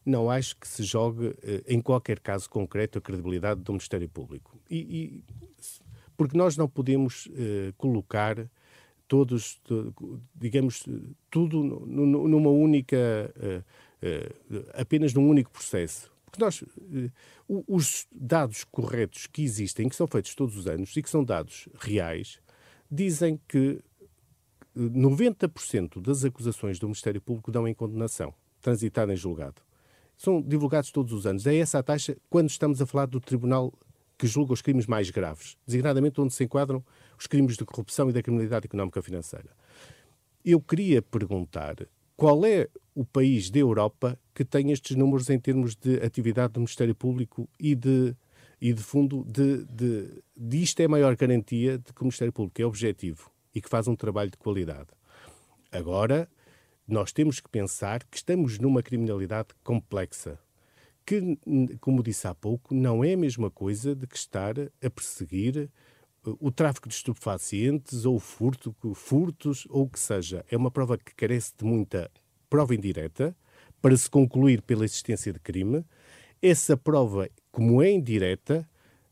Não 0.05 0.29
acho 0.29 0.55
que 0.57 0.67
se 0.67 0.83
jogue, 0.83 1.27
uh, 1.27 1.37
em 1.67 1.81
qualquer 1.81 2.19
caso 2.19 2.49
concreto, 2.49 2.99
a 2.99 3.01
credibilidade 3.01 3.61
do 3.61 3.71
Ministério 3.73 4.07
Público. 4.07 4.57
E, 4.69 4.77
e 4.77 5.23
porque 6.21 6.37
nós 6.37 6.55
não 6.55 6.67
podemos 6.67 7.25
uh, 7.25 7.73
colocar 7.77 8.47
todos, 9.07 9.59
digamos, 10.35 10.85
tudo 11.29 11.63
numa 11.63 12.49
única, 12.49 12.95
uh, 13.35 14.55
uh, 14.55 14.65
apenas 14.73 15.13
num 15.13 15.27
único 15.27 15.51
processo. 15.51 16.11
Porque 16.25 16.41
nós, 16.41 16.63
os 17.67 18.07
dados 18.09 18.63
corretos 18.63 19.27
que 19.27 19.41
existem, 19.41 19.89
que 19.89 19.95
são 19.97 20.07
feitos 20.07 20.33
todos 20.33 20.55
os 20.55 20.65
anos 20.65 20.95
e 20.95 21.01
que 21.01 21.09
são 21.09 21.25
dados 21.25 21.67
reais, 21.81 22.39
dizem 22.89 23.37
que 23.49 23.81
90% 24.77 26.01
das 26.01 26.23
acusações 26.23 26.79
do 26.79 26.87
Ministério 26.87 27.19
Público 27.19 27.51
dão 27.51 27.67
em 27.67 27.73
condenação, 27.73 28.33
transitada 28.61 29.11
em 29.11 29.17
julgado. 29.17 29.61
São 30.17 30.41
divulgados 30.41 30.91
todos 30.91 31.11
os 31.11 31.25
anos. 31.25 31.45
É 31.47 31.57
essa 31.57 31.79
a 31.79 31.83
taxa 31.83 32.15
quando 32.29 32.49
estamos 32.49 32.81
a 32.81 32.85
falar 32.85 33.07
do 33.07 33.19
Tribunal 33.19 33.73
que 34.21 34.27
julga 34.27 34.53
os 34.53 34.61
crimes 34.61 34.85
mais 34.85 35.09
graves, 35.09 35.57
designadamente 35.65 36.21
onde 36.21 36.31
se 36.31 36.43
enquadram 36.43 36.85
os 37.17 37.25
crimes 37.25 37.57
de 37.57 37.65
corrupção 37.65 38.07
e 38.07 38.13
da 38.13 38.21
criminalidade 38.21 38.67
económica 38.67 39.01
financeira. 39.01 39.49
Eu 40.45 40.61
queria 40.61 41.01
perguntar 41.01 41.87
qual 42.15 42.45
é 42.45 42.69
o 42.93 43.03
país 43.03 43.49
da 43.49 43.57
Europa 43.57 44.19
que 44.31 44.45
tem 44.45 44.71
estes 44.71 44.95
números 44.95 45.27
em 45.31 45.39
termos 45.39 45.75
de 45.75 45.95
atividade 46.03 46.53
do 46.53 46.59
Ministério 46.59 46.93
Público 46.93 47.49
e 47.59 47.73
de, 47.73 48.15
e 48.61 48.71
de 48.71 48.83
fundo 48.83 49.25
de, 49.27 49.65
de, 49.65 50.23
de 50.37 50.61
isto 50.61 50.79
é 50.81 50.85
a 50.85 50.89
maior 50.89 51.15
garantia 51.15 51.79
de 51.79 51.91
que 51.91 52.01
o 52.01 52.03
Ministério 52.03 52.31
Público 52.31 52.61
é 52.61 52.65
objetivo 52.65 53.31
e 53.55 53.59
que 53.59 53.67
faz 53.67 53.87
um 53.87 53.95
trabalho 53.95 54.29
de 54.29 54.37
qualidade. 54.37 54.89
Agora, 55.71 56.29
nós 56.87 57.11
temos 57.11 57.39
que 57.39 57.49
pensar 57.49 58.03
que 58.03 58.17
estamos 58.17 58.59
numa 58.59 58.83
criminalidade 58.83 59.47
complexa 59.63 60.37
que, 61.05 61.37
como 61.79 62.03
disse 62.03 62.27
há 62.27 62.35
pouco, 62.35 62.73
não 62.73 63.03
é 63.03 63.13
a 63.13 63.17
mesma 63.17 63.49
coisa 63.49 63.95
de 63.95 64.07
que 64.07 64.15
estar 64.15 64.55
a 64.59 64.89
perseguir 64.89 65.69
uh, 66.25 66.37
o 66.39 66.51
tráfico 66.51 66.87
de 66.87 66.95
estupefacientes 66.95 68.05
ou 68.05 68.19
furto, 68.19 68.75
furtos 68.93 69.67
ou 69.69 69.83
o 69.83 69.89
que 69.89 69.99
seja. 69.99 70.45
É 70.49 70.57
uma 70.57 70.71
prova 70.71 70.97
que 70.97 71.13
carece 71.15 71.53
de 71.57 71.65
muita 71.65 72.09
prova 72.49 72.75
indireta 72.75 73.35
para 73.81 73.95
se 73.97 74.09
concluir 74.09 74.61
pela 74.61 74.85
existência 74.85 75.33
de 75.33 75.39
crime. 75.39 75.85
Essa 76.41 76.77
prova, 76.77 77.29
como 77.51 77.81
é 77.81 77.91
indireta, 77.91 78.67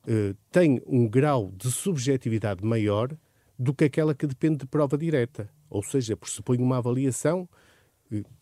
uh, 0.08 0.36
tem 0.52 0.82
um 0.86 1.08
grau 1.08 1.52
de 1.56 1.72
subjetividade 1.72 2.64
maior 2.64 3.16
do 3.58 3.74
que 3.74 3.86
aquela 3.86 4.16
que 4.16 4.26
depende 4.26 4.60
de 4.60 4.66
prova 4.66 4.98
direta. 4.98 5.50
Ou 5.70 5.84
seja, 5.84 6.16
pressupõe 6.16 6.58
uma 6.60 6.78
avaliação 6.78 7.48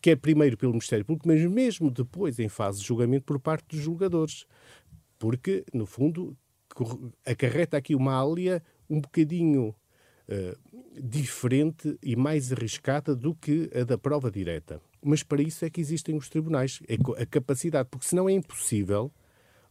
quer 0.00 0.16
primeiro 0.16 0.56
pelo 0.56 0.72
Ministério 0.72 1.04
Público, 1.04 1.28
mas 1.28 1.42
mesmo 1.44 1.90
depois 1.90 2.38
em 2.38 2.48
fase 2.48 2.80
de 2.80 2.86
julgamento 2.86 3.24
por 3.24 3.38
parte 3.38 3.68
dos 3.68 3.80
julgadores. 3.80 4.46
Porque, 5.18 5.64
no 5.72 5.84
fundo, 5.84 6.36
acarreta 7.26 7.76
aqui 7.76 7.94
uma 7.94 8.14
área 8.14 8.62
um 8.88 9.00
bocadinho 9.00 9.74
uh, 10.28 11.00
diferente 11.00 11.98
e 12.02 12.16
mais 12.16 12.52
arriscada 12.52 13.14
do 13.14 13.34
que 13.34 13.70
a 13.74 13.84
da 13.84 13.98
prova 13.98 14.30
direta. 14.30 14.80
Mas 15.02 15.22
para 15.22 15.42
isso 15.42 15.64
é 15.64 15.70
que 15.70 15.80
existem 15.80 16.16
os 16.16 16.28
tribunais, 16.28 16.80
a 17.18 17.26
capacidade, 17.26 17.88
porque 17.90 18.06
senão 18.06 18.28
é 18.28 18.32
impossível 18.32 19.12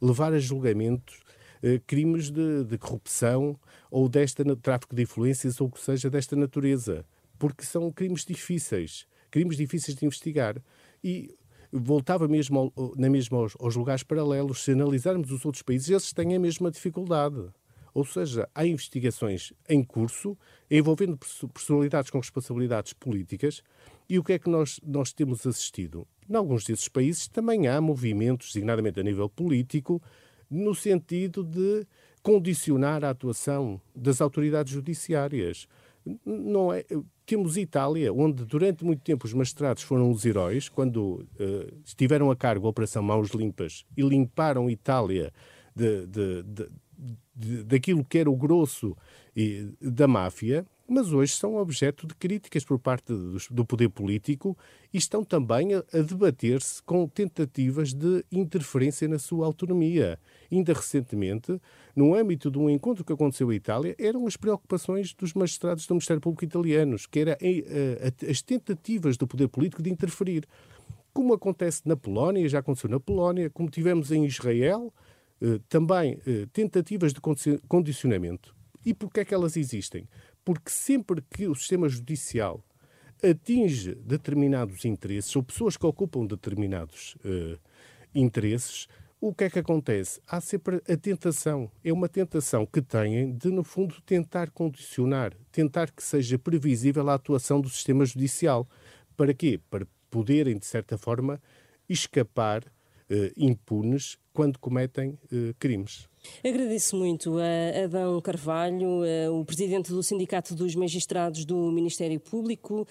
levar 0.01 0.33
a 0.33 0.39
julgamento 0.39 1.13
uh, 1.63 1.81
crimes 1.87 2.29
de, 2.29 2.63
de, 2.65 2.77
corrupção 2.77 3.59
ou 3.89 4.07
desta 4.07 4.43
tráfico 4.55 4.95
de 4.95 5.03
influências 5.03 5.59
ou 5.59 5.71
que 5.71 5.79
seja 5.79 6.09
desta 6.09 6.35
natureza, 6.35 7.05
porque 7.39 7.63
são 7.63 7.91
crimes 7.91 8.23
difíceis 8.23 9.07
crimes 9.29 9.57
difíceis 9.57 9.97
de 9.97 10.05
investigar. 10.05 10.61
E 11.03 11.33
voltava 11.71 12.27
mesmo 12.27 12.71
ao, 12.75 12.93
na 12.95 13.09
mesma 13.09 13.37
aos, 13.37 13.55
aos 13.59 13.75
lugares 13.75 14.03
paralelos. 14.03 14.63
Se 14.63 14.71
analisarmos 14.71 15.31
os 15.31 15.45
outros 15.45 15.61
países, 15.61 15.89
eles 15.89 16.13
têm 16.13 16.35
a 16.35 16.39
mesma 16.39 16.71
dificuldade. 16.71 17.49
Ou 17.93 18.05
seja, 18.05 18.47
há 18.53 18.65
investigações 18.65 19.51
em 19.67 19.83
curso 19.83 20.37
envolvendo 20.69 21.17
personalidades 21.51 22.11
com 22.11 22.19
responsabilidades 22.19 22.93
políticas 22.93 23.63
e 24.09 24.19
o 24.19 24.23
que 24.23 24.33
é 24.33 24.39
que 24.39 24.49
nós, 24.49 24.79
nós 24.85 25.11
temos 25.11 25.45
assistido? 25.45 26.07
Em 26.29 26.35
alguns 26.35 26.63
desses 26.63 26.87
países 26.87 27.27
também 27.27 27.67
há 27.67 27.81
movimentos, 27.81 28.47
designadamente 28.47 28.99
a 28.99 29.03
nível 29.03 29.27
político, 29.27 30.01
no 30.49 30.75
sentido 30.75 31.43
de 31.43 31.85
condicionar 32.21 33.03
a 33.03 33.09
atuação 33.09 33.81
das 33.95 34.21
autoridades 34.21 34.71
judiciárias. 34.71 35.67
Não 36.25 36.71
é, 36.71 36.85
temos 37.27 37.57
Itália, 37.57 38.11
onde 38.11 38.45
durante 38.45 38.85
muito 38.85 39.01
tempo 39.01 39.27
os 39.27 39.33
magistrados 39.33 39.83
foram 39.83 40.09
os 40.09 40.25
heróis, 40.25 40.69
quando 40.69 41.27
uh, 41.39 41.81
estiveram 41.85 42.31
a 42.31 42.35
cargo 42.35 42.63
da 42.63 42.69
Operação 42.69 43.03
Mãos 43.03 43.29
Limpas 43.31 43.85
e 43.95 44.01
limparam 44.01 44.69
Itália 44.69 45.31
de, 45.75 46.07
de, 46.07 46.43
de, 47.35 47.63
daquilo 47.65 48.03
que 48.03 48.17
era 48.17 48.31
o 48.31 48.35
grosso 48.35 48.95
da 49.79 50.07
máfia 50.07 50.65
mas 50.87 51.11
hoje 51.11 51.33
são 51.33 51.55
objeto 51.55 52.07
de 52.07 52.15
críticas 52.15 52.63
por 52.63 52.79
parte 52.79 53.13
do, 53.51 53.65
poder 53.65 53.89
político 53.89 54.57
e 54.93 54.97
estão 54.97 55.23
também 55.23 55.73
a, 55.73 55.83
debater-se 56.01 56.81
com 56.83 57.07
tentativas 57.07 57.93
de 57.93 58.23
interferência 58.31 59.07
na 59.07 59.19
sua 59.19 59.45
autonomia. 59.45 60.19
Ainda 60.51 60.73
recentemente, 60.73 61.59
no 61.95 62.15
âmbito 62.15 62.49
de 62.49 62.57
um 62.57 62.69
encontro 62.69 63.03
que 63.03 63.11
aconteceu 63.11 63.51
em 63.51 63.55
Itália, 63.55 63.95
eram 63.99 64.25
as 64.25 64.37
preocupações 64.37 65.13
dos 65.13 65.33
magistrados 65.33 65.85
do 65.85 65.93
Ministério 65.93 66.21
Público 66.21 66.45
italianos, 66.45 67.05
que 67.05 67.19
eram 67.19 67.35
eh, 67.41 68.13
as 68.29 68.41
tentativas 68.41 69.17
do 69.17 69.27
poder 69.27 69.49
político 69.49 69.83
de 69.83 69.89
interferir. 69.89 70.45
Como 71.13 71.33
acontece 71.33 71.81
na 71.85 71.97
Polónia, 71.97 72.47
já 72.47 72.59
aconteceu 72.59 72.89
na 72.89 72.99
Polónia, 72.99 73.49
como 73.49 73.69
tivemos 73.69 74.11
em 74.11 74.25
Israel, 74.25 74.93
eh, 75.41 75.59
também 75.69 76.19
eh, 76.25 76.47
tentativas 76.51 77.13
de 77.13 77.19
condicionamento. 77.67 78.55
E 78.85 78.93
porquê 78.93 79.19
é 79.19 79.25
que 79.25 79.33
elas 79.33 79.57
existem? 79.57 80.07
Porque 80.47 80.71
sempre 80.71 81.21
que 81.29 81.45
o 81.45 81.53
sistema 81.53 81.89
judicial 81.89 82.63
atinge 83.21 83.95
determinados 83.95 84.85
interesses 84.85 85.35
ou 85.35 85.43
pessoas 85.43 85.75
que 85.75 85.85
ocupam 85.85 86.25
determinados 86.25 87.17
uh, 87.25 87.59
interesses, 88.15 88.87
o 89.19 89.33
que 89.33 89.43
é 89.43 89.49
que 89.49 89.59
acontece? 89.59 90.21
Há 90.25 90.39
sempre 90.39 90.81
a 90.87 90.95
tentação. 90.95 91.69
É 91.83 91.91
uma 91.91 92.07
tentação 92.07 92.65
que 92.65 92.81
têm 92.81 93.33
de, 93.33 93.49
no 93.49 93.61
fundo, 93.61 93.99
tentar 94.05 94.49
condicionar, 94.51 95.33
tentar 95.51 95.91
que 95.91 96.01
seja 96.01 96.39
previsível 96.39 97.09
a 97.09 97.15
atuação 97.15 97.59
do 97.59 97.67
sistema 97.67 98.05
judicial. 98.05 98.65
Para 99.17 99.33
quê? 99.33 99.59
Para 99.69 99.85
poderem, 100.09 100.57
de 100.57 100.65
certa 100.65 100.97
forma, 100.97 101.41
escapar 101.89 102.63
uh, 102.63 103.33
impunes 103.35 104.17
quando 104.31 104.57
cometem 104.59 105.19
uh, 105.29 105.53
crimes. 105.59 106.07
Agradeço 106.43 106.95
muito 106.95 107.37
a 107.37 107.83
Adão 107.85 108.19
Carvalho, 108.21 109.03
eh, 109.03 109.29
o 109.29 109.43
presidente 109.45 109.91
do 109.91 110.01
Sindicato 110.01 110.55
dos 110.55 110.75
Magistrados 110.75 111.45
do 111.45 111.71
Ministério 111.71 112.19
Público. 112.19 112.87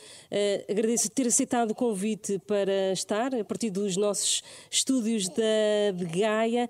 Agradeço 0.68 1.11
ter 1.11 1.26
aceitado 1.26 1.70
o 1.70 1.74
convite 1.74 2.39
para 2.47 2.93
estar 2.93 3.34
a 3.34 3.45
partir 3.45 3.70
dos 3.70 3.97
nossos 3.97 4.43
estúdios 4.70 5.28
da, 5.28 5.93
de 5.95 6.05
Gaia. 6.05 6.68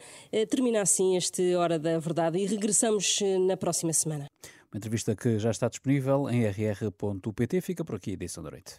Termina 0.48 0.82
assim 0.82 1.16
este 1.16 1.54
Hora 1.54 1.78
da 1.78 1.98
Verdade 1.98 2.38
e 2.38 2.46
regressamos 2.46 3.18
na 3.46 3.56
próxima 3.56 3.92
semana. 3.92 4.26
Uma 4.72 4.78
entrevista 4.78 5.16
que 5.16 5.38
já 5.38 5.50
está 5.50 5.68
disponível 5.68 6.28
em 6.28 6.44
rr.pt. 6.44 7.60
Fica 7.60 7.84
por 7.84 7.94
aqui 7.96 8.10
a 8.10 8.14
edição 8.14 8.42
da 8.42 8.50
noite. 8.50 8.76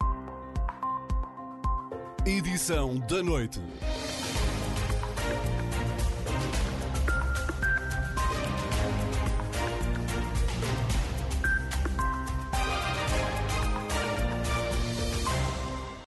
Edição 2.26 3.00
da 3.00 3.24
noite. 3.24 3.60